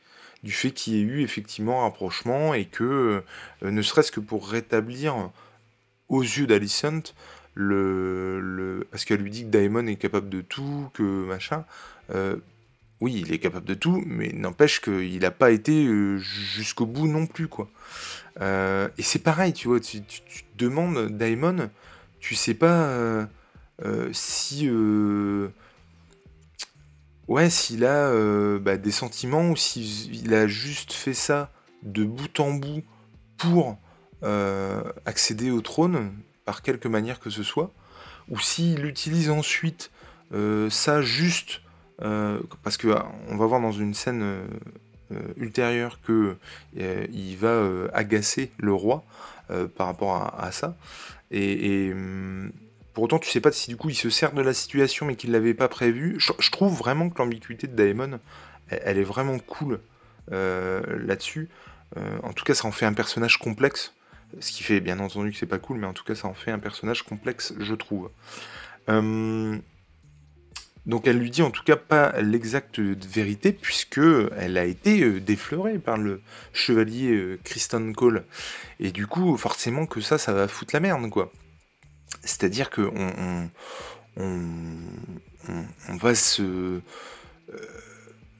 du 0.43 0.51
fait 0.51 0.71
qu'il 0.71 0.93
y 0.93 0.99
ait 0.99 1.01
eu 1.01 1.21
effectivement 1.23 1.81
un 1.81 1.83
rapprochement 1.85 2.53
et 2.53 2.65
que, 2.65 3.23
ne 3.63 3.81
serait-ce 3.81 4.11
que 4.11 4.19
pour 4.19 4.47
rétablir 4.47 5.31
aux 6.09 6.21
yeux 6.21 6.45
d'Alicent, 6.45 7.13
le, 7.55 8.39
le, 8.39 8.87
parce 8.91 9.03
qu'elle 9.05 9.21
lui 9.21 9.31
dit 9.31 9.43
que 9.43 9.49
Daemon 9.49 9.87
est 9.87 9.95
capable 9.95 10.29
de 10.29 10.41
tout, 10.41 10.89
que 10.93 11.01
machin, 11.25 11.65
oui, 12.99 13.21
il 13.25 13.31
est 13.31 13.39
capable 13.39 13.65
de 13.65 13.75
tout, 13.75 14.03
mais 14.05 14.31
n'empêche 14.33 14.81
qu'il 14.81 15.19
n'a 15.19 15.31
pas 15.31 15.51
été 15.51 15.87
jusqu'au 16.17 16.85
bout 16.85 17.07
non 17.07 17.27
plus, 17.27 17.47
quoi. 17.47 17.69
Euh, 18.41 18.89
et 18.97 19.03
c'est 19.03 19.19
pareil, 19.19 19.53
tu 19.53 19.67
vois, 19.67 19.79
tu, 19.79 20.01
te 20.01 20.43
demandes, 20.57 21.09
Daemon, 21.09 21.69
tu 22.19 22.35
sais 22.35 22.53
pas 22.53 22.85
euh, 22.87 23.25
euh, 23.85 24.09
si. 24.13 24.69
ouais, 27.27 27.49
s'il 27.49 27.85
a 27.85 28.11
bah, 28.59 28.77
des 28.77 28.91
sentiments 28.91 29.49
ou 29.49 29.55
s'il 29.55 30.33
a 30.33 30.47
juste 30.47 30.93
fait 30.93 31.13
ça 31.13 31.51
de 31.83 32.03
bout 32.03 32.39
en 32.39 32.51
bout 32.51 32.83
pour 33.37 33.77
accéder 35.05 35.51
au 35.51 35.61
trône, 35.61 36.13
par 36.45 36.61
quelque 36.61 36.87
manière 36.87 37.19
que 37.19 37.29
ce 37.29 37.43
soit, 37.43 37.71
ou 38.29 38.39
s'il 38.39 38.85
utilise 38.85 39.29
ensuite 39.29 39.91
ça 40.69 41.01
juste. 41.01 41.61
Parce 41.99 42.77
que 42.77 42.87
on 43.29 43.37
va 43.37 43.45
voir 43.45 43.61
dans 43.61 43.71
une 43.71 43.93
scène 43.93 44.47
euh, 45.13 45.21
ultérieure 45.37 46.01
que 46.05 46.35
euh, 46.77 47.07
il 47.13 47.37
va 47.37 47.47
euh, 47.47 47.87
agacer 47.93 48.51
le 48.57 48.73
roi 48.73 49.05
par 49.77 49.87
rapport 49.87 50.37
à, 50.37 50.51
ça. 50.51 50.75
Et, 51.31 51.91
hum, 51.93 52.51
pour 52.93 53.05
autant, 53.05 53.17
tu 53.17 53.29
sais 53.29 53.39
pas 53.39 53.53
si 53.53 53.69
du 53.69 53.77
coup 53.77 53.89
il 53.89 53.95
se 53.95 54.09
sert 54.09 54.33
de 54.33 54.41
la 54.41 54.53
situation 54.53 55.05
mais 55.05 55.15
qu'il 55.15 55.31
l'avait 55.31 55.53
pas 55.53 55.69
prévu. 55.69 56.17
Je, 56.19 56.51
trouve 56.51 56.77
vraiment 56.77 57.09
que 57.09 57.19
l'ambiguïté 57.19 57.67
de 57.67 57.73
Daemon, 57.73 58.19
elle, 58.67 58.97
est 58.97 59.03
vraiment 59.03 59.39
cool 59.39 59.79
là-dessus. 60.29 61.47
en 61.95 62.33
tout 62.33 62.43
cas, 62.43 62.55
ça 62.55 62.67
en 62.67 62.73
fait 62.73 62.85
un 62.85 62.91
personnage 62.91 63.37
complexe. 63.37 63.93
Ce 64.41 64.51
qui 64.51 64.63
fait 64.63 64.81
bien 64.81 64.99
entendu 64.99 65.31
que 65.31 65.37
c'est 65.37 65.45
pas 65.45 65.59
cool, 65.59 65.77
mais 65.77 65.87
en 65.87 65.93
tout 65.93 66.03
cas, 66.03 66.15
ça 66.15 66.27
en 66.27 66.33
fait 66.33 66.51
un 66.51 66.59
personnage 66.59 67.03
complexe, 67.03 67.53
je 67.57 67.73
trouve. 67.73 68.09
Hum, 68.89 69.61
donc 70.87 71.05
elle 71.05 71.19
lui 71.19 71.29
dit 71.29 71.41
en 71.41 71.51
tout 71.51 71.63
cas 71.63 71.75
pas 71.75 72.13
l'exacte 72.21 72.79
vérité 72.79 73.51
puisque 73.51 73.99
elle 74.37 74.57
a 74.57 74.63
été 74.63 75.03
euh, 75.03 75.19
déflorée 75.19 75.79
par 75.79 75.97
le 75.97 76.21
chevalier 76.53 77.11
euh, 77.11 77.39
Kristen 77.43 77.93
Cole. 77.93 78.23
Et 78.79 78.91
du 78.91 79.05
coup, 79.05 79.35
forcément 79.35 79.85
que 79.85 79.99
ça, 79.99 80.17
ça 80.17 80.31
va 80.31 80.47
foutre 80.47 80.73
la 80.73 80.79
merde, 80.79 81.09
quoi. 81.09 81.31
C'est-à-dire 82.23 82.69
que 82.69 82.81
on, 82.81 83.49
va 85.97 86.15
se... 86.15 86.41
Euh, 86.41 86.81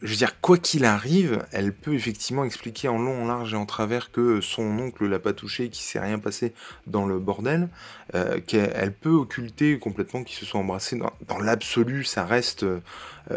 je 0.02 0.08
veux 0.08 0.16
dire, 0.16 0.40
quoi 0.42 0.58
qu'il 0.58 0.86
arrive, 0.86 1.46
elle 1.52 1.74
peut 1.74 1.96
effectivement 1.96 2.44
expliquer 2.44 2.88
en 2.88 3.00
long, 3.00 3.24
en 3.24 3.26
large 3.26 3.54
et 3.54 3.58
en 3.58 3.66
travers 3.66 4.12
que 4.12 4.42
son 4.42 4.78
oncle 4.78 5.08
l'a 5.08 5.18
pas 5.18 5.34
touché, 5.34 5.70
qu'il 5.70 5.84
s'est 5.84 6.00
rien 6.00 6.20
passé 6.20 6.54
dans 6.86 7.06
le 7.06 7.18
bordel, 7.18 7.70
euh, 8.14 8.40
qu'elle 8.40 8.94
peut 8.94 9.10
occulter 9.10 9.80
complètement 9.80 10.24
qu'ils 10.24 10.38
se 10.38 10.46
sont 10.46 10.60
embrassés. 10.60 11.00
Dans, 11.28 11.40
l'absolu, 11.40 12.04
ça 12.04 12.26
reste, 12.26 12.64
euh, 12.64 12.80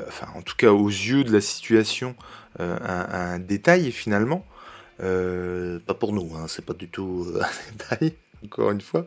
enfin, 0.06 0.26
en 0.34 0.42
tout 0.42 0.56
cas 0.56 0.72
aux 0.72 0.88
yeux 0.88 1.24
de 1.24 1.32
la 1.32 1.40
situation, 1.40 2.14
euh, 2.60 2.76
un, 2.82 3.38
détail 3.38 3.90
finalement. 3.90 4.44
pas 4.98 5.94
pour 5.94 6.12
nous, 6.12 6.36
hein, 6.36 6.44
c'est 6.46 6.64
pas 6.64 6.74
du 6.74 6.88
tout 6.88 7.26
un 7.40 7.72
détail, 7.72 8.14
encore 8.44 8.70
une 8.70 8.82
fois. 8.82 9.06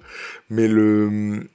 Mais 0.49 0.67
le, 0.67 1.49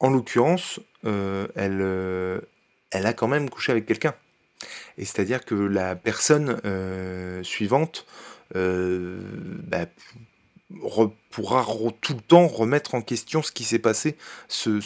en 0.00 0.10
l'occurrence, 0.10 0.80
elle, 1.02 2.42
elle 2.90 3.06
a 3.06 3.12
quand 3.14 3.28
même 3.28 3.48
couché 3.48 3.72
avec 3.72 3.86
quelqu'un. 3.86 4.14
Et 4.98 5.04
c'est-à-dire 5.04 5.44
que 5.44 5.54
la 5.54 5.96
personne 5.96 6.60
suivante 7.42 8.06
bah, 8.54 9.86
pourra 11.30 11.64
tout 12.00 12.14
le 12.14 12.20
temps 12.20 12.46
remettre 12.46 12.94
en 12.94 13.00
question 13.00 13.42
ce 13.42 13.52
qui 13.52 13.64
s'est 13.64 13.78
passé 13.78 14.16
ce, 14.48 14.80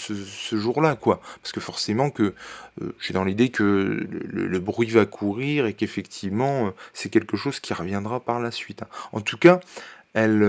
jour-là, 0.53 0.97
quoi. 0.97 1.21
Parce 1.43 1.53
que 1.53 1.61
forcément 1.61 2.11
que 2.11 2.35
euh, 2.81 2.95
j'ai 3.01 3.13
dans 3.13 3.25
l'idée 3.25 3.51
que 3.51 4.07
le, 4.09 4.59
bruit 4.61 4.91
va 4.91 5.07
courir 5.07 5.67
et 5.67 5.75
qu'effectivement 5.75 6.67
euh, 6.67 6.71
c'est 6.93 7.09
quelque 7.09 7.37
chose 7.37 7.59
qui 7.59 7.75
reviendra 7.75 8.21
par 8.21 8.41
la 8.41 8.51
suite. 8.51 8.83
Hein. 8.83 8.89
En 9.13 9.21
tout 9.21 9.39
cas, 9.39 9.61
elle. 10.15 10.43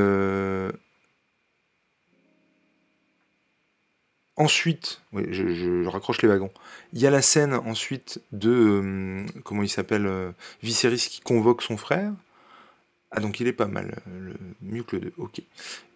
Ensuite, 4.36 5.02
je, 5.14 5.86
raccroche 5.88 6.22
les 6.22 6.28
wagons. 6.28 6.52
Il 6.94 7.02
y 7.02 7.08
a 7.08 7.12
la 7.12 7.22
scène 7.22 7.54
ensuite 7.54 8.22
de 8.32 9.26
comment 9.44 9.64
il 9.64 9.70
s'appelle 9.70 10.10
Viserys 10.62 11.08
qui 11.10 11.22
convoque 11.22 11.62
son 11.62 11.78
frère. 11.78 12.12
Ah 13.16 13.20
donc 13.20 13.40
il 13.40 13.48
est 13.48 13.54
pas 13.54 13.68
mal, 13.68 14.02
le, 14.08 14.34
mieux 14.62 14.82
que 14.82 14.96
le 14.96 15.02
2, 15.04 15.14
ok. 15.18 15.42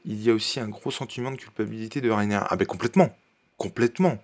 Il 0.06 0.22
y 0.22 0.30
a 0.30 0.34
aussi 0.34 0.60
un 0.60 0.70
gros 0.70 0.92
sentiment 0.92 1.32
de 1.32 1.36
culpabilité 1.36 2.00
de 2.00 2.12
Rainer. 2.12 2.40
Ah 2.48 2.56
ben 2.56 2.66
complètement, 2.66 3.10
complètement. 3.58 4.20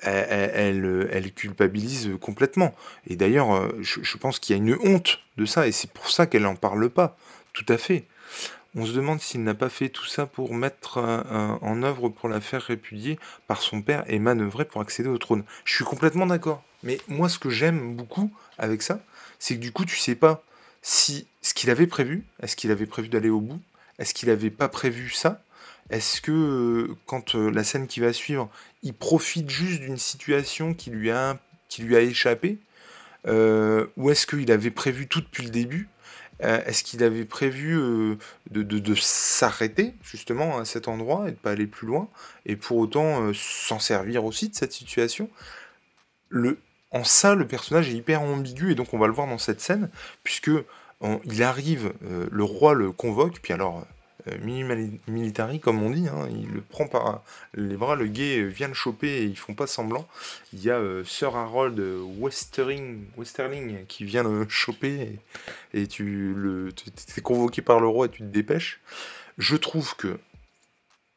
Elle, 0.00 1.08
elle, 1.10 1.32
culpabilise 1.32 2.12
complètement. 2.20 2.74
Et 3.06 3.16
d'ailleurs, 3.16 3.54
euh, 3.54 3.68
je, 3.80 4.16
pense 4.16 4.38
qu'il 4.38 4.56
y 4.56 4.58
a 4.58 4.62
une 4.62 4.78
honte 4.80 5.18
de 5.36 5.44
ça, 5.44 5.66
et 5.66 5.72
c'est 5.72 5.90
pour 5.90 6.08
ça 6.08 6.26
qu'elle 6.26 6.42
n'en 6.42 6.54
parle 6.54 6.88
pas. 6.88 7.16
Tout 7.52 7.66
à 7.68 7.76
fait. 7.76 8.06
On 8.80 8.86
se 8.86 8.92
demande 8.92 9.20
s'il 9.20 9.42
n'a 9.42 9.54
pas 9.54 9.68
fait 9.68 9.88
tout 9.88 10.06
ça 10.06 10.24
pour 10.24 10.54
mettre 10.54 10.98
en 11.62 11.82
œuvre 11.82 12.10
pour 12.10 12.28
la 12.28 12.40
faire 12.40 12.62
répudier 12.62 13.18
par 13.48 13.60
son 13.60 13.82
père 13.82 14.04
et 14.06 14.20
manœuvrer 14.20 14.64
pour 14.64 14.80
accéder 14.80 15.08
au 15.08 15.18
trône. 15.18 15.42
Je 15.64 15.74
suis 15.74 15.84
complètement 15.84 16.26
d'accord. 16.26 16.62
Mais 16.84 17.00
moi, 17.08 17.28
ce 17.28 17.40
que 17.40 17.50
j'aime 17.50 17.96
beaucoup 17.96 18.32
avec 18.56 18.82
ça, 18.82 19.00
c'est 19.40 19.56
que 19.56 19.60
du 19.60 19.72
coup, 19.72 19.84
tu 19.84 19.96
sais 19.96 20.14
pas 20.14 20.44
si 20.80 21.26
ce 21.42 21.54
qu'il 21.54 21.70
avait 21.70 21.88
prévu, 21.88 22.24
est-ce 22.40 22.54
qu'il 22.54 22.70
avait 22.70 22.86
prévu 22.86 23.08
d'aller 23.08 23.30
au 23.30 23.40
bout? 23.40 23.60
Est-ce 23.98 24.14
qu'il 24.14 24.28
n'avait 24.28 24.50
pas 24.50 24.68
prévu 24.68 25.10
ça? 25.10 25.42
Est-ce 25.90 26.20
que 26.20 26.30
euh, 26.30 26.96
quand 27.06 27.34
euh, 27.34 27.50
la 27.50 27.64
scène 27.64 27.88
qui 27.88 27.98
va 27.98 28.12
suivre, 28.12 28.48
il 28.84 28.94
profite 28.94 29.50
juste 29.50 29.80
d'une 29.80 29.98
situation 29.98 30.72
qui 30.72 30.90
lui 30.90 31.10
a, 31.10 31.36
lui 31.80 31.96
a 31.96 32.00
échappé 32.00 32.58
euh, 33.26 33.86
Ou 33.96 34.10
est-ce 34.10 34.26
qu'il 34.26 34.52
avait 34.52 34.70
prévu 34.70 35.08
tout 35.08 35.20
depuis 35.20 35.42
le 35.42 35.50
début 35.50 35.88
Est-ce 36.40 36.84
qu'il 36.84 37.02
avait 37.02 37.24
prévu 37.24 37.76
de, 38.50 38.94
s'arrêter 38.94 39.94
justement 40.02 40.58
à 40.58 40.64
cet 40.64 40.86
endroit 40.86 41.28
et 41.28 41.32
de 41.32 41.36
pas 41.36 41.50
aller 41.50 41.66
plus 41.66 41.88
loin 41.88 42.08
et 42.46 42.54
pour 42.54 42.76
autant 42.76 43.32
s'en 43.34 43.80
servir 43.80 44.24
aussi 44.24 44.48
de 44.48 44.54
cette 44.54 44.72
situation? 44.72 45.28
En 46.90 47.04
ça, 47.04 47.34
le 47.34 47.46
personnage 47.46 47.90
est 47.90 47.94
hyper 47.94 48.22
ambigu, 48.22 48.72
et 48.72 48.74
donc 48.74 48.94
on 48.94 48.98
va 48.98 49.06
le 49.06 49.12
voir 49.12 49.26
dans 49.26 49.38
cette 49.38 49.60
scène, 49.60 49.90
puisque 50.22 50.50
il 51.24 51.42
arrive, 51.42 51.92
euh, 52.04 52.26
le 52.30 52.44
roi 52.44 52.74
le 52.74 52.92
convoque, 52.92 53.40
puis 53.40 53.52
alors, 53.52 53.78
euh, 53.78 53.82
militari, 55.06 55.60
comme 55.60 55.82
on 55.82 55.90
dit, 55.90 56.08
hein, 56.08 56.28
il 56.30 56.48
le 56.48 56.60
prend 56.60 56.86
par 56.86 57.22
les 57.54 57.76
bras, 57.76 57.94
le 57.94 58.06
gay 58.06 58.44
vient 58.44 58.68
le 58.68 58.74
choper, 58.74 59.08
et 59.08 59.24
ils 59.24 59.38
font 59.38 59.54
pas 59.54 59.66
semblant. 59.66 60.06
Il 60.52 60.62
y 60.62 60.70
a 60.70 60.78
euh, 60.78 61.04
Sir 61.04 61.36
Harold 61.36 61.78
Westerling, 62.18 63.04
Westerling 63.16 63.86
qui 63.86 64.04
vient 64.04 64.22
le 64.22 64.48
choper, 64.48 65.18
et, 65.74 65.86
tu 65.86 66.34
le, 66.34 66.70
es 67.16 67.20
convoqué 67.20 67.62
par 67.62 67.80
le 67.80 67.86
roi 67.86 68.06
et 68.06 68.10
tu 68.10 68.18
te 68.18 68.24
dépêches. 68.24 68.80
Je 69.38 69.56
trouve 69.56 69.94
que 69.96 70.18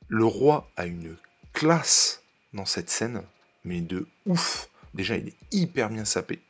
le 0.07 0.25
roi 0.25 0.69
a 0.77 0.85
une 0.85 1.15
classe 1.53 2.21
dans 2.53 2.65
cette 2.65 2.89
scène, 2.89 3.23
mais 3.63 3.81
de 3.81 4.07
ouf. 4.25 4.69
Déjà, 4.93 5.15
il 5.15 5.29
est 5.29 5.37
hyper 5.51 5.89
bien 5.89 6.05
sapé. 6.05 6.41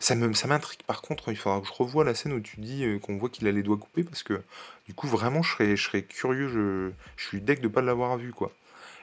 Ça 0.00 0.14
m'intrigue. 0.14 0.82
Par 0.86 1.02
contre, 1.02 1.30
il 1.30 1.36
faudra 1.36 1.60
que 1.60 1.66
je 1.66 1.72
revoie 1.72 2.04
la 2.04 2.14
scène 2.14 2.32
où 2.32 2.40
tu 2.40 2.60
dis 2.60 2.84
euh, 2.84 2.98
qu'on 3.00 3.16
voit 3.16 3.28
qu'il 3.28 3.48
a 3.48 3.52
les 3.52 3.64
doigts 3.64 3.76
coupés 3.76 4.04
parce 4.04 4.22
que 4.22 4.40
du 4.86 4.94
coup 4.94 5.08
vraiment 5.08 5.42
je 5.42 5.52
serais, 5.52 5.76
je 5.76 5.82
serais 5.82 6.02
curieux, 6.02 6.48
je, 6.48 6.90
je 7.16 7.26
suis 7.26 7.40
deck 7.40 7.60
de 7.60 7.68
pas 7.68 7.82
l'avoir 7.82 8.16
vu 8.16 8.32
quoi. 8.32 8.52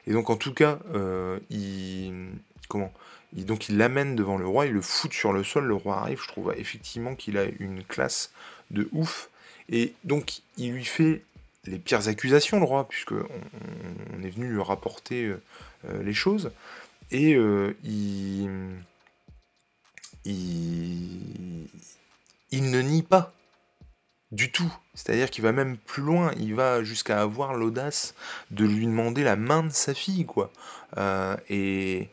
Et 0.07 0.13
donc 0.13 0.29
en 0.29 0.37
tout 0.37 0.53
cas, 0.53 0.79
euh, 0.93 1.39
il 1.49 2.29
comment 2.69 2.93
donc 3.33 3.67
il 3.67 3.77
l'amène 3.77 4.15
devant 4.15 4.37
le 4.37 4.47
roi, 4.47 4.67
il 4.67 4.71
le 4.71 4.81
fout 4.81 5.11
sur 5.11 5.33
le 5.33 5.43
sol, 5.43 5.65
le 5.65 5.73
roi 5.73 5.97
arrive, 5.97 6.21
je 6.21 6.27
trouve 6.29 6.53
effectivement 6.57 7.15
qu'il 7.15 7.37
a 7.37 7.43
une 7.59 7.83
classe 7.83 8.31
de 8.71 8.87
ouf. 8.93 9.29
Et 9.67 9.93
donc 10.05 10.39
il 10.57 10.71
lui 10.71 10.85
fait 10.85 11.23
les 11.65 11.77
pires 11.77 12.07
accusations 12.07 12.59
le 12.59 12.65
roi 12.65 12.87
puisque 12.87 13.11
on, 13.11 14.23
est 14.23 14.29
venu 14.29 14.47
lui 14.47 14.61
rapporter 14.61 15.25
euh, 15.25 16.03
les 16.03 16.13
choses. 16.13 16.51
Et 17.11 17.31
il 17.83 18.49
il, 20.25 21.69
ne 22.51 22.81
nie 22.81 23.03
pas 23.03 23.33
du 24.31 24.51
tout. 24.51 24.73
C'est-à-dire 24.93 25.29
qu'il 25.29 25.43
va 25.43 25.51
même 25.51 25.77
plus 25.77 26.01
loin, 26.01 26.31
il 26.37 26.55
va 26.55 26.83
jusqu'à 26.83 27.21
avoir 27.21 27.53
l'audace 27.53 28.15
de 28.51 28.65
lui 28.65 28.85
demander 28.85 29.23
la 29.23 29.35
main 29.35 29.63
de 29.63 29.71
sa 29.71 29.93
fille, 29.93 30.25
quoi. 30.25 30.51
Euh, 30.97 31.35
et, 31.49 32.09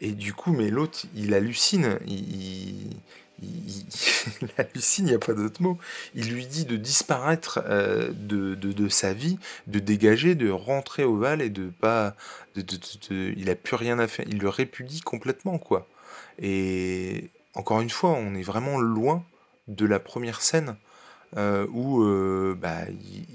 du 0.00 0.34
coup, 0.34 0.52
mais 0.52 0.68
l'autre, 0.68 1.06
il 1.14 1.32
hallucine, 1.32 1.98
il, 2.06 2.90
hallucine, 4.58 5.06
il 5.06 5.10
n'y 5.10 5.14
a 5.14 5.18
pas 5.18 5.32
d'autre 5.32 5.62
mot. 5.62 5.78
Il 6.14 6.30
lui 6.30 6.46
dit 6.46 6.66
de 6.66 6.76
disparaître 6.76 7.62
euh, 7.64 8.10
de, 8.12 8.88
sa 8.88 9.14
vie, 9.14 9.38
de 9.66 9.78
dégager, 9.78 10.34
de 10.34 10.50
rentrer 10.50 11.04
au 11.04 11.16
Val 11.16 11.40
et 11.40 11.48
de 11.48 11.70
pas... 11.80 12.14
il 12.56 13.48
a 13.48 13.54
plus 13.54 13.76
rien 13.76 13.98
à 13.98 14.06
faire, 14.06 14.26
il 14.28 14.38
le 14.38 14.48
répudie 14.50 15.00
complètement, 15.00 15.58
quoi. 15.58 15.88
Et 16.38 17.30
encore 17.54 17.80
une 17.80 17.90
fois, 17.90 18.10
on 18.10 18.34
est 18.34 18.42
vraiment 18.42 18.78
loin 18.78 19.24
de 19.68 19.86
la 19.86 19.98
première 19.98 20.42
scène 20.42 20.76
euh, 21.36 21.66
où 21.72 22.02
euh, 22.02 22.56
bah, 22.56 22.82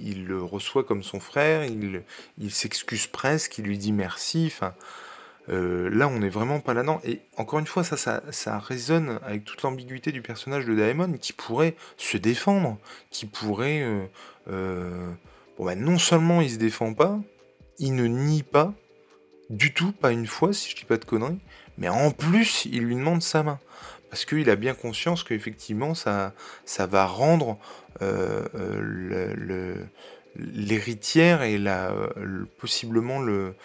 il, 0.01 0.25
le 0.25 0.41
reçoit 0.41 0.85
comme 0.85 1.03
son 1.03 1.19
frère, 1.19 1.65
il, 1.65 2.51
s'excuse 2.51 3.07
presque, 3.07 3.57
il 3.57 3.65
lui 3.65 3.77
dit 3.77 3.91
merci. 3.91 4.45
Enfin, 4.47 4.73
euh, 5.49 5.89
là, 5.89 6.07
on 6.07 6.19
n'est 6.19 6.29
vraiment 6.29 6.61
pas 6.61 6.73
là-dedans. 6.73 7.01
Et 7.03 7.19
encore 7.35 7.59
une 7.59 7.67
fois, 7.67 7.83
ça, 7.83 8.21
ça, 8.31 8.59
résonne 8.59 9.19
avec 9.23 9.43
toute 9.43 9.61
l'ambiguïté 9.63 10.11
du 10.13 10.21
personnage 10.21 10.65
de 10.65 10.75
Daemon 10.75 11.13
qui 11.13 11.33
pourrait 11.33 11.75
se 11.97 12.15
défendre, 12.15 12.77
qui 13.09 13.25
pourrait. 13.25 13.85
bon, 14.47 15.65
bah, 15.65 15.75
non 15.75 15.97
seulement 15.97 16.41
il 16.41 16.51
se 16.51 16.57
défend 16.57 16.93
pas, 16.93 17.19
il 17.79 17.95
ne 17.95 18.05
nie 18.05 18.43
pas 18.43 18.73
du 19.49 19.73
tout, 19.73 19.91
pas 19.91 20.11
une 20.11 20.27
fois, 20.27 20.53
si 20.53 20.69
je 20.69 20.75
dis 20.75 20.85
pas 20.85 20.97
de 20.97 21.05
conneries, 21.05 21.39
mais 21.77 21.89
en 21.89 22.11
plus, 22.11 22.65
il 22.65 22.83
lui 22.83 22.95
demande 22.95 23.21
sa 23.21 23.43
main 23.43 23.59
parce 24.09 24.25
qu'il 24.25 24.49
a 24.49 24.55
bien 24.55 24.73
conscience 24.73 25.23
qu'effectivement 25.23 25.93
ça, 25.93 26.33
ça 26.65 26.85
va 26.85 27.05
rendre 27.05 27.57
euh, 28.01 28.45
euh, 28.55 29.75
l'héritière 30.35 31.41
et 31.41 31.57
la, 31.57 31.93
possiblement 32.59 33.19
le, 33.19 33.55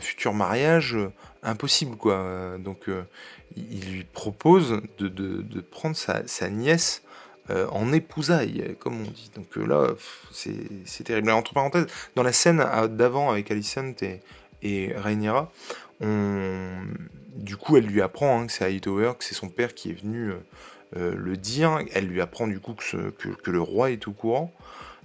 futur 0.00 0.32
mariage 0.32 0.96
impossible. 1.42 1.96
Quoi. 1.96 2.56
Donc 2.58 2.88
euh, 2.88 3.02
il 3.56 3.90
lui 3.90 4.04
propose 4.04 4.80
de, 4.98 5.60
prendre 5.60 5.96
sa, 5.96 6.48
nièce 6.48 7.02
en 7.48 7.92
épousaille, 7.92 8.76
comme 8.78 9.02
on 9.02 9.10
dit. 9.10 9.30
Donc 9.34 9.54
là, 9.56 9.88
c'est 10.32 11.04
terrible. 11.04 11.30
Entre 11.30 11.52
parenthèses, 11.52 11.86
dans 12.14 12.22
la 12.22 12.32
scène 12.32 12.64
d'avant 12.96 13.30
avec 13.30 13.50
Alicent 13.50 14.02
et, 14.02 14.20
et 14.62 14.94
Rhaenyra, 14.96 15.52
du 16.00 17.56
coup, 17.56 17.76
elle 17.76 17.86
lui 17.86 18.00
apprend 18.00 18.40
hein, 18.40 18.46
que 18.46 18.52
c'est 18.52 18.64
Hightower, 18.64 19.12
que 19.18 19.24
c'est 19.24 19.34
son 19.34 19.48
père 19.48 19.74
qui 19.74 19.90
est 19.90 20.00
venu 20.00 20.30
euh, 20.30 20.36
euh, 20.96 21.14
le 21.14 21.36
dire. 21.36 21.78
Elle 21.92 22.06
lui 22.06 22.20
apprend 22.20 22.46
du 22.46 22.60
coup 22.60 22.74
que, 22.74 23.50
le 23.50 23.60
roi 23.60 23.90
est 23.90 24.08
au 24.08 24.12
courant. 24.12 24.52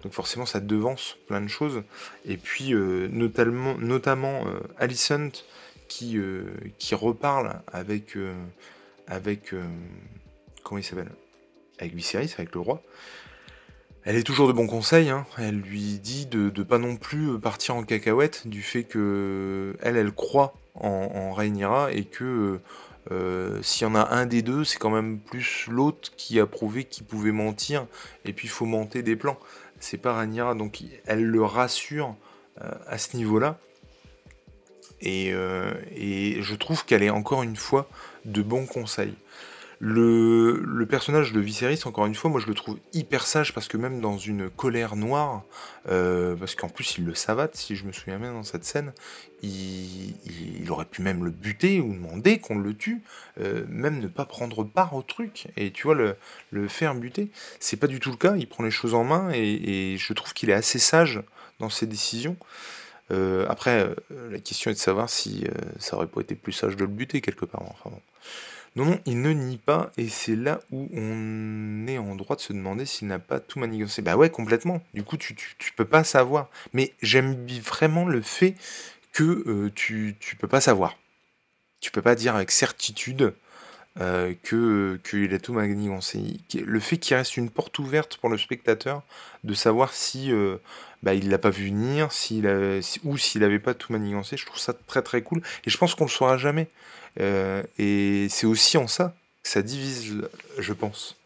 Donc 0.04 0.14
forcément, 0.14 0.46
ça 0.46 0.60
devance 0.60 1.18
plein 1.28 1.42
de 1.42 1.48
choses. 1.48 1.84
Et 2.26 2.38
puis, 2.38 2.74
euh, 2.74 3.10
notamment, 3.12 3.78
notamment 3.78 4.46
Alicent 4.78 5.44
qui, 5.88 6.18
qui 6.78 6.96
reparle 6.96 7.62
avec... 7.72 8.18
avec 9.08 9.54
comment 10.64 10.80
il 10.80 10.84
s'appelle? 10.84 11.12
Avec 11.80 11.94
Viserys, 11.96 12.34
avec 12.38 12.54
le 12.54 12.62
roi. 12.62 12.82
Elle 14.04 14.16
est 14.16 14.24
toujours 14.24 14.48
de 14.48 14.54
bons 14.54 14.68
conseils, 14.68 15.10
hein. 15.10 15.26
elle 15.38 15.60
lui 15.60 16.00
dit 16.00 16.26
de 16.26 16.52
ne 16.56 16.64
pas 16.64 16.78
non 16.78 16.96
plus 16.96 17.38
partir 17.38 17.76
en 17.76 17.84
cacahuète 17.84 18.48
du 18.48 18.62
fait 18.62 18.84
que 18.84 19.76
elle, 19.82 19.98
elle 19.98 20.14
croit 20.14 20.54
en, 20.80 21.34
en 21.36 21.90
et 21.90 22.06
que 22.06 22.60
euh, 23.12 23.62
s'il 23.64 23.88
y 23.88 23.90
en 23.90 23.96
a 23.96 24.10
un 24.14 24.26
des 24.26 24.42
deux, 24.42 24.64
c'est 24.64 24.78
quand 24.78 24.90
même 24.90 25.20
plus 25.20 25.68
l'autre 25.70 26.12
qui 26.16 26.40
a 26.40 26.46
prouvé 26.46 26.84
qu'il 26.84 27.06
pouvait 27.06 27.32
mentir 27.32 27.88
et 28.26 28.34
puis 28.34 28.48
fomenter 28.48 29.02
des 29.02 29.16
plans. 29.16 29.38
C'est 29.80 29.98
pas 29.98 30.14
Rhaenyra, 30.14 30.56
donc 30.56 30.82
elle 31.06 31.24
le 31.24 31.44
rassure 31.44 32.16
euh, 32.62 32.72
à 32.88 32.98
ce 32.98 33.16
niveau-là. 33.18 33.58
Euh, 35.06 35.74
et, 35.96 36.42
je 36.42 36.56
trouve 36.56 36.86
qu'elle 36.86 37.04
est 37.04 37.10
encore 37.10 37.44
une 37.44 37.56
fois 37.56 37.90
de 38.26 38.42
bons 38.42 38.66
conseils. 38.66 39.16
Le, 39.82 40.86
personnage 40.90 41.32
de 41.32 41.40
Viserys, 41.40 41.80
encore 41.86 42.06
une 42.06 42.16
fois, 42.16 42.30
moi 42.30 42.42
je 42.42 42.48
le 42.48 42.54
trouve 42.54 42.80
hyper 42.92 43.26
sage 43.26 43.54
parce 43.54 43.70
que 43.70 43.78
même 43.78 44.02
dans 44.02 44.18
une 44.18 44.50
colère 44.50 44.98
noire, 44.98 45.44
euh, 45.88 46.36
parce 46.36 46.56
qu'en 46.56 46.68
plus 46.68 46.98
il 46.98 47.06
le 47.06 47.16
savate, 47.16 47.56
si 47.56 47.78
je 47.78 47.86
me 47.86 47.94
souviens 47.94 48.20
bien 48.20 48.34
dans 48.34 48.44
cette 48.44 48.66
scène, 48.66 48.92
il, 49.42 50.70
aurait 50.70 50.86
pu 50.86 51.02
même 51.02 51.24
le 51.24 51.32
buter 51.32 51.80
ou 51.80 51.94
demander 51.94 52.40
qu'on 52.40 52.58
le 52.58 52.76
tue, 52.76 53.02
euh, 53.40 53.66
même 53.70 54.00
ne 54.00 54.08
pas 54.08 54.26
prendre 54.26 54.66
part 54.66 54.94
au 54.96 55.02
truc. 55.02 55.48
Et 55.56 55.72
tu 55.72 55.84
vois, 55.84 55.96
le, 55.96 56.68
faire 56.68 56.94
buter, 56.94 57.30
c'est 57.62 57.78
pas 57.78 57.88
du 57.88 58.02
tout 58.02 58.12
le 58.12 58.18
cas, 58.18 58.36
il 58.36 58.48
prend 58.48 58.64
les 58.64 58.72
choses 58.72 58.94
en 58.94 59.06
main 59.06 59.32
et, 59.34 59.96
je 59.98 60.14
trouve 60.14 60.34
qu'il 60.34 60.50
est 60.50 60.54
assez 60.54 60.80
sage 60.80 61.22
dans 61.60 61.70
ses 61.70 61.88
décisions. 61.88 62.36
Euh, 63.12 63.46
après, 63.48 63.88
la 64.30 64.40
question 64.40 64.72
est 64.72 64.74
de 64.74 64.80
savoir 64.80 65.10
si 65.10 65.46
ça 65.80 65.96
aurait 65.96 66.08
pas 66.08 66.20
été 66.22 66.36
plus 66.36 66.52
sage 66.52 66.76
de 66.76 66.82
le 66.82 66.88
buter 66.88 67.22
quelque 67.22 67.46
part. 67.46 67.64
Non, 68.76 68.86
non, 68.86 69.00
il 69.06 69.22
ne 69.22 69.32
nie 69.32 69.58
pas, 69.58 69.92
et 69.98 70.10
c'est 70.10 70.36
là 70.36 70.62
où 70.72 70.88
on 70.94 71.88
est 71.88 71.98
en 71.98 72.16
droit 72.16 72.36
de 72.36 72.42
se 72.42 72.54
demander 72.54 72.86
s'il 72.86 73.08
n'a 73.08 73.20
pas 73.20 73.40
tout 73.40 73.60
manigancé. 73.60 74.02
Bah 74.02 74.16
ouais, 74.16 74.30
complètement. 74.30 74.82
Du 74.94 75.04
coup, 75.04 75.18
tu, 75.18 75.36
tu, 75.36 75.56
tu 75.58 75.74
peux 75.74 75.86
pas 75.86 76.04
savoir. 76.04 76.50
Mais 76.74 76.94
j'aime 77.02 77.48
vraiment 77.60 78.06
le 78.06 78.22
fait 78.22 78.56
que 79.12 79.44
euh, 79.48 79.72
tu, 79.74 80.16
tu 80.20 80.36
peux 80.36 80.48
pas 80.48 80.62
savoir. 80.62 80.98
Tu 81.82 81.92
peux 81.92 82.02
pas 82.02 82.16
dire 82.16 82.36
avec 82.36 82.52
certitude 82.52 83.34
euh, 84.00 84.34
que 84.44 85.00
qu'il 85.10 85.34
a 85.34 85.40
tout 85.40 85.54
manigancé. 85.54 86.38
Le 86.54 86.80
fait 86.80 86.98
qu'il 86.98 87.16
reste 87.16 87.38
une 87.38 87.50
porte 87.50 87.80
ouverte 87.80 88.18
pour 88.18 88.30
le 88.30 88.38
spectateur 88.38 89.04
de 89.44 89.54
savoir 89.54 89.94
si 89.94 90.32
euh, 90.32 90.58
bah, 91.04 91.14
il 91.14 91.30
l'a 91.30 91.38
pas 91.38 91.50
vu 91.50 91.68
venir, 91.68 92.10
ou 93.04 93.18
s'il 93.18 93.44
avait 93.44 93.60
pas 93.60 93.74
tout 93.74 93.94
manigancé, 93.94 94.38
je 94.38 94.46
trouve 94.46 94.60
ça 94.60 94.74
très 94.74 95.02
très 95.02 95.22
cool. 95.22 95.42
Et 95.66 95.70
je 95.70 95.78
pense 95.78 95.96
qu'on 95.96 96.06
le 96.06 96.10
saura 96.10 96.38
jamais. 96.38 96.68
Euh, 97.20 97.64
et 97.78 98.28
c'est 98.30 98.46
aussi 98.46 98.78
en 98.78 98.88
ça 98.88 99.16
que 99.44 99.50
ça 99.50 99.62
divise, 99.62 100.28
je 100.58 100.74
pense. 100.74 101.18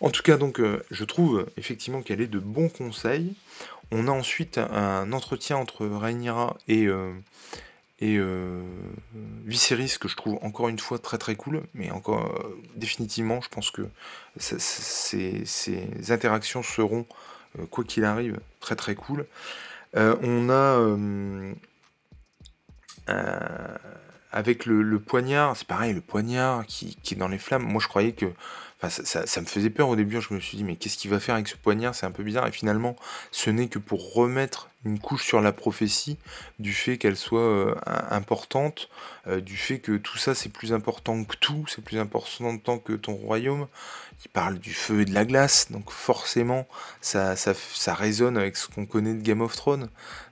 En 0.00 0.10
tout 0.10 0.22
cas, 0.22 0.36
donc, 0.36 0.60
euh, 0.60 0.84
je 0.90 1.04
trouve 1.04 1.46
effectivement 1.56 2.02
qu'elle 2.02 2.20
est 2.20 2.26
de 2.26 2.38
bons 2.38 2.68
conseils. 2.68 3.34
On 3.90 4.08
a 4.08 4.10
ensuite 4.10 4.58
un 4.58 5.12
entretien 5.12 5.56
entre 5.56 5.86
Rhaenyra 5.86 6.56
et, 6.68 6.86
euh, 6.86 7.12
et 8.00 8.16
euh, 8.18 8.62
Viserys 9.44 9.96
que 10.00 10.08
je 10.08 10.16
trouve 10.16 10.38
encore 10.42 10.68
une 10.68 10.78
fois 10.78 10.98
très 10.98 11.18
très 11.18 11.36
cool. 11.36 11.62
Mais 11.74 11.90
encore, 11.90 12.26
euh, 12.26 12.62
définitivement, 12.76 13.40
je 13.40 13.48
pense 13.48 13.70
que 13.70 13.82
ces, 14.36 15.44
ces 15.44 16.12
interactions 16.12 16.62
seront, 16.62 17.06
euh, 17.58 17.66
quoi 17.66 17.84
qu'il 17.84 18.04
arrive, 18.04 18.40
très 18.60 18.76
très 18.76 18.94
cool. 18.94 19.26
Euh, 19.96 20.16
on 20.22 20.50
a... 20.50 20.78
avec 24.34 24.66
le, 24.66 24.98
poignard, 24.98 25.56
c'est 25.56 25.66
pareil, 25.66 25.94
le 25.94 26.00
poignard 26.00 26.66
qui, 26.66 26.98
est 27.10 27.14
dans 27.14 27.28
les 27.28 27.38
flammes. 27.38 27.62
Moi, 27.62 27.80
je 27.80 27.86
croyais 27.86 28.12
que. 28.12 28.26
Enfin, 28.82 29.02
ça, 29.04 29.40
me 29.40 29.46
faisait 29.46 29.70
peur 29.70 29.88
au 29.88 29.96
début. 29.96 30.20
Je 30.20 30.34
me 30.34 30.40
suis 30.40 30.56
dit, 30.56 30.64
mais 30.64 30.74
qu'est-ce 30.74 30.98
qu'il 30.98 31.10
va 31.10 31.20
faire 31.20 31.36
avec 31.36 31.46
ce 31.46 31.56
poignard? 31.56 31.94
C'est 31.94 32.04
un 32.04 32.10
peu 32.10 32.24
bizarre. 32.24 32.48
Et 32.48 32.52
finalement, 32.52 32.96
ce 33.30 33.48
n'est 33.48 33.68
que 33.68 33.78
pour 33.78 34.12
remettre 34.12 34.68
une 34.84 34.98
couche 34.98 35.24
sur 35.24 35.40
la 35.40 35.52
prophétie 35.52 36.18
du 36.58 36.74
fait 36.74 36.98
qu'elle 36.98 37.16
soit 37.16 37.40
euh, 37.40 37.74
im- 37.86 38.08
importante, 38.10 38.90
euh, 39.28 39.40
du 39.40 39.56
fait 39.56 39.78
que 39.78 39.96
tout 39.96 40.18
ça, 40.18 40.34
c'est 40.34 40.50
plus 40.50 40.72
important 40.72 41.24
que 41.24 41.36
tout, 41.36 41.64
c'est 41.68 41.82
plus 41.82 41.98
important 41.98 42.78
que 42.78 42.92
ton 42.92 43.14
royaume. 43.14 43.68
Il 44.24 44.30
parle 44.30 44.58
du 44.58 44.74
feu 44.74 45.02
et 45.02 45.04
de 45.04 45.14
la 45.14 45.24
glace, 45.24 45.70
donc 45.70 45.90
forcément, 45.90 46.66
ça, 47.00 47.36
ça, 47.36 47.54
ça 47.54 47.94
résonne 47.94 48.36
avec 48.36 48.56
ce 48.56 48.68
qu'on 48.68 48.84
connaît 48.84 49.14
de 49.14 49.22
Game 49.22 49.40
of 49.42 49.54
Thrones. 49.54 49.88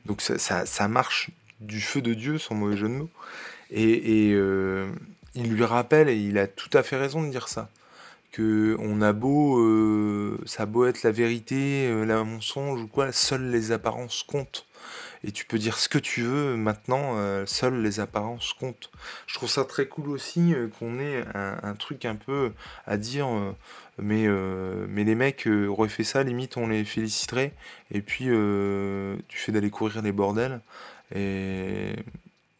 Donc 0.06 0.20
ça, 0.22 0.38
ça 0.66 0.88
marche 0.88 1.30
du 1.60 1.80
feu 1.80 2.02
de 2.02 2.14
Dieu, 2.14 2.38
sans 2.38 2.54
mauvais 2.54 2.76
jeu 2.76 2.88
de 2.88 2.94
mots. 2.94 3.10
Et, 3.72 4.32
euh, 4.34 4.90
il 5.34 5.50
lui 5.54 5.64
rappelle, 5.64 6.08
et 6.08 6.16
il 6.16 6.38
a 6.38 6.46
tout 6.46 6.70
à 6.74 6.82
fait 6.82 6.96
raison 6.96 7.22
de 7.22 7.30
dire 7.30 7.48
ça, 7.48 7.70
que 8.32 8.76
on 8.80 9.00
a 9.00 9.12
beau, 9.12 9.58
euh, 9.60 10.38
ça 10.46 10.64
a 10.64 10.66
beau 10.66 10.84
être 10.86 11.02
la 11.02 11.10
vérité, 11.10 11.86
euh, 11.88 12.04
la 12.04 12.22
mensonge 12.22 12.82
ou 12.82 12.86
quoi, 12.86 13.12
seules 13.12 13.50
les 13.50 13.72
apparences 13.72 14.22
comptent. 14.24 14.66
Et 15.24 15.32
tu 15.32 15.46
peux 15.46 15.58
dire 15.58 15.78
ce 15.78 15.88
que 15.88 15.98
tu 15.98 16.22
veux, 16.22 16.56
maintenant, 16.56 17.16
seules 17.46 17.80
les 17.80 18.00
apparences 18.00 18.52
comptent. 18.54 18.90
Je 19.28 19.34
trouve 19.34 19.48
ça 19.48 19.64
très 19.64 19.86
cool 19.86 20.08
aussi 20.08 20.52
qu'on 20.78 20.98
ait 20.98 21.24
un, 21.34 21.74
truc 21.74 22.04
un 22.06 22.16
peu 22.16 22.50
à 22.86 22.96
dire, 22.96 23.28
mais, 23.98 24.26
mais 24.88 25.04
les 25.04 25.14
mecs 25.14 25.46
auraient 25.68 25.88
fait 25.88 26.02
ça, 26.02 26.24
limite 26.24 26.56
on 26.56 26.66
les 26.66 26.84
féliciterait, 26.84 27.52
et 27.92 28.00
puis 28.00 28.24
tu 29.28 29.38
fais 29.38 29.52
d'aller 29.52 29.70
courir 29.70 30.02
les 30.02 30.10
bordels, 30.10 30.60
et, 31.14 31.94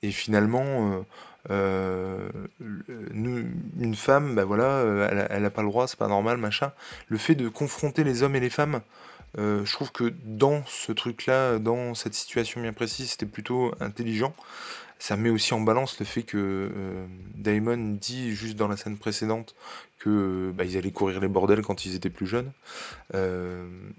et 0.02 0.10
finalement, 0.10 0.92
euh, 0.92 1.02
euh, 1.50 2.28
une 2.60 3.94
femme, 3.94 4.34
bah 4.34 4.44
voilà, 4.44 4.64
euh, 4.64 5.08
elle, 5.10 5.26
elle 5.30 5.44
a 5.44 5.50
pas 5.50 5.62
le 5.62 5.68
droit, 5.68 5.86
c'est 5.86 5.98
pas 5.98 6.08
normal, 6.08 6.36
machin. 6.38 6.72
Le 7.08 7.18
fait 7.18 7.34
de 7.34 7.48
confronter 7.48 8.04
les 8.04 8.22
hommes 8.22 8.36
et 8.36 8.40
les 8.40 8.50
femmes, 8.50 8.80
je 9.38 9.72
trouve 9.72 9.92
que 9.92 10.12
dans 10.24 10.62
ce 10.66 10.92
truc-là, 10.92 11.58
dans 11.58 11.94
cette 11.94 12.14
situation 12.14 12.60
bien 12.60 12.72
précise, 12.72 13.12
c'était 13.12 13.26
plutôt 13.26 13.74
intelligent. 13.80 14.34
Ça 14.98 15.16
met 15.16 15.30
aussi 15.30 15.52
en 15.54 15.60
balance 15.60 15.98
le 15.98 16.06
fait 16.06 16.22
que 16.22 16.36
euh, 16.36 17.06
Damon 17.34 17.96
dit 18.00 18.32
juste 18.36 18.56
dans 18.56 18.68
la 18.68 18.76
scène 18.76 18.98
précédente 18.98 19.56
que 19.98 20.52
bah, 20.54 20.64
ils 20.64 20.76
allaient 20.76 20.92
courir 20.92 21.18
les 21.20 21.28
bordels 21.28 21.62
quand 21.62 21.86
ils 21.86 21.96
étaient 21.96 22.10
plus 22.10 22.26
jeunes. 22.26 22.52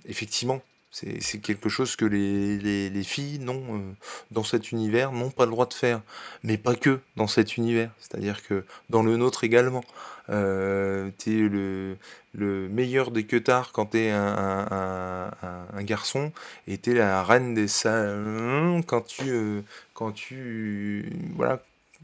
Effectivement, 0.06 0.62
c'est 0.94 1.40
quelque 1.40 1.70
chose 1.70 1.96
que 1.96 2.06
les, 2.06 2.60
les, 2.60 2.90
les 2.92 3.04
filles 3.04 3.40
n'ont 3.40 3.80
euh, 3.80 3.94
dans 4.30 4.44
cet 4.44 4.72
univers 4.72 5.12
n'ont 5.12 5.32
pas 5.32 5.46
le 5.46 5.52
droit 5.52 5.66
de 5.66 5.74
faire, 5.74 6.02
mais 6.44 6.58
pas 6.58 6.76
que 6.76 7.00
dans 7.16 7.26
cet 7.28 7.58
univers. 7.58 7.90
C'est-à-dire 8.00 8.44
que 8.44 8.64
dans 8.90 9.02
le 9.02 9.18
nôtre 9.18 9.44
également, 9.44 9.84
euh, 10.30 11.10
t'es 11.18 11.32
le, 11.32 11.98
le 12.36 12.70
meilleur 12.70 13.10
des 13.12 13.26
queutards 13.26 13.72
quand 13.72 13.88
t'es 13.88 14.12
un- 14.12 15.32
un 15.74 15.84
garçon, 15.84 16.32
et 16.68 16.78
t'es 16.78 16.94
la 16.94 17.24
reine 17.24 17.54
des 17.56 17.68
salons 17.68 18.84
quand 18.84 19.02
tu 19.08 19.30
euh, 19.32 19.62
quand 19.96 20.12
tu 20.12 21.12
voilà 21.36 21.60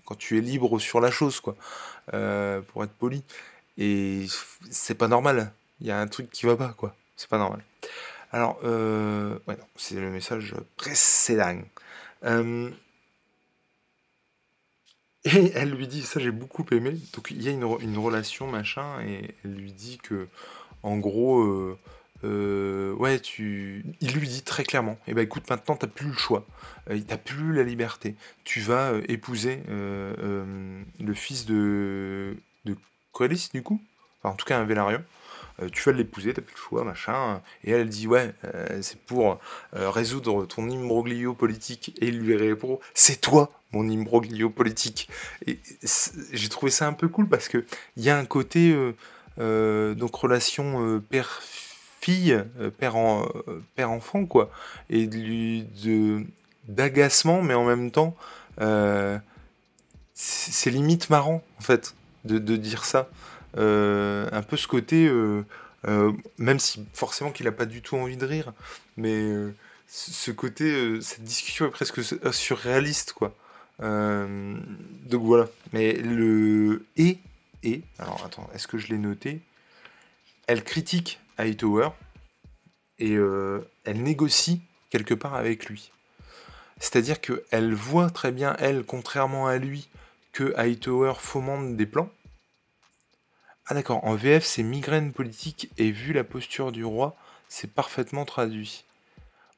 quand 0.06 0.16
tu 0.16 0.38
es 0.40 0.42
libre 0.42 0.80
sur 0.80 1.00
la 1.00 1.12
chose 1.12 1.40
quoi, 1.40 1.56
euh, 2.14 2.62
pour 2.62 2.84
être 2.84 2.94
poli. 2.94 3.24
Et 3.78 4.26
c'est 4.72 4.96
pas 4.96 5.08
normal. 5.08 5.52
Il 5.82 5.88
y 5.88 5.92
a 5.92 6.00
un 6.00 6.08
truc 6.08 6.30
qui 6.32 6.46
va 6.48 6.56
pas 6.58 6.74
quoi. 6.76 6.96
C'est 7.16 7.30
pas 7.30 7.38
normal. 7.38 7.62
Alors, 8.32 8.60
euh, 8.64 9.40
c'est 9.76 9.96
le 9.96 10.10
message 10.12 10.56
précédent. 10.78 11.62
Euh, 12.24 12.70
et 15.26 15.52
elle 15.56 15.72
lui 15.72 15.88
dit, 15.88 16.02
ça 16.04 16.20
j'ai 16.20 16.32
beaucoup 16.32 16.66
aimé, 16.72 16.98
donc 17.14 17.32
il 17.32 17.42
y 17.42 17.50
a 17.50 17.52
une, 17.52 17.68
une 17.82 17.98
relation 17.98 18.48
machin, 18.48 19.02
et 19.02 19.36
elle 19.44 19.54
lui 19.54 19.74
dit 19.74 19.98
que, 19.98 20.28
en 20.84 20.98
gros, 20.98 21.42
euh, 21.42 21.78
euh, 22.24 22.94
ouais, 22.94 23.20
tu... 23.20 23.86
il 24.00 24.14
lui 24.14 24.28
dit 24.28 24.44
très 24.44 24.64
clairement, 24.64 24.98
eh 25.08 25.14
ben 25.14 25.22
écoute, 25.24 25.50
maintenant 25.50 25.76
t'as 25.76 25.88
plus 25.88 26.08
le 26.08 26.14
choix, 26.14 26.46
euh, 26.90 27.00
t'as 27.06 27.18
plus 27.18 27.54
la 27.54 27.64
liberté, 27.64 28.16
tu 28.46 28.62
vas 28.62 28.94
épouser 29.08 29.64
le 29.68 31.14
fils 31.14 31.46
de, 31.46 32.38
de 32.66 32.78
du 33.54 33.64
coup, 33.64 33.82
en 34.24 34.34
tout 34.34 34.46
cas 34.46 34.58
un 34.58 34.64
Velaryon, 34.64 35.00
euh, 35.00 35.04
tu 35.72 35.84
vas 35.84 35.92
l'épouser, 35.92 36.34
t'as 36.34 36.42
plus 36.42 36.56
le 36.56 36.60
choix, 36.62 36.84
machin. 36.84 37.42
Et 37.64 37.72
elle 37.72 37.90
dit, 37.90 38.08
ouais, 38.08 38.34
euh, 38.46 38.80
c'est 38.82 39.00
pour 39.00 39.40
euh, 39.76 39.90
résoudre 39.90 40.46
ton 40.46 40.70
imbroglio 40.70 41.34
politique. 41.34 41.96
Et 42.02 42.08
il 42.08 42.20
lui 42.20 42.36
répond, 42.36 42.80
c'est 42.94 43.20
toi, 43.20 43.52
mon 43.72 43.90
imbroglio 43.90 44.50
politique. 44.50 45.10
J'ai 46.32 46.50
trouvé 46.50 46.72
ça 46.72 46.88
un 46.88 46.94
peu 46.94 47.08
cool 47.08 47.28
parce 47.28 47.48
que 47.50 47.66
il 47.98 48.04
y 48.04 48.10
a 48.10 48.18
un 48.18 48.26
côté, 48.26 48.72
euh, 48.72 48.96
euh, 49.40 49.96
donc 49.96 50.16
relation 50.16 50.86
euh, 50.86 51.00
père-fille, 51.00 52.34
euh, 52.60 52.70
père 52.70 52.96
en- 52.96 53.26
euh, 53.48 53.62
père-enfant, 53.76 54.26
quoi. 54.26 54.52
Et 54.90 55.08
de 55.08 56.24
d'agacement, 56.68 57.42
mais 57.42 57.56
en 57.56 57.66
même 57.66 57.90
temps, 57.90 58.16
euh, 58.62 59.18
c'est 60.14 60.70
limite 60.70 61.10
marrant, 61.10 61.44
en 61.58 61.62
fait, 61.62 61.96
de 62.26 62.56
dire 62.56 62.86
ça. 62.86 63.10
Euh, 63.58 64.30
un 64.32 64.42
peu 64.42 64.58
ce 64.58 64.68
côté, 64.68 65.08
euh, 65.08 65.44
euh, 65.88 66.12
même 66.38 66.60
si 66.60 66.86
forcément 66.94 67.32
qu'il 67.32 67.46
n'a 67.46 67.52
pas 67.52 67.66
du 67.66 67.82
tout 67.82 67.96
envie 67.98 68.18
de 68.18 68.26
rire, 68.26 68.54
mais 68.98 69.28
ce 69.88 70.32
côté, 70.32 71.02
cette 71.02 71.24
discussion 71.24 71.66
est 71.66 71.72
presque 71.72 72.04
su- 72.04 72.20
surréaliste, 72.32 73.14
quoi. 73.14 73.36
Donc 73.80 75.24
voilà. 75.24 75.48
Mais 75.74 75.94
le 75.94 76.86
et 76.98 77.18
et 77.64 77.82
alors 77.98 78.24
attends, 78.26 78.50
est-ce 78.54 78.68
que 78.68 78.78
je 78.78 78.88
l'ai 78.88 78.98
noté? 78.98 79.42
Elle 80.48 80.64
critique 80.64 81.20
Hightower 81.38 81.90
et 83.00 83.14
elle 83.14 84.04
négocie 84.04 84.62
quelque 84.90 85.14
part 85.14 85.34
avec 85.34 85.66
lui. 85.66 85.92
C'est-à-dire 86.80 87.20
qu'elle 87.20 87.74
voit 87.74 88.10
très 88.10 88.32
bien, 88.32 88.56
elle, 88.60 88.84
contrairement 88.84 89.48
à 89.48 89.58
lui, 89.58 89.90
que 90.32 90.54
Hightower 90.56 91.14
fomente 91.18 91.76
des 91.76 91.86
plans. 91.86 92.10
Ah 93.72 93.76
d'accord, 93.76 94.04
en 94.04 94.16
VF 94.16 94.44
c'est 94.44 94.64
migraine 94.64 95.14
politique 95.14 95.70
et 95.78 95.92
vu 95.92 96.12
la 96.12 96.24
posture 96.24 96.72
du 96.72 96.84
roi, 96.84 97.16
c'est 97.50 97.72
parfaitement 97.72 98.26
traduit. 98.26 98.84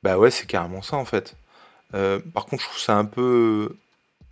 Bah 0.03 0.17
ouais, 0.17 0.31
c'est 0.31 0.45
carrément 0.45 0.81
ça 0.81 0.97
en 0.97 1.05
fait. 1.05 1.37
Euh, 1.93 2.19
par 2.33 2.45
contre, 2.45 2.63
je 2.63 2.67
trouve 2.67 2.81
ça 2.81 2.97
un 2.97 3.05
peu 3.05 3.77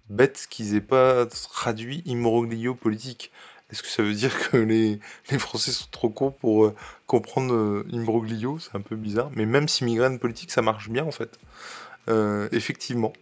bête 0.10 0.48
qu'ils 0.50 0.76
aient 0.76 0.82
pas 0.82 1.26
traduit 1.28 2.04
imbroglio 2.06 2.76
politique. 2.76 3.32
Est-ce 3.72 3.82
que 3.82 3.88
ça 3.88 4.04
veut 4.04 4.14
dire 4.14 4.38
que 4.50 4.58
les, 4.58 5.00
les 5.32 5.40
Français 5.40 5.72
sont 5.72 5.88
trop 5.92 6.10
cons 6.10 6.32
pour 6.32 6.66
euh, 6.66 6.76
comprendre 7.08 7.54
euh, 7.54 7.88
imbroglio 7.94 8.60
C'est 8.60 8.76
un 8.76 8.82
peu 8.82 8.98
bizarre. 8.98 9.32
Mais 9.36 9.46
même 9.46 9.70
si 9.70 9.86
migraine 9.86 10.20
politique, 10.20 10.52
ça 10.52 10.62
marche 10.62 10.90
bien 10.90 11.06
en 11.06 11.12
fait. 11.12 11.40
Effectivement. 12.52 13.14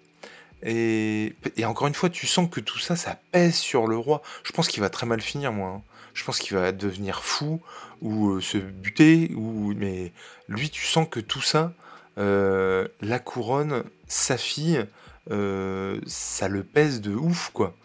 Et, 0.63 1.35
et, 1.57 1.65
encore 1.65 1.87
une 1.87 1.93
fois, 1.93 2.09
tu 2.09 2.25
sens 2.25 2.49
que 2.49 2.61
tout 2.61 2.79
ça, 2.79 2.95
ça 2.95 3.19
pèse 3.31 3.55
sur 3.55 3.85
le 3.85 3.97
roi. 3.97 4.23
Je 4.43 4.51
pense 4.53 4.69
qu'il 4.69 4.81
va 4.81 4.89
très 4.89 5.05
mal 5.05 5.21
finir, 5.21 5.51
moi. 5.51 5.69
Hein. 5.69 5.81
Je 6.17 6.23
pense 6.23 6.39
qu'il 6.39 6.57
va 6.57 6.71
devenir 6.71 7.23
fou 7.23 7.61
ou 8.01 8.41
se 8.41 8.57
buter. 8.57 9.31
Ou... 9.35 9.73
Mais 9.75 10.11
lui, 10.49 10.71
tu 10.71 10.83
sens 10.83 11.07
que 11.09 11.19
tout 11.19 11.41
ça, 11.41 11.73
la 12.17 13.19
couronne, 13.19 13.83
sa 14.07 14.35
fille, 14.35 14.83
ça 15.29 16.47
le 16.47 16.63
pèse 16.63 17.01
de 17.01 17.13
ouf, 17.13 17.51
quoi. 17.53 17.75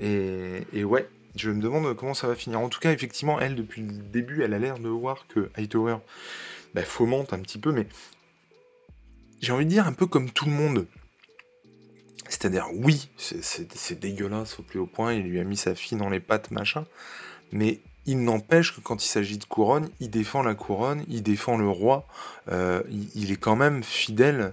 Et, 0.00 0.66
et 0.72 0.84
ouais, 0.84 1.06
je 1.36 1.50
me 1.50 1.60
demande 1.60 1.94
comment 1.94 2.14
ça 2.14 2.26
va 2.26 2.34
finir. 2.34 2.60
En 2.60 2.70
tout 2.70 2.80
cas, 2.80 2.92
effectivement, 2.92 3.38
elle, 3.38 3.56
depuis 3.56 3.82
le 3.82 3.92
début, 3.92 4.42
elle 4.42 4.54
a 4.54 4.58
l'air 4.58 4.78
de 4.78 4.88
voir 4.88 5.26
que 5.28 5.50
Hightower 5.54 5.98
bah, 6.72 6.82
fomente 6.82 7.34
un 7.34 7.40
petit 7.40 7.58
peu, 7.58 7.72
mais 7.72 7.86
j'ai 9.42 9.52
envie 9.52 9.66
de 9.66 9.70
dire 9.70 9.86
un 9.86 9.92
peu 9.92 10.06
comme 10.06 10.30
tout 10.30 10.46
le 10.46 10.52
monde. 10.52 10.86
C'est-à-dire, 12.26 12.68
oui, 12.72 13.10
c'est 13.18 14.00
dégueulasse 14.00 14.58
au 14.58 14.62
plus 14.62 14.78
haut 14.78 14.86
point, 14.86 15.12
il 15.12 15.24
lui 15.24 15.38
a 15.38 15.44
mis 15.44 15.58
sa 15.58 15.74
fille 15.74 15.98
dans 15.98 16.08
les 16.08 16.20
pattes, 16.20 16.50
machin, 16.50 16.86
mais 17.52 17.80
il 18.06 18.24
n'empêche 18.24 18.74
que 18.74 18.80
quand 18.80 19.04
il 19.04 19.08
s'agit 19.08 19.38
de 19.38 19.44
couronne, 19.44 19.88
il 20.00 20.10
défend 20.10 20.42
la 20.42 20.54
couronne, 20.54 21.04
il 21.08 21.22
défend 21.22 21.56
le 21.56 21.68
roi, 21.68 22.06
euh, 22.50 22.82
il, 23.14 23.30
est 23.30 23.36
quand 23.36 23.56
même 23.56 23.82
fidèle 23.82 24.52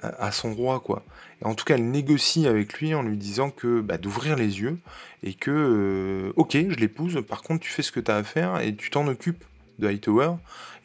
à, 0.00 0.32
son 0.32 0.54
roi, 0.54 0.80
quoi. 0.80 1.02
En 1.44 1.54
tout 1.54 1.66
cas, 1.66 1.74
elle 1.74 1.90
négocie 1.90 2.46
avec 2.46 2.72
lui 2.74 2.94
en 2.94 3.02
lui 3.02 3.16
disant 3.16 3.50
que 3.50 3.80
bah, 3.80 3.98
d'ouvrir 3.98 4.36
les 4.36 4.60
yeux 4.60 4.78
et 5.22 5.34
que, 5.34 5.50
euh, 5.50 6.32
ok, 6.36 6.52
je 6.52 6.76
l'épouse, 6.76 7.22
par 7.28 7.42
contre, 7.42 7.60
tu 7.62 7.70
fais 7.70 7.82
ce 7.82 7.92
que 7.92 8.00
tu 8.00 8.10
as 8.10 8.16
à 8.16 8.22
faire 8.22 8.60
et 8.60 8.74
tu 8.74 8.88
t'en 8.88 9.06
occupes 9.06 9.44
de 9.78 9.86
Hightower. 9.86 10.32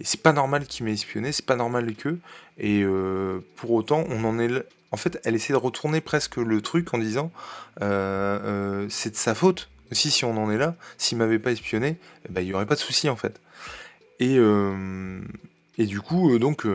Et 0.02 0.04
c'est 0.04 0.22
pas 0.22 0.34
normal 0.34 0.66
qu'il 0.66 0.86
m'ait 0.86 0.94
espionné, 0.94 1.32
c'est 1.32 1.46
pas 1.46 1.56
normal 1.56 1.94
que. 1.96 2.18
Et 2.58 2.82
euh, 2.84 3.40
pour 3.56 3.72
autant, 3.72 4.04
on 4.10 4.26
en 4.26 4.40
est. 4.40 4.52
En 4.92 4.98
fait, 4.98 5.22
elle 5.24 5.36
essaie 5.36 5.54
de 5.54 5.58
retourner 5.58 6.02
presque 6.02 6.36
le 6.36 6.62
truc 6.62 6.94
en 6.94 6.98
disant 6.98 7.32
c'est 7.80 9.12
de 9.12 9.16
sa 9.16 9.34
faute 9.34 9.70
aussi 9.92 10.12
si 10.12 10.26
on 10.26 10.38
en 10.42 10.50
est 10.52 10.58
là. 10.58 10.76
S'il 10.98 11.18
m'avait 11.18 11.40
pas 11.40 11.52
espionné, 11.52 11.98
bah, 12.30 12.42
il 12.42 12.48
y 12.48 12.54
aurait 12.54 12.66
pas 12.66 12.76
de 12.76 12.80
souci 12.80 13.10
en 13.10 13.16
fait. 13.16 13.42
Et, 14.20 14.38
et 15.78 15.86
du 15.86 16.00
coup, 16.00 16.38
donc, 16.38 16.66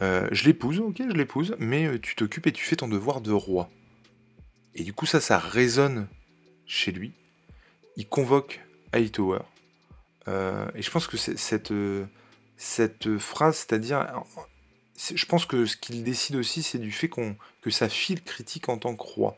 je 0.00 0.44
l'épouse, 0.44 0.80
ok, 0.80 0.98
je 0.98 1.16
l'épouse, 1.16 1.56
mais 1.58 1.98
tu 1.98 2.14
t'occupes 2.14 2.46
et 2.46 2.52
tu 2.52 2.64
fais 2.64 2.76
ton 2.76 2.88
devoir 2.88 3.20
de 3.22 3.32
roi. 3.32 3.70
Et 4.74 4.82
du 4.82 4.92
coup, 4.92 5.06
ça, 5.06 5.20
ça 5.20 5.38
résonne 5.38 6.06
chez 6.66 6.92
lui. 6.92 7.12
Il 7.96 8.06
convoque 8.06 8.60
Hightower. 8.92 9.40
Euh, 10.28 10.68
et 10.74 10.82
je 10.82 10.90
pense 10.90 11.06
que 11.06 11.16
cette, 11.16 11.72
cette 12.56 13.18
phrase, 13.18 13.56
c'est-à-dire, 13.56 14.06
je 14.96 15.26
pense 15.26 15.46
que 15.46 15.66
ce 15.66 15.76
qu'il 15.76 16.04
décide 16.04 16.36
aussi, 16.36 16.62
c'est 16.62 16.78
du 16.78 16.92
fait 16.92 17.08
qu'on 17.08 17.36
que 17.62 17.70
sa 17.70 17.88
fille 17.88 18.20
critique 18.20 18.68
en 18.68 18.78
tant 18.78 18.94
que 18.94 19.02
roi. 19.02 19.36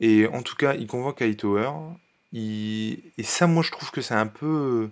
Et 0.00 0.26
en 0.26 0.42
tout 0.42 0.56
cas, 0.56 0.74
il 0.74 0.86
convoque 0.86 1.22
Hightower. 1.22 1.70
Et 2.32 3.02
ça, 3.22 3.46
moi, 3.46 3.62
je 3.62 3.70
trouve 3.70 3.90
que 3.90 4.00
c'est 4.00 4.14
un 4.14 4.26
peu. 4.26 4.90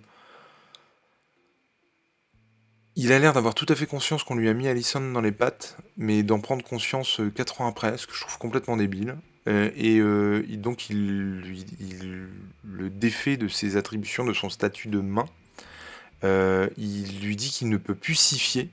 Il 2.95 3.11
a 3.11 3.19
l'air 3.19 3.33
d'avoir 3.33 3.53
tout 3.53 3.67
à 3.69 3.75
fait 3.75 3.85
conscience 3.85 4.23
qu'on 4.23 4.35
lui 4.35 4.49
a 4.49 4.53
mis 4.53 4.67
Allison 4.67 5.11
dans 5.11 5.21
les 5.21 5.31
pattes, 5.31 5.77
mais 5.97 6.23
d'en 6.23 6.39
prendre 6.39 6.63
conscience 6.63 7.21
4 7.35 7.61
ans 7.61 7.67
après, 7.67 7.97
ce 7.97 8.07
que 8.07 8.13
je 8.15 8.21
trouve 8.21 8.39
complètement 8.39 8.75
débile. 8.75 9.17
Euh, 9.47 9.71
et 9.75 9.99
euh, 9.99 10.43
donc 10.57 10.89
il, 10.89 11.43
le 12.63 12.89
défait 12.89 13.37
de 13.37 13.47
ses 13.47 13.77
attributions, 13.77 14.25
de 14.25 14.33
son 14.33 14.49
statut 14.49 14.89
de 14.89 14.99
main. 14.99 15.25
Euh, 16.23 16.67
il 16.77 17.21
lui 17.21 17.35
dit 17.35 17.49
qu'il 17.49 17.69
ne 17.69 17.77
peut 17.77 17.95
plus 17.95 18.15
s'y 18.15 18.39
fier. 18.39 18.67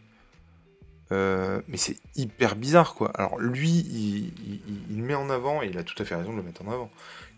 mais 1.11 1.77
c'est 1.77 1.97
hyper 2.17 2.57
bizarre 2.57 2.95
quoi. 2.95 3.13
Alors 3.15 3.39
lui, 3.39 4.33
il, 4.91 5.03
met 5.03 5.15
en 5.15 5.31
avant, 5.31 5.63
et 5.63 5.69
il 5.69 5.79
a 5.79 5.85
tout 5.85 6.01
à 6.03 6.05
fait 6.05 6.17
raison 6.17 6.33
de 6.33 6.39
le 6.39 6.43
mettre 6.43 6.63
en 6.67 6.73
avant, 6.73 6.91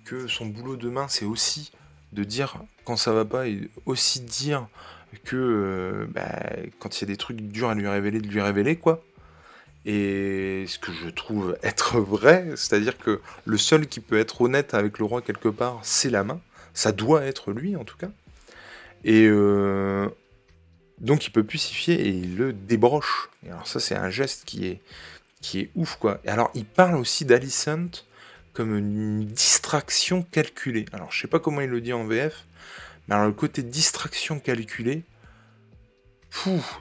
que 0.07 0.29
son 0.29 0.47
boulot 0.47 0.77
de 0.77 0.89
main 0.89 1.09
c'est 1.09 1.27
aussi 1.27 1.73
de 2.13 2.25
dire 2.25 2.63
quand 2.85 2.97
ça 2.97 3.13
va 3.13 3.25
pas 3.25 3.49
et 3.49 3.69
aussi 3.85 4.21
dire 4.21 4.69
que 5.25 6.09
bah, 6.13 6.31
quand 6.79 6.97
il 6.97 7.03
y 7.03 7.05
a 7.05 7.09
des 7.09 7.17
trucs 7.17 7.41
durs 7.41 7.69
à 7.69 7.75
lui 7.75 7.89
révéler, 7.89 8.21
de 8.21 8.29
lui 8.29 8.41
révéler 8.41 8.77
quoi. 8.77 9.03
Et 9.85 10.65
ce 10.67 10.79
que 10.79 10.93
je 10.93 11.09
trouve 11.09 11.57
être 11.63 12.01
vrai, 12.01 12.49
c'est-à-dire 12.57 12.99
que 12.99 13.21
le 13.45 13.57
seul 13.57 13.87
qui 13.87 14.01
peut 14.01 14.19
être 14.19 14.41
honnête 14.41 14.75
avec 14.75 14.99
le 14.99 15.05
roi 15.05 15.23
quelque 15.23 15.49
part, 15.49 15.79
c'est 15.83 16.11
la 16.11 16.25
main. 16.25 16.41
Ça 16.75 16.93
doit 16.93 17.23
être 17.25 17.53
lui 17.53 17.77
en 17.77 17.85
tout 17.85 17.97
cas. 17.97 18.11
Et 19.05 19.27
euh, 19.27 20.09
donc 20.99 21.27
il 21.27 21.31
peut 21.31 21.45
plus 21.45 21.59
s'y 21.59 21.75
fier 21.75 22.01
et 22.01 22.09
il 22.09 22.37
le 22.37 22.53
débroche. 22.53 23.31
Alors 23.47 23.67
ça 23.67 23.81
c'est 23.81 23.95
un 23.95 24.11
geste 24.11 24.45
qui 24.45 24.67
est, 24.67 24.81
qui 25.41 25.61
est 25.61 25.71
ouf 25.77 25.97
quoi. 25.97 26.21
Et 26.25 26.29
alors 26.29 26.51
il 26.55 26.65
parle 26.65 26.97
aussi 26.97 27.25
d'Alicent 27.25 28.05
comme 28.57 28.75
une 28.77 29.27
distraction 29.27 30.23
calculée. 30.23 30.87
Alors 30.93 31.13
je 31.13 31.21
sais 31.21 31.29
pas 31.29 31.39
comment 31.39 31.61
il 31.61 31.69
le 31.69 31.83
dit 31.83 31.93
en 31.93 32.07
VF, 32.07 32.47
mais 33.07 33.15
alors 33.15 33.27
le 33.27 33.35
côté 33.35 33.63
distraction 33.63 34.41
calculée, 34.41 35.05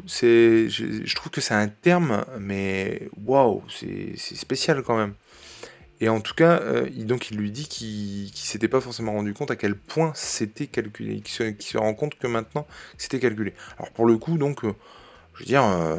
c'est, 0.08 0.70
je, 0.70 1.16
trouve 1.16 1.32
que 1.32 1.42
c'est 1.42 1.54
un 1.54 1.68
terme, 1.68 2.26
mais 2.40 3.10
waouh, 3.26 3.62
c'est, 3.70 4.18
spécial 4.18 4.84
quand 4.84 4.98
même. 4.98 5.14
Et 6.02 6.08
en 6.10 6.22
tout 6.22 6.34
cas, 6.34 6.60
euh, 6.62 6.90
il, 6.96 7.08
donc 7.08 7.32
il 7.32 7.38
lui 7.38 7.52
dit 7.52 7.68
qu'il, 7.68 8.30
s'était 8.34 8.68
pas 8.68 8.82
forcément 8.82 9.14
rendu 9.14 9.34
compte 9.34 9.52
à 9.52 9.56
quel 9.58 9.76
point 9.76 10.14
c'était 10.16 10.68
calculé, 10.68 11.22
qu'il 11.22 11.34
se, 11.34 11.54
se, 11.60 11.78
rend 11.78 11.94
compte 11.94 12.16
que 12.16 12.28
maintenant 12.28 12.66
c'était 12.98 13.20
calculé. 13.20 13.54
Alors 13.78 13.92
pour 13.92 14.06
le 14.06 14.18
coup, 14.18 14.38
donc, 14.38 14.64
euh, 14.64 14.74
je 15.34 15.40
veux 15.40 15.46
dire, 15.46 15.64
euh, 15.64 15.98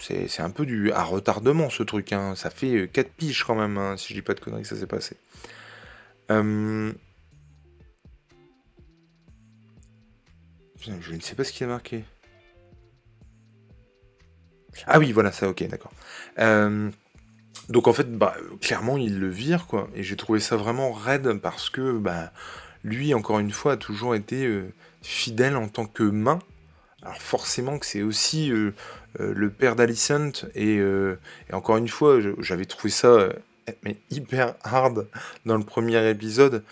c'est, 0.00 0.40
un 0.40 0.50
peu 0.50 0.66
du 0.66 0.92
à 0.92 1.02
retardement 1.02 1.70
ce 1.70 1.82
truc. 1.82 2.12
Hein. 2.12 2.34
Ça 2.36 2.50
fait 2.50 2.88
4 2.92 3.10
piges 3.10 3.44
quand 3.44 3.54
même, 3.54 3.78
hein, 3.78 3.96
si 3.96 4.08
je 4.10 4.14
dis 4.14 4.22
pas 4.22 4.34
de 4.34 4.40
conneries, 4.40 4.64
ça 4.64 4.76
s'est 4.76 4.86
passé. 4.86 5.16
je 11.00 11.12
ne 11.12 11.20
sais 11.20 11.34
pas 11.34 11.44
ce 11.44 11.52
qui 11.52 11.64
a 11.64 11.66
marqué. 11.66 12.04
Ah 14.86 14.98
oui, 14.98 15.12
voilà, 15.12 15.32
ça, 15.32 15.48
ok, 15.48 15.66
d'accord. 15.68 15.92
Euh, 16.38 16.90
donc 17.68 17.88
en 17.88 17.92
fait, 17.92 18.16
bah, 18.16 18.34
clairement, 18.60 18.96
il 18.96 19.18
le 19.18 19.28
vire, 19.28 19.66
quoi. 19.66 19.88
Et 19.94 20.02
j'ai 20.02 20.16
trouvé 20.16 20.40
ça 20.40 20.56
vraiment 20.56 20.92
raide 20.92 21.40
parce 21.40 21.70
que, 21.70 21.92
bah, 21.92 22.32
lui, 22.84 23.14
encore 23.14 23.38
une 23.38 23.50
fois, 23.50 23.72
a 23.72 23.76
toujours 23.76 24.14
été 24.14 24.46
euh, 24.46 24.72
fidèle 25.02 25.56
en 25.56 25.68
tant 25.68 25.86
que 25.86 26.02
main. 26.02 26.38
Alors 27.02 27.18
forcément 27.18 27.78
que 27.78 27.86
c'est 27.86 28.02
aussi 28.02 28.50
euh, 28.50 28.72
le 29.18 29.50
père 29.50 29.76
d'Alicent. 29.76 30.46
Et, 30.54 30.76
et, 30.76 31.52
encore 31.54 31.76
une 31.76 31.88
fois, 31.88 32.18
j'avais 32.38 32.66
trouvé 32.66 32.90
ça 32.90 33.28
mais 33.82 33.96
hyper 34.10 34.54
hard 34.62 35.08
dans 35.44 35.56
le 35.56 35.64
premier 35.64 36.08
épisode 36.08 36.62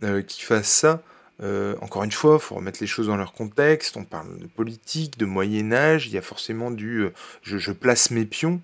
qu'il 0.00 0.44
fasse 0.44 0.68
ça. 0.68 1.02
Euh, 1.42 1.76
encore 1.80 2.04
une 2.04 2.12
fois, 2.12 2.38
il 2.40 2.42
faut 2.42 2.54
remettre 2.54 2.78
les 2.80 2.86
choses 2.86 3.08
dans 3.08 3.16
leur 3.16 3.32
contexte. 3.32 3.96
On 3.96 4.04
parle 4.04 4.38
de 4.38 4.46
politique, 4.46 5.18
de 5.18 5.26
Moyen 5.26 5.72
Âge. 5.72 6.06
Il 6.06 6.12
y 6.12 6.18
a 6.18 6.22
forcément 6.22 6.70
du 6.70 7.04
euh, 7.04 7.12
je, 7.42 7.72
place 7.72 8.10
mes 8.10 8.24
pions. 8.24 8.60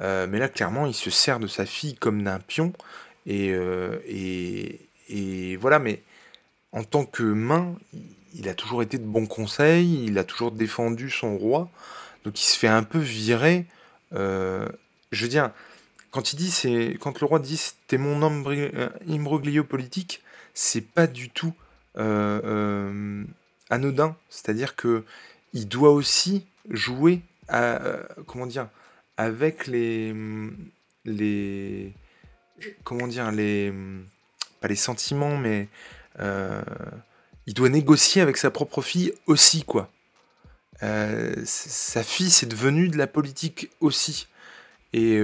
Euh, 0.00 0.26
mais 0.28 0.38
là, 0.38 0.48
clairement, 0.48 0.86
il 0.86 0.94
se 0.94 1.10
sert 1.10 1.40
de 1.40 1.46
sa 1.46 1.66
fille 1.66 1.94
comme 1.94 2.22
d'un 2.22 2.38
pion. 2.38 2.72
Et, 3.26 3.54
et, 5.08 5.56
voilà, 5.56 5.78
mais 5.78 6.02
en 6.72 6.84
tant 6.84 7.04
que 7.04 7.22
main, 7.22 7.74
il 8.34 8.48
a 8.48 8.54
toujours 8.54 8.82
été 8.82 8.98
de 8.98 9.04
bons 9.04 9.26
conseils. 9.26 10.04
Il 10.04 10.18
a 10.18 10.24
toujours 10.24 10.52
défendu 10.52 11.10
son 11.10 11.36
roi. 11.36 11.70
Donc 12.24 12.40
il 12.40 12.44
se 12.44 12.58
fait 12.58 12.68
un 12.68 12.82
peu 12.82 12.98
virer. 12.98 13.66
je 14.12 14.68
veux 15.12 15.28
dire, 15.28 15.50
quand 16.10 16.32
il 16.32 16.36
dit 16.36 16.50
c'est 16.50 16.96
quand 17.00 17.20
le 17.20 17.26
roi 17.26 17.38
dit 17.38 17.56
c'était 17.56 17.98
mon 17.98 18.22
imbroglio 18.22 19.64
politique, 19.64 20.22
c'est 20.54 20.80
pas 20.80 21.06
du 21.06 21.30
tout 21.30 21.54
euh, 21.98 22.40
euh, 22.44 23.24
anodin, 23.70 24.16
c'est-à-dire 24.28 24.76
que 24.76 25.04
il 25.52 25.68
doit 25.68 25.90
aussi 25.90 26.46
jouer 26.68 27.20
euh, 27.52 28.02
comment 28.26 28.46
dire 28.46 28.68
avec 29.16 29.66
les 29.66 30.14
les 31.04 31.92
comment 32.84 33.06
dire 33.06 33.30
les 33.30 33.72
pas 34.60 34.68
les 34.68 34.76
sentiments 34.76 35.36
mais 35.36 35.68
il 36.18 37.54
doit 37.54 37.68
négocier 37.68 38.20
avec 38.22 38.36
sa 38.36 38.50
propre 38.50 38.82
fille 38.82 39.12
aussi 39.26 39.64
quoi. 39.64 39.90
Sa 40.80 42.02
fille 42.02 42.30
c'est 42.30 42.46
devenu 42.48 42.88
de 42.88 42.96
la 42.96 43.06
politique 43.06 43.70
aussi 43.80 44.26
et 44.92 45.20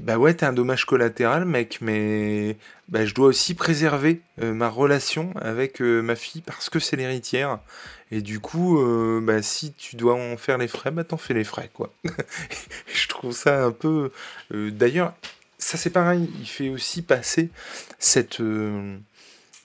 bah 0.00 0.18
ouais, 0.18 0.34
t'es 0.34 0.44
un 0.44 0.52
dommage 0.52 0.84
collatéral, 0.84 1.44
mec, 1.44 1.78
mais 1.80 2.56
bah, 2.88 3.06
je 3.06 3.14
dois 3.14 3.28
aussi 3.28 3.54
préserver 3.54 4.20
euh, 4.40 4.52
ma 4.52 4.68
relation 4.68 5.32
avec 5.40 5.80
euh, 5.80 6.02
ma 6.02 6.16
fille 6.16 6.42
parce 6.42 6.68
que 6.68 6.78
c'est 6.78 6.96
l'héritière. 6.96 7.60
Et 8.10 8.20
du 8.20 8.40
coup, 8.40 8.78
euh, 8.78 9.20
bah, 9.22 9.40
si 9.42 9.72
tu 9.72 9.96
dois 9.96 10.14
en 10.14 10.36
faire 10.36 10.58
les 10.58 10.68
frais, 10.68 10.90
bah 10.90 11.04
t'en 11.04 11.16
fais 11.16 11.34
les 11.34 11.44
frais, 11.44 11.70
quoi. 11.72 11.92
je 12.94 13.08
trouve 13.08 13.32
ça 13.32 13.64
un 13.64 13.70
peu. 13.70 14.10
D'ailleurs, 14.50 15.14
ça 15.58 15.78
c'est 15.78 15.90
pareil, 15.90 16.28
il 16.40 16.46
fait 16.46 16.68
aussi 16.68 17.02
passer 17.02 17.48
cette, 17.98 18.42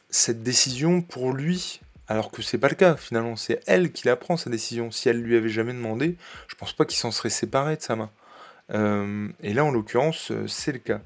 cette 0.09 0.43
décision 0.43 1.01
pour 1.01 1.33
lui, 1.33 1.81
alors 2.07 2.31
que 2.31 2.41
c'est 2.41 2.57
pas 2.57 2.69
le 2.69 2.75
cas 2.75 2.95
finalement, 2.95 3.35
c'est 3.35 3.61
elle 3.67 3.91
qui 3.91 4.05
la 4.07 4.15
prend 4.15 4.37
sa 4.37 4.49
décision. 4.49 4.91
Si 4.91 5.09
elle 5.09 5.21
lui 5.21 5.35
avait 5.35 5.49
jamais 5.49 5.73
demandé, 5.73 6.17
je 6.47 6.55
pense 6.55 6.73
pas 6.73 6.85
qu'il 6.85 6.97
s'en 6.97 7.11
serait 7.11 7.29
séparé 7.29 7.75
de 7.75 7.81
sa 7.81 7.95
main. 7.95 8.09
Euh, 8.73 9.29
et 9.41 9.53
là, 9.53 9.65
en 9.65 9.71
l'occurrence, 9.71 10.31
euh, 10.31 10.47
c'est 10.47 10.71
le 10.71 10.79
cas. 10.79 11.01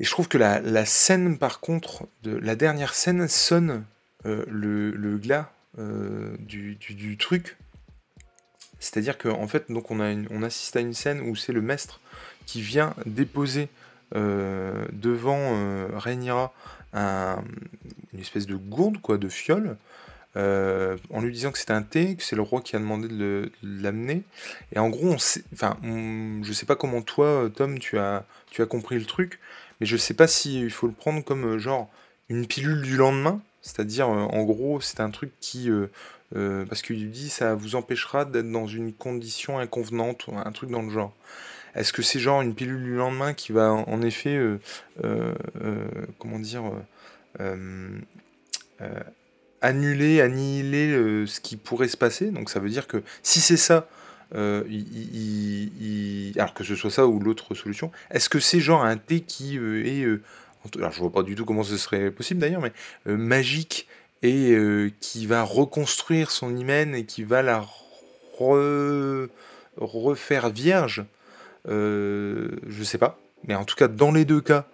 Et 0.00 0.04
je 0.04 0.10
trouve 0.10 0.28
que 0.28 0.38
la, 0.38 0.84
scène, 0.84 1.38
par 1.38 1.60
contre, 1.60 2.06
la 2.24 2.56
dernière 2.56 2.94
scène 2.94 3.28
sonne 3.28 3.84
euh, 4.26 4.44
le, 4.48 5.16
glas 5.18 5.52
du, 5.78 7.16
truc. 7.18 7.56
C'est-à-dire 8.80 9.16
qu'en 9.16 9.40
en 9.40 9.46
fait, 9.46 9.70
donc 9.70 9.90
on 9.92 10.42
assiste 10.42 10.74
à 10.74 10.80
une 10.80 10.92
scène 10.92 11.20
où 11.20 11.36
c'est 11.36 11.52
le 11.52 11.62
maître 11.62 12.00
qui 12.46 12.62
vient 12.62 12.94
déposer 13.06 13.68
devant 14.12 15.86
Rhaenyra 15.96 16.52
une 16.94 18.20
espèce 18.20 18.46
de 18.46 18.56
gourde, 18.56 19.00
quoi, 19.00 19.18
de 19.18 19.28
fiole, 19.28 19.76
euh, 20.36 20.96
en 21.10 21.20
lui 21.20 21.32
disant 21.32 21.52
que 21.52 21.58
c'est 21.58 21.70
un 21.70 21.82
thé, 21.82 22.16
que 22.16 22.22
c'est 22.22 22.36
le 22.36 22.42
roi 22.42 22.62
qui 22.62 22.76
a 22.76 22.78
demandé 22.78 23.08
de 23.08 23.52
l'amener. 23.62 24.22
Et 24.74 24.78
en 24.78 24.88
gros, 24.88 25.08
on 25.08 25.18
sait, 25.18 25.44
enfin, 25.52 25.76
je 25.82 26.52
sais 26.52 26.66
pas 26.66 26.76
comment 26.76 27.02
toi, 27.02 27.50
Tom, 27.54 27.78
tu 27.78 27.98
as, 27.98 28.24
tu 28.50 28.62
as 28.62 28.66
compris 28.66 28.98
le 28.98 29.04
truc, 29.04 29.40
mais 29.80 29.86
je 29.86 29.96
sais 29.96 30.14
pas 30.14 30.26
si 30.26 30.60
il 30.60 30.70
faut 30.70 30.86
le 30.86 30.92
prendre 30.94 31.22
comme 31.22 31.44
euh, 31.44 31.58
genre 31.58 31.90
une 32.28 32.46
pilule 32.46 32.82
du 32.82 32.96
lendemain, 32.96 33.42
c'est-à-dire 33.60 34.08
euh, 34.08 34.22
en 34.22 34.42
gros, 34.44 34.80
c'est 34.80 35.00
un 35.00 35.10
truc 35.10 35.32
qui, 35.40 35.68
parce 36.32 36.80
qu'il 36.82 37.10
dit, 37.10 37.28
ça 37.28 37.54
vous 37.54 37.74
empêchera 37.74 38.24
d'être 38.24 38.50
dans 38.50 38.66
une 38.66 38.92
condition 38.92 39.58
inconvenante, 39.58 40.26
un 40.32 40.52
truc 40.52 40.70
dans 40.70 40.82
le 40.82 40.90
genre. 40.90 41.14
Est-ce 41.74 41.92
que 41.92 42.02
c'est 42.02 42.18
genre 42.18 42.42
une 42.42 42.54
pilule 42.54 42.82
du 42.82 42.94
lendemain 42.94 43.32
qui 43.34 43.52
va 43.52 43.70
en 43.72 44.02
effet, 44.02 44.36
euh, 44.36 44.60
euh, 45.04 45.32
euh, 45.62 45.86
comment 46.18 46.38
dire, 46.38 46.64
annuler, 49.62 50.20
annihiler 50.20 51.26
ce 51.26 51.40
qui 51.40 51.56
pourrait 51.56 51.88
se 51.88 51.96
passer? 51.96 52.30
Donc 52.30 52.50
ça 52.50 52.60
veut 52.60 52.68
dire 52.68 52.86
que 52.86 53.02
si 53.22 53.40
c'est 53.40 53.56
ça, 53.56 53.88
alors 54.32 54.64
que 56.54 56.64
ce 56.64 56.74
soit 56.74 56.90
ça 56.90 57.06
ou 57.06 57.20
l'autre 57.20 57.54
solution, 57.54 57.90
est-ce 58.10 58.28
que 58.28 58.38
c'est 58.40 58.60
genre 58.60 58.84
un 58.84 58.98
thé 58.98 59.20
qui 59.20 59.56
est, 59.56 60.04
alors 60.76 60.92
je 60.92 61.00
vois 61.00 61.12
pas 61.12 61.22
du 61.22 61.34
tout 61.34 61.46
comment 61.46 61.64
ce 61.64 61.78
serait 61.78 62.10
possible 62.10 62.40
d'ailleurs, 62.40 62.60
mais 62.60 62.72
magique 63.06 63.88
et 64.22 64.54
qui 65.00 65.26
va 65.26 65.42
reconstruire 65.42 66.30
son 66.30 66.54
hymen 66.54 66.94
et 66.94 67.06
qui 67.06 67.24
va 67.24 67.40
la 67.40 67.64
refaire 69.78 70.50
vierge? 70.50 71.06
Je 71.66 72.82
sais 72.82 72.98
pas. 72.98 73.18
Mais 73.44 73.54
en 73.54 73.64
tout 73.64 73.76
cas, 73.76 73.88
dans 73.88 74.12
les 74.12 74.24
deux 74.24 74.40
cas, 74.40 74.66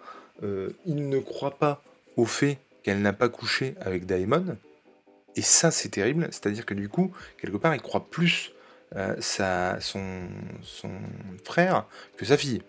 euh, 0.43 0.69
il 0.85 1.09
ne 1.09 1.19
croit 1.19 1.57
pas 1.57 1.81
au 2.15 2.25
fait 2.25 2.59
qu'elle 2.83 3.01
n'a 3.01 3.13
pas 3.13 3.29
couché 3.29 3.75
avec 3.81 4.05
Daemon. 4.05 4.57
Et 5.35 5.41
ça, 5.41 5.71
c'est 5.71 5.89
terrible. 5.89 6.27
C'est-à-dire 6.31 6.65
que 6.65 6.73
du 6.73 6.89
coup, 6.89 7.11
quelque 7.41 7.57
part, 7.57 7.75
il 7.75 7.81
croit 7.81 8.09
plus 8.09 8.53
euh, 8.95 9.15
sa, 9.19 9.79
son, 9.79 10.27
son 10.61 10.91
frère 11.43 11.85
que 12.17 12.25
sa 12.25 12.37
fille. 12.37 12.61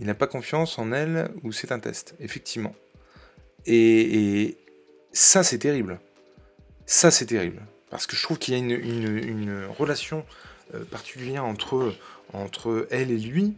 Il 0.00 0.06
n'a 0.06 0.14
pas 0.14 0.26
confiance 0.26 0.78
en 0.78 0.92
elle 0.92 1.30
ou 1.42 1.52
c'est 1.52 1.72
un 1.72 1.78
test, 1.78 2.14
effectivement. 2.20 2.74
Et, 3.66 4.56
ça, 5.12 5.42
c'est 5.42 5.58
terrible. 5.58 6.00
Ça, 6.86 7.10
c'est 7.10 7.26
terrible. 7.26 7.62
Parce 7.90 8.06
que 8.06 8.16
je 8.16 8.22
trouve 8.22 8.38
qu'il 8.38 8.54
y 8.54 8.56
a 8.56 8.60
une, 8.60 9.66
relation 9.78 10.24
particulière 10.90 11.44
entre 11.44 11.94
entre 12.32 12.86
elle 12.90 13.10
et 13.10 13.18
lui. 13.18 13.54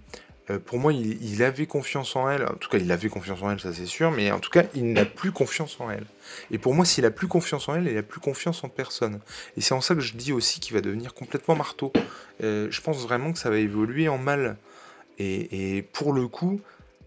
Euh, 0.51 0.59
pour 0.59 0.79
moi, 0.79 0.93
il, 0.93 1.43
avait 1.43 1.67
confiance 1.67 2.17
en 2.17 2.29
elle. 2.29 2.45
En 2.45 2.55
tout 2.55 2.69
cas, 2.69 2.79
il 2.79 2.91
avait 2.93 3.09
confiance 3.09 3.43
en 3.43 3.51
elle, 3.51 3.61
ça 3.61 3.73
c'est 3.73 3.87
sûr. 3.87 4.11
Mais 4.11 4.31
en 4.31 4.41
tout 4.41 4.51
cas, 4.51 4.65
il 4.75 4.93
n'a 4.93 5.05
plus 5.05 5.33
confiance 5.33 5.81
en 5.81 5.91
elle. 5.91 6.05
Et 6.51 6.59
pour 6.59 6.75
moi, 6.75 6.85
s'il 6.85 7.07
a 7.07 7.11
plus 7.11 7.29
confiance 7.29 7.69
en 7.69 7.77
elle, 7.77 7.89
il 7.89 7.97
a 7.97 8.03
plus 8.03 8.21
confiance 8.21 8.63
en 8.63 8.69
personne. 8.69 9.21
Et 9.57 9.63
c'est 9.63 9.75
en 9.75 9.81
ça 9.81 9.95
que 9.95 10.01
je 10.01 10.15
dis 10.15 10.33
aussi 10.33 10.61
qu'il 10.61 10.75
va 10.75 10.83
devenir 10.83 11.15
complètement 11.15 11.57
marteau. 11.57 11.93
Euh, 12.43 12.69
je 12.71 12.81
pense 12.81 12.99
vraiment 13.03 13.33
que 13.33 13.39
ça 13.39 13.49
va 13.49 13.59
évoluer 13.59 14.09
en 14.09 14.19
mal. 14.19 14.59
Et, 15.19 15.87
pour 15.93 16.13
le 16.13 16.27
coup, 16.27 16.61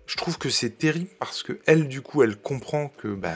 je 0.07 0.15
trouve 0.15 0.37
que 0.37 0.49
c'est 0.49 0.69
terrible 0.69 1.09
parce 1.19 1.43
que 1.43 1.59
elle, 1.65 1.89
du 1.89 2.01
coup, 2.01 2.23
elle 2.23 2.37
comprend 2.37 2.87
que 2.87 3.09
bah, 3.09 3.35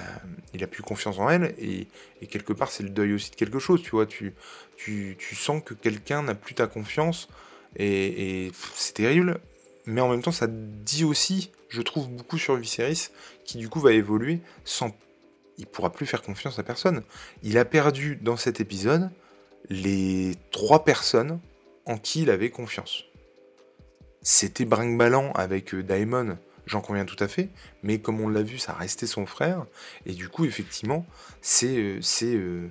il 0.54 0.64
a 0.64 0.68
plus 0.68 0.82
confiance 0.82 1.20
en 1.20 1.30
elle 1.30 1.54
et, 1.60 1.88
quelque 2.28 2.54
part, 2.54 2.72
c'est 2.72 2.84
le 2.84 2.90
deuil 2.90 3.14
aussi 3.14 3.32
de 3.32 3.36
quelque 3.36 3.60
chose. 3.60 3.84
Tu 3.84 3.92
vois, 3.92 4.06
tu, 4.06 4.34
tu, 4.78 5.18
tu 5.20 5.36
sens 5.36 5.62
que 5.64 5.74
quelqu'un 5.74 6.24
n'a 6.24 6.34
plus 6.34 6.56
ta 6.56 6.68
confiance 6.68 7.28
et, 7.76 8.52
c'est 8.76 8.94
terrible, 8.94 9.40
mais 9.86 10.02
en 10.02 10.10
même 10.10 10.22
temps, 10.22 10.32
ça 10.32 10.48
dit 10.48 11.04
aussi, 11.04 11.52
je 11.70 11.82
trouve, 11.82 12.10
beaucoup 12.10 12.38
sur 12.38 12.56
Viserys, 12.56 13.10
qui 13.46 13.58
du 13.58 13.70
coup 13.70 13.80
va 13.80 13.94
évoluer 13.94 14.40
sans. 14.66 14.92
Il 15.58 15.68
pourra 15.68 15.92
plus 15.92 16.06
faire 16.06 16.22
confiance 16.22 16.58
à 16.60 16.64
personne. 16.64 17.04
Il 17.44 17.58
a 17.58 17.66
perdu 17.66 18.18
dans 18.22 18.38
cet 18.38 18.60
épisode 18.62 19.10
les 19.70 20.36
trois 20.52 20.84
personnes 20.84 21.40
en 21.86 21.98
qui 21.98 22.24
il 22.24 22.30
avait 22.30 22.50
confiance. 22.50 23.06
C'était 24.22 24.66
brinque-ballant 24.66 25.32
avec 25.34 25.74
euh, 25.74 25.84
Daemon, 25.84 26.38
j'en 26.66 26.82
conviens 26.82 27.06
tout 27.06 27.22
à 27.24 27.28
fait, 27.28 27.50
mais 27.84 28.00
comme 28.00 28.22
on 28.22 28.30
l'a 28.30 28.44
vu, 28.44 28.60
ça 28.60 28.74
restait 28.74 29.08
son 29.08 29.26
frère, 29.26 29.66
et 30.06 30.14
du 30.14 30.30
coup, 30.30 30.46
effectivement, 30.46 31.06
c'est. 31.42 31.78
Euh, 31.78 32.00
euh, 32.24 32.68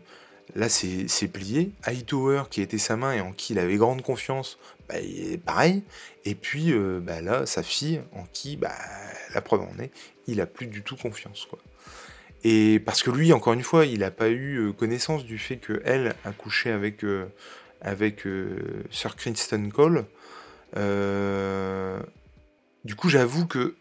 là, 0.55 0.69
c'est 0.69 1.29
plié. 1.29 1.73
Hightower, 1.85 2.45
qui 2.51 2.63
était 2.63 2.79
sa 2.79 2.97
main 2.97 3.13
et 3.13 3.21
en 3.21 3.33
qui 3.33 3.53
il 3.53 3.59
avait 3.59 3.77
grande 3.77 4.03
confiance, 4.03 4.59
bah, 4.91 4.99
pareil. 5.45 5.83
Et 6.25 6.35
puis 6.35 6.73
euh, 6.73 7.01
bah, 7.01 7.21
là, 7.21 7.47
sa 7.47 7.63
fille, 7.63 8.01
en 8.13 8.25
qui, 8.33 8.57
bah, 8.57 8.75
la 9.35 9.41
preuve 9.41 9.63
en 9.63 9.79
est, 9.79 9.91
il 10.27 10.41
a 10.41 10.47
plus 10.47 10.67
du 10.67 10.83
tout 10.83 10.97
confiance. 10.97 11.49
Et 12.43 12.81
parce 12.81 13.03
que 13.03 13.11
lui, 13.11 13.33
encore 13.33 13.53
une 13.53 13.63
fois, 13.63 13.87
il 13.87 14.01
n'a 14.01 14.11
pas 14.11 14.29
eu 14.29 14.57
euh, 14.57 14.73
connaissance 14.73 15.25
du 15.25 15.39
fait 15.39 15.59
qu'elle 15.59 16.15
a 16.25 16.33
couché 16.33 16.71
avec, 16.71 17.05
euh, 17.05 17.29
Sir 18.91 19.17
Kristen 19.17 19.73
Cole. 19.73 20.07
du 22.85 22.95
coup, 22.97 23.09
j'avoue 23.09 23.47
que 23.47 23.77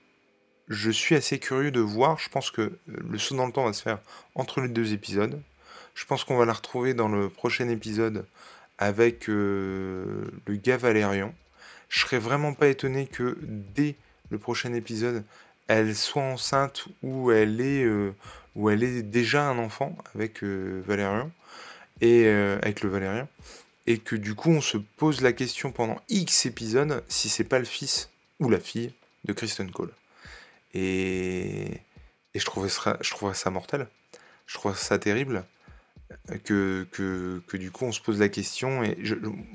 je 0.67 0.91
suis 0.91 1.15
assez 1.15 1.39
curieux 1.39 1.71
de 1.71 1.79
voir. 1.79 2.19
Je 2.19 2.29
pense 2.29 2.51
que 2.51 2.77
le 2.85 3.17
saut 3.17 3.35
dans 3.35 3.47
le 3.47 3.51
temps 3.51 3.65
va 3.65 3.73
se 3.73 3.81
faire 3.81 3.99
entre 4.35 4.61
les 4.61 4.69
deux 4.69 4.93
épisodes. 4.93 5.41
Je 5.95 6.05
pense 6.05 6.23
qu'on 6.23 6.37
va 6.37 6.45
la 6.45 6.53
retrouver 6.53 6.93
dans 6.93 7.09
le 7.09 7.29
prochain 7.29 7.67
épisode 7.69 8.25
avec 8.79 9.29
euh, 9.29 10.23
le 10.47 10.55
gars 10.55 10.77
Valérian. 10.77 11.35
Je 11.89 11.99
serais 11.99 12.17
vraiment 12.17 12.53
pas 12.53 12.67
étonné 12.67 13.05
que 13.05 13.37
dès 13.41 13.95
le 14.31 14.39
prochain 14.39 14.73
épisode, 14.73 15.23
elle 15.67 15.95
soit 15.95 16.23
enceinte 16.23 16.85
ou 17.03 17.31
elle 17.31 17.61
est, 17.61 17.83
euh, 17.83 18.15
ou 18.55 18.69
elle 18.69 18.83
est 18.83 19.03
déjà 19.03 19.47
un 19.47 19.59
enfant 19.59 19.95
avec 20.15 20.43
euh, 20.43 20.81
Valérian 20.87 21.29
et 22.01 22.29
avec 22.29 22.81
le 22.81 22.89
Valérien 22.89 23.27
et 23.85 23.97
que 23.97 24.15
du 24.15 24.33
coup 24.33 24.51
on 24.51 24.61
se 24.61 24.77
pose 24.77 25.19
la 25.19 25.33
question 25.33 25.73
pendant 25.73 25.99
X 26.07 26.45
épisodes 26.45 27.03
si 27.09 27.27
c'est 27.27 27.43
pas 27.43 27.59
le 27.59 27.65
fils 27.65 28.09
ou 28.39 28.47
la 28.49 28.59
fille 28.59 28.93
de 29.25 29.33
Kristen 29.33 29.69
Cole. 29.69 29.91
Et, 30.73 31.81
je, 32.33 32.45
trouvais 32.45 32.69
ça, 32.69 32.97
je 33.01 33.11
ça 33.33 33.49
mortel. 33.49 33.87
Je 34.45 34.53
trouve 34.53 34.77
ça 34.77 34.97
terrible 34.97 35.43
que, 36.43 36.87
que, 36.91 37.57
du 37.57 37.71
coup 37.71 37.85
on 37.85 37.91
se 37.91 38.01
pose 38.01 38.19
la 38.19 38.29
question 38.29 38.83
et 38.83 38.97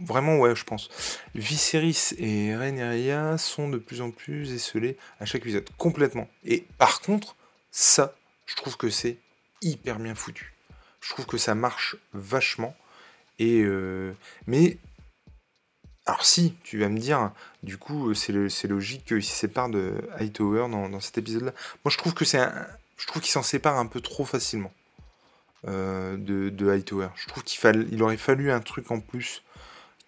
vraiment 0.04 0.38
ouais 0.38 0.54
je 0.54 0.64
pense. 0.64 0.88
Viserys 1.34 2.14
et 2.18 2.54
Rhaenyra 2.54 3.38
sont 3.38 3.68
de 3.68 3.78
plus 3.78 4.00
en 4.00 4.10
plus 4.10 4.52
esselés 4.52 4.96
à 5.20 5.24
chaque 5.24 5.42
épisode 5.42 5.68
complètement. 5.78 6.28
Et 6.44 6.64
par 6.78 7.00
contre 7.00 7.36
ça 7.70 8.14
je 8.46 8.54
trouve 8.54 8.76
que 8.76 8.90
c'est 8.90 9.18
hyper 9.62 9.98
bien 9.98 10.14
foutu. 10.14 10.52
Je 11.00 11.10
trouve 11.10 11.26
que 11.26 11.38
ça 11.38 11.54
marche 11.54 11.96
vachement 12.12 12.76
et 13.38 13.62
euh, 13.62 14.12
mais 14.46 14.78
alors 16.06 16.24
si 16.24 16.54
tu 16.62 16.78
vas 16.78 16.88
me 16.88 16.98
dire 16.98 17.32
du 17.62 17.78
coup 17.78 18.14
c'est 18.14 18.32
logique 18.68 19.06
qu'il 19.06 19.24
se 19.24 19.34
sépare 19.34 19.70
de 19.70 19.94
Hightower 20.18 20.68
dans, 20.70 20.88
dans 20.88 21.00
cet 21.00 21.18
épisode 21.18 21.44
là 21.44 21.54
moi 21.84 21.90
je 21.90 21.98
trouve 21.98 22.14
que 22.14 22.24
c'est 22.24 22.46
je 22.96 23.06
trouve 23.06 23.22
qu'il 23.22 23.32
s'en 23.32 23.42
sépare 23.42 23.78
un 23.78 23.86
peu 23.86 24.00
trop 24.00 24.24
facilement 24.24 24.72
euh, 25.66 26.16
de, 26.18 26.68
Hightower. 26.68 27.08
Je 27.16 27.26
trouve 27.26 27.42
qu'il 27.42 27.88
il 27.90 28.02
aurait 28.02 28.16
fallu 28.16 28.50
un 28.50 28.60
truc 28.60 28.90
en 28.90 29.00
plus 29.00 29.42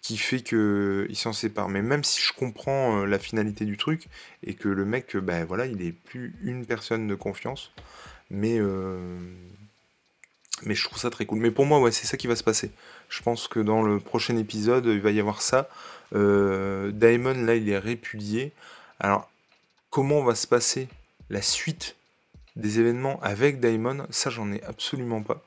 qui 0.01 0.17
fait 0.17 0.41
qu'il 0.41 1.15
s'en 1.15 1.33
sépare. 1.33 1.69
Mais 1.69 1.81
même 1.81 2.03
si 2.03 2.21
je 2.21 2.33
comprends 2.33 3.01
euh, 3.01 3.05
la 3.05 3.19
finalité 3.19 3.65
du 3.65 3.77
truc 3.77 4.07
et 4.43 4.53
que 4.53 4.69
le 4.69 4.85
mec, 4.85 5.17
ben 5.17 5.45
voilà, 5.45 5.65
il 5.65 5.81
est 5.81 5.91
plus 5.91 6.35
une 6.43 6.65
personne 6.65 7.07
de 7.07 7.15
confiance, 7.15 7.71
mais 8.29 8.59
mais 10.63 10.73
je 10.73 10.83
trouve 10.85 10.97
ça 10.97 11.09
très 11.09 11.25
cool. 11.25 11.39
Mais 11.39 11.51
pour 11.51 11.65
moi, 11.65 11.79
ouais, 11.79 11.91
c'est 11.91 12.07
ça 12.07 12.17
qui 12.17 12.27
va 12.27 12.35
se 12.35 12.43
passer. 12.43 12.71
Je 13.09 13.21
pense 13.21 13.47
que 13.47 13.59
dans 13.59 13.83
le 13.83 13.99
prochain 13.99 14.37
épisode, 14.37 14.85
il 14.85 15.01
va 15.01 15.11
y 15.11 15.19
avoir 15.19 15.41
ça. 15.41 15.69
Daemon, 16.13 17.45
là, 17.45 17.55
il 17.55 17.69
est 17.69 17.77
répudié. 17.77 18.53
Alors, 18.99 19.29
comment 19.89 20.23
va 20.23 20.33
se 20.33 20.47
passer 20.47 20.87
la 21.29 21.41
suite 21.41 21.96
des 22.57 22.79
événements 22.79 23.19
avec 23.21 23.59
Daimon, 23.59 24.05
ça 24.09 24.29
j'en 24.29 24.51
ai 24.51 24.61
absolument 24.63 25.21
pas. 25.21 25.43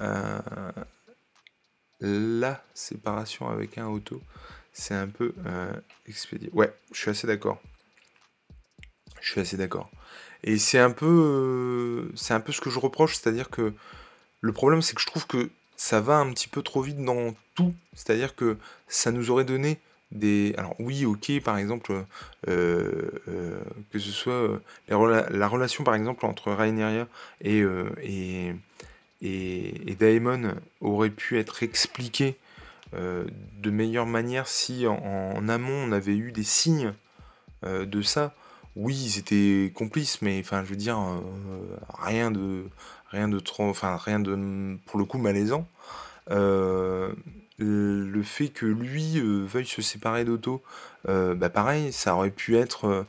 Euh, 0.00 0.38
la 2.00 2.62
séparation 2.74 3.48
avec 3.48 3.78
un 3.78 3.86
auto, 3.86 4.20
c'est 4.72 4.94
un 4.94 5.08
peu 5.08 5.34
euh, 5.46 5.72
expédié. 6.06 6.50
Ouais, 6.52 6.72
je 6.92 6.98
suis 6.98 7.10
assez 7.10 7.26
d'accord. 7.26 7.60
Je 9.20 9.30
suis 9.30 9.40
assez 9.40 9.56
d'accord. 9.56 9.90
Et 10.42 10.58
c'est 10.58 10.78
un 10.78 10.90
peu, 10.90 12.10
c'est 12.14 12.34
un 12.34 12.40
peu 12.40 12.52
ce 12.52 12.60
que 12.60 12.68
je 12.68 12.78
reproche, 12.78 13.16
c'est-à-dire 13.16 13.48
que 13.48 13.72
le 14.42 14.52
problème, 14.52 14.82
c'est 14.82 14.94
que 14.94 15.00
je 15.00 15.06
trouve 15.06 15.26
que 15.26 15.50
ça 15.76 16.00
va 16.00 16.16
un 16.18 16.30
petit 16.32 16.48
peu 16.48 16.62
trop 16.62 16.82
vite 16.82 17.02
dans 17.02 17.34
tout. 17.54 17.74
C'est-à-dire 17.94 18.34
que 18.34 18.58
ça 18.86 19.10
nous 19.10 19.30
aurait 19.30 19.46
donné 19.46 19.80
des. 20.14 20.54
Alors 20.56 20.74
oui, 20.78 21.04
ok, 21.04 21.40
par 21.42 21.58
exemple, 21.58 21.92
euh, 22.48 23.10
euh, 23.28 23.60
que 23.92 23.98
ce 23.98 24.10
soit 24.10 24.32
euh, 24.32 25.26
la, 25.30 25.48
relation, 25.48 25.84
par 25.84 25.94
exemple, 25.94 26.24
entre 26.26 26.52
Rhaenyra 26.52 27.06
et, 27.42 27.62
et, 28.02 28.54
et, 29.22 29.94
Daemon 29.98 30.54
aurait 30.80 31.10
pu 31.10 31.38
être 31.38 31.62
expliquée 31.62 32.36
de 32.92 33.70
meilleure 33.70 34.06
manière 34.06 34.46
si 34.46 34.86
en, 34.86 35.48
amont 35.48 35.88
on 35.88 35.92
avait 35.92 36.16
eu 36.16 36.30
des 36.30 36.44
signes 36.44 36.92
de 37.64 38.02
ça. 38.02 38.34
Oui, 38.76 38.94
ils 38.94 39.18
étaient 39.18 39.72
complices, 39.72 40.22
mais 40.22 40.40
enfin, 40.40 40.62
je 40.64 40.70
veux 40.70 40.76
dire, 40.76 40.98
rien 41.98 42.30
de 42.30 42.64
rien 43.10 43.28
de 43.28 43.38
trop, 43.38 43.68
enfin 43.68 43.96
rien 43.96 44.20
de 44.20 44.76
pour 44.86 44.98
le 44.98 45.04
coup 45.04 45.18
malaisant. 45.18 45.66
Fait 48.24 48.48
que 48.48 48.66
lui 48.66 49.18
euh, 49.18 49.44
veuille 49.44 49.66
se 49.66 49.82
séparer 49.82 50.24
d'Otto, 50.24 50.62
euh, 51.08 51.34
bah 51.34 51.50
pareil, 51.50 51.92
ça 51.92 52.14
aurait 52.14 52.30
pu 52.30 52.56
être, 52.56 53.06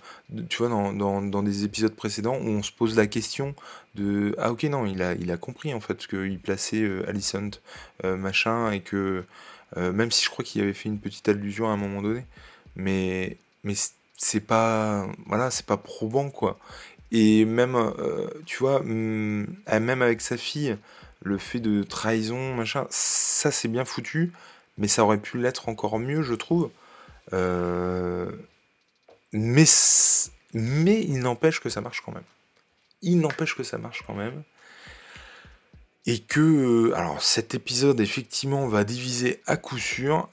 tu 0.49 0.57
vois, 0.57 0.69
dans, 0.69 1.21
dans, 1.21 1.43
des 1.43 1.63
épisodes 1.63 1.95
précédents 1.95 2.35
où 2.35 2.47
on 2.47 2.63
se 2.63 2.71
pose 2.71 2.95
la 2.97 3.07
question 3.07 3.55
de 3.95 4.35
ah 4.37 4.51
ok 4.51 4.63
non, 4.65 4.85
il 4.85 5.01
a 5.01 5.13
il 5.13 5.31
a 5.31 5.37
compris 5.37 5.73
en 5.73 5.79
fait 5.79 6.05
qu'il 6.07 6.39
plaçait 6.39 6.85
Alicent 7.07 7.61
machin 8.03 8.71
et 8.71 8.81
que 8.81 9.23
même 9.77 10.11
si 10.11 10.25
je 10.25 10.29
crois 10.29 10.43
qu'il 10.43 10.61
avait 10.61 10.73
fait 10.73 10.89
une 10.89 10.99
petite 10.99 11.29
allusion 11.29 11.69
à 11.69 11.71
un 11.71 11.77
moment 11.77 12.01
donné, 12.01 12.25
mais 12.75 13.37
mais 13.63 13.75
c'est 14.17 14.41
pas 14.41 15.07
voilà 15.27 15.49
c'est 15.51 15.65
pas 15.65 15.77
probant 15.77 16.29
quoi. 16.29 16.59
Et 17.11 17.45
même, 17.45 17.75
euh, 17.75 18.27
tu 18.45 18.57
vois, 18.57 18.81
mm, 18.81 19.45
même 19.79 20.01
avec 20.01 20.21
sa 20.21 20.37
fille, 20.37 20.77
le 21.23 21.37
fait 21.37 21.59
de 21.59 21.83
trahison, 21.83 22.53
machin, 22.55 22.87
ça 22.89 23.51
c'est 23.51 23.67
bien 23.67 23.85
foutu, 23.85 24.33
mais 24.77 24.87
ça 24.87 25.03
aurait 25.03 25.19
pu 25.19 25.37
l'être 25.37 25.69
encore 25.69 25.99
mieux, 25.99 26.21
je 26.21 26.33
trouve. 26.33 26.69
Euh, 27.33 28.31
mais, 29.31 29.65
il 30.53 31.19
n'empêche 31.19 31.59
que 31.59 31.69
ça 31.69 31.81
marche 31.81 32.01
quand 32.05 32.13
même. 32.13 32.23
Il 33.01 33.19
n'empêche 33.19 33.55
que 33.55 33.63
ça 33.63 33.77
marche 33.77 34.03
quand 34.05 34.15
même. 34.15 34.43
Et 36.07 36.19
que, 36.19 36.39
euh, 36.91 36.95
alors 36.95 37.21
cet 37.23 37.55
épisode 37.55 37.99
effectivement 37.99 38.67
va 38.67 38.83
diviser 38.83 39.41
à 39.47 39.57
coup 39.57 39.79
sûr. 39.79 40.29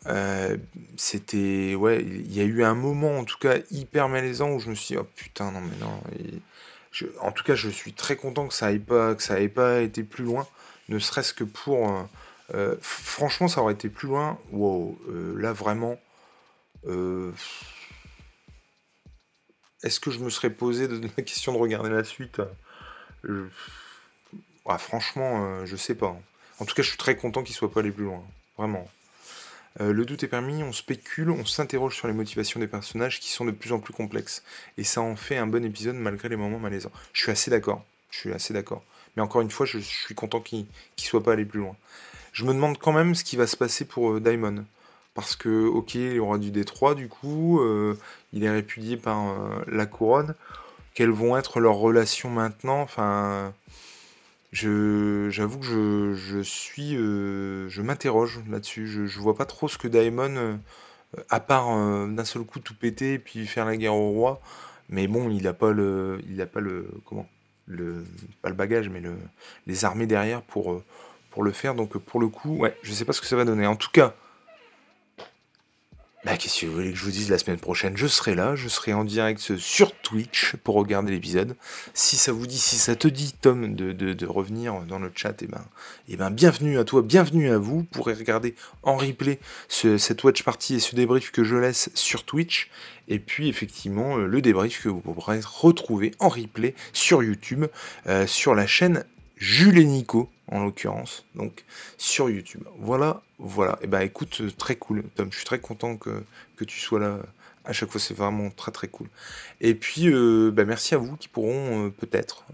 C'était, 0.96 1.74
ouais, 1.74 2.02
il 2.02 2.32
y 2.32 2.40
a 2.40 2.44
eu 2.44 2.62
un 2.62 2.74
moment 2.74 3.18
en 3.18 3.24
tout 3.24 3.38
cas 3.38 3.56
hyper 3.70 4.08
malaisant 4.08 4.50
où 4.50 4.60
je 4.60 4.68
me 4.68 4.74
suis 4.74 4.94
dit, 4.94 4.98
oh 4.98 5.06
putain, 5.16 5.50
non 5.50 5.60
mais 5.62 5.76
non 5.80 6.02
en 7.20 7.32
tout 7.32 7.44
cas, 7.44 7.54
je 7.54 7.68
suis 7.68 7.92
très 7.92 8.16
content 8.16 8.46
que 8.46 8.54
ça 8.54 8.70
n'ait 8.72 8.78
pas, 8.78 9.14
pas 9.54 9.80
été 9.80 10.02
plus 10.02 10.24
loin, 10.24 10.46
ne 10.88 10.98
serait-ce 10.98 11.32
que 11.34 11.44
pour. 11.44 11.88
Euh, 11.88 12.02
euh, 12.54 12.76
franchement, 12.80 13.48
ça 13.48 13.62
aurait 13.62 13.74
été 13.74 13.88
plus 13.88 14.08
loin. 14.08 14.38
Wow, 14.50 14.98
euh, 15.08 15.34
là 15.40 15.52
vraiment. 15.52 15.98
Est-ce 19.82 20.00
que 20.00 20.10
je 20.10 20.18
me 20.18 20.30
serais 20.30 20.50
posé 20.50 20.88
la 20.88 21.22
question 21.22 21.52
de 21.52 21.58
regarder 21.58 21.90
la 21.90 22.04
suite? 22.04 22.40
Franchement, 24.78 25.64
je 25.64 25.76
sais 25.76 25.94
pas. 25.94 26.16
En 26.58 26.64
tout 26.64 26.74
cas, 26.74 26.82
je 26.82 26.88
suis 26.88 26.98
très 26.98 27.16
content 27.16 27.42
qu'il 27.42 27.54
soit 27.54 27.70
pas 27.70 27.80
allé 27.80 27.90
plus 27.90 28.04
loin. 28.04 28.22
Vraiment. 28.56 28.88
Euh, 29.80 29.92
le 29.92 30.04
doute 30.04 30.22
est 30.22 30.28
permis, 30.28 30.62
on 30.62 30.72
spécule, 30.72 31.30
on 31.30 31.44
s'interroge 31.44 31.96
sur 31.96 32.06
les 32.06 32.12
motivations 32.12 32.60
des 32.60 32.66
personnages 32.66 33.20
qui 33.20 33.30
sont 33.30 33.44
de 33.44 33.50
plus 33.50 33.72
en 33.72 33.80
plus 33.80 33.94
complexes. 33.94 34.42
Et 34.76 34.84
ça 34.84 35.00
en 35.00 35.16
fait 35.16 35.36
un 35.36 35.46
bon 35.46 35.64
épisode 35.64 35.96
malgré 35.96 36.28
les 36.28 36.36
moments 36.36 36.58
malaisants. 36.58 36.92
Je 37.12 37.22
suis 37.22 37.32
assez 37.32 37.50
d'accord. 37.50 37.84
Je 38.10 38.18
suis 38.18 38.32
assez 38.32 38.52
d'accord. 38.52 38.84
Mais 39.16 39.22
encore 39.22 39.40
une 39.40 39.50
fois, 39.50 39.66
je 39.66 39.78
suis 39.78 40.14
content 40.14 40.40
qu'il 40.40 40.60
ne 40.60 41.02
soit 41.02 41.22
pas 41.22 41.32
allé 41.32 41.44
plus 41.44 41.60
loin. 41.60 41.76
Je 42.32 42.44
me 42.44 42.52
demande 42.54 42.78
quand 42.78 42.92
même 42.92 43.14
ce 43.14 43.24
qui 43.24 43.36
va 43.36 43.46
se 43.46 43.56
passer 43.56 43.84
pour 43.84 44.12
euh, 44.12 44.20
Daimon. 44.20 44.64
Parce 45.14 45.36
que, 45.36 45.66
ok, 45.66 45.94
il 45.94 46.20
aura 46.20 46.38
du 46.38 46.50
Détroit 46.50 46.94
du 46.94 47.08
coup, 47.08 47.60
euh, 47.60 47.98
il 48.32 48.44
est 48.44 48.50
répudié 48.50 48.96
par 48.96 49.36
la 49.66 49.84
couronne. 49.84 50.34
Quelles 50.94 51.10
vont 51.10 51.36
être 51.36 51.60
leurs 51.60 51.76
relations 51.76 52.30
maintenant? 52.30 52.80
Enfin, 52.80 53.52
j'avoue 54.52 55.58
que 55.58 56.14
je, 56.14 56.42
suis, 56.42 56.96
euh, 56.96 57.68
je 57.68 57.82
m'interroge 57.82 58.40
là-dessus. 58.50 58.86
Je, 58.86 59.06
je 59.06 59.20
vois 59.20 59.36
pas 59.36 59.46
trop 59.46 59.68
ce 59.68 59.78
que 59.78 59.88
euh, 59.88 60.56
à 61.30 61.40
part 61.40 61.70
euh, 61.70 62.06
d'un 62.08 62.24
seul 62.24 62.42
coup 62.42 62.60
tout 62.60 62.74
péter 62.74 63.14
et 63.14 63.18
puis 63.18 63.46
faire 63.46 63.64
la 63.64 63.76
guerre 63.76 63.94
au 63.94 64.10
roi. 64.10 64.40
Mais 64.88 65.06
bon, 65.06 65.30
il 65.30 65.46
a 65.48 65.54
pas 65.54 65.72
le, 65.72 66.20
il 66.28 66.40
a 66.42 66.46
pas 66.46 66.60
le, 66.60 66.88
comment, 67.06 67.28
le, 67.66 68.04
pas 68.42 68.50
le 68.50 68.54
bagage, 68.54 68.88
mais 68.90 69.00
le, 69.00 69.14
les 69.66 69.84
armées 69.84 70.06
derrière 70.06 70.42
pour, 70.42 70.82
pour 71.32 71.42
le 71.42 71.52
faire. 71.52 71.74
Donc 71.74 71.98
pour 71.98 72.20
le 72.20 72.28
coup, 72.28 72.56
ouais, 72.56 72.76
je 72.82 72.92
sais 72.92 73.04
pas 73.04 73.12
ce 73.12 73.20
que 73.20 73.26
ça 73.26 73.36
va 73.36 73.44
donner. 73.44 73.66
En 73.66 73.76
tout 73.76 73.90
cas, 73.92 74.14
bah, 76.24 76.36
qu'est-ce 76.36 76.60
que 76.60 76.66
vous 76.66 76.74
voulez 76.74 76.92
que 76.92 76.96
je 76.96 77.04
vous 77.04 77.10
dise 77.10 77.30
la 77.30 77.38
semaine 77.38 77.58
prochaine? 77.58 77.96
Je 77.96 78.06
serai 78.06 78.36
là, 78.36 78.54
je 78.54 78.68
serai 78.68 78.92
en 78.92 79.02
direct 79.02 79.56
sur 79.56 79.92
Twitch 80.02 80.54
pour 80.62 80.76
regarder 80.76 81.10
l'épisode. 81.10 81.56
Si 81.94 82.16
ça 82.16 82.30
vous 82.30 82.46
dit, 82.46 82.58
si 82.58 82.76
ça 82.76 82.94
te 82.94 83.08
dit, 83.08 83.34
Tom, 83.40 83.74
de, 83.74 84.26
revenir 84.26 84.82
dans 84.82 85.00
le 85.00 85.10
chat, 85.12 85.42
et 85.42 85.46
eh 85.46 85.48
ben, 85.48 85.58
et 85.58 86.12
eh 86.12 86.16
ben, 86.16 86.30
bienvenue 86.30 86.78
à 86.78 86.84
toi, 86.84 87.02
bienvenue 87.02 87.50
à 87.50 87.58
vous. 87.58 87.78
Vous 87.78 87.84
pourrez 87.84 88.14
regarder 88.14 88.54
en 88.84 88.96
replay 88.96 89.40
cette 89.68 90.22
watch 90.22 90.44
party 90.44 90.76
et 90.76 90.80
ce 90.80 90.94
débrief 90.94 91.32
que 91.32 91.42
je 91.42 91.56
laisse 91.56 91.90
sur 91.94 92.24
Twitch. 92.24 92.70
Et 93.08 93.18
puis, 93.18 93.48
effectivement, 93.48 94.18
euh, 94.18 94.26
le 94.26 94.40
débrief 94.40 94.84
que 94.84 94.88
vous 94.88 95.00
pourrez 95.00 95.40
retrouver 95.44 96.12
en 96.20 96.28
replay 96.28 96.76
sur 96.92 97.24
YouTube, 97.24 97.64
euh, 98.06 98.28
sur 98.28 98.54
la 98.54 98.68
chaîne 98.68 99.04
Jules 99.38 99.78
et 99.78 99.84
Nico, 99.84 100.30
en 100.52 100.62
l'occurrence, 100.62 101.24
donc 101.34 101.64
sur 101.96 102.28
YouTube. 102.28 102.62
Voilà, 102.78 103.22
voilà. 103.38 103.78
Et 103.80 103.84
eh 103.84 103.86
ben 103.86 104.00
écoute, 104.00 104.40
euh, 104.42 104.50
très 104.50 104.76
cool, 104.76 105.02
Tom. 105.16 105.28
Je 105.30 105.36
suis 105.36 105.46
très 105.46 105.58
content 105.58 105.96
que, 105.96 106.22
que 106.56 106.64
tu 106.64 106.78
sois 106.78 107.00
là. 107.00 107.18
À 107.64 107.72
chaque 107.72 107.90
fois, 107.90 108.00
c'est 108.00 108.14
vraiment 108.14 108.50
très 108.50 108.72
très 108.72 108.88
cool. 108.88 109.06
Et 109.60 109.76
puis, 109.76 110.08
euh, 110.08 110.50
bah, 110.50 110.64
merci 110.64 110.96
à 110.96 110.98
vous 110.98 111.16
qui 111.16 111.28
pourront 111.28 111.86
euh, 111.86 111.90
peut-être, 111.90 112.44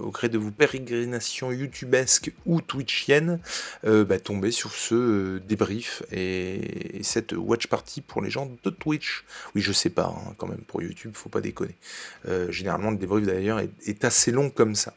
au 0.00 0.10
gré 0.10 0.30
de 0.30 0.38
vos 0.38 0.50
pérégrinations 0.50 1.52
youtubesques 1.52 2.32
ou 2.46 2.62
twitchiennes, 2.62 3.40
bah, 3.84 4.18
tomber 4.18 4.50
sur 4.50 4.72
ce 4.72 5.36
débrief 5.38 6.02
et, 6.10 7.02
cette 7.02 7.32
watch 7.32 7.66
party 7.66 8.00
pour 8.00 8.22
les 8.22 8.30
gens 8.30 8.50
de 8.64 8.70
Twitch. 8.70 9.24
Oui, 9.54 9.60
je 9.60 9.72
sais 9.72 9.90
pas, 9.90 10.06
hein, 10.16 10.34
quand 10.38 10.46
même, 10.46 10.62
pour 10.66 10.80
YouTube, 10.82 11.12
faut 11.14 11.28
pas 11.28 11.42
déconner. 11.42 11.76
généralement, 12.48 12.90
le 12.90 12.96
débrief 12.96 13.26
d'ailleurs 13.26 13.60
est 13.60 14.04
assez 14.04 14.32
long 14.32 14.48
comme 14.48 14.74
ça. 14.74 14.94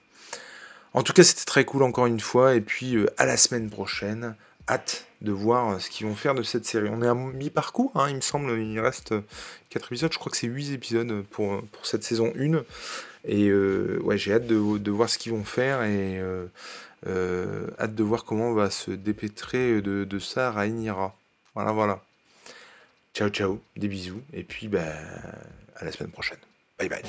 En 0.93 1.03
tout 1.03 1.13
cas, 1.13 1.23
c'était 1.23 1.45
très 1.45 1.65
cool 1.65 1.83
encore 1.83 2.05
une 2.05 2.19
fois. 2.19 2.55
Et 2.55 2.61
puis, 2.61 2.95
euh, 2.95 3.07
à 3.17 3.25
la 3.25 3.37
semaine 3.37 3.69
prochaine. 3.69 4.35
Hâte 4.69 5.05
de 5.21 5.31
voir 5.31 5.69
euh, 5.69 5.79
ce 5.79 5.89
qu'ils 5.89 6.05
vont 6.07 6.15
faire 6.15 6.35
de 6.35 6.43
cette 6.43 6.65
série. 6.65 6.89
On 6.91 7.01
est 7.01 7.07
à 7.07 7.13
mi-parcours, 7.13 7.91
hein, 7.95 8.07
il 8.09 8.15
me 8.15 8.21
semble. 8.21 8.59
Il 8.59 8.79
reste 8.79 9.13
4 9.69 9.87
épisodes. 9.87 10.11
Je 10.11 10.17
crois 10.19 10.31
que 10.31 10.37
c'est 10.37 10.47
8 10.47 10.73
épisodes 10.73 11.23
pour, 11.31 11.63
cette 11.83 12.03
saison 12.03 12.33
1. 12.37 12.63
Et 13.25 13.47
euh, 13.47 13.99
ouais, 14.03 14.17
j'ai 14.17 14.33
hâte 14.33 14.47
de, 14.47 14.55
voir 14.91 15.09
ce 15.09 15.17
qu'ils 15.17 15.31
vont 15.31 15.45
faire. 15.45 15.83
Et 15.83 16.21
hâte 17.05 17.95
de 17.95 18.03
voir 18.03 18.25
comment 18.25 18.49
on 18.49 18.53
va 18.53 18.69
se 18.69 18.91
dépêtrer 18.91 19.81
de, 19.81 20.19
ça 20.19 20.51
Rhaenyra. 20.51 21.15
Voilà, 21.55 21.71
voilà. 21.71 22.01
Ciao, 23.13 23.29
ciao. 23.29 23.61
Des 23.75 23.87
bisous. 23.87 24.21
Et 24.33 24.43
puis, 24.43 24.67
bah, 24.67 24.83
à 25.77 25.85
la 25.85 25.91
semaine 25.91 26.11
prochaine. 26.11 26.37
Bye 26.77 26.89
bye. 26.89 27.01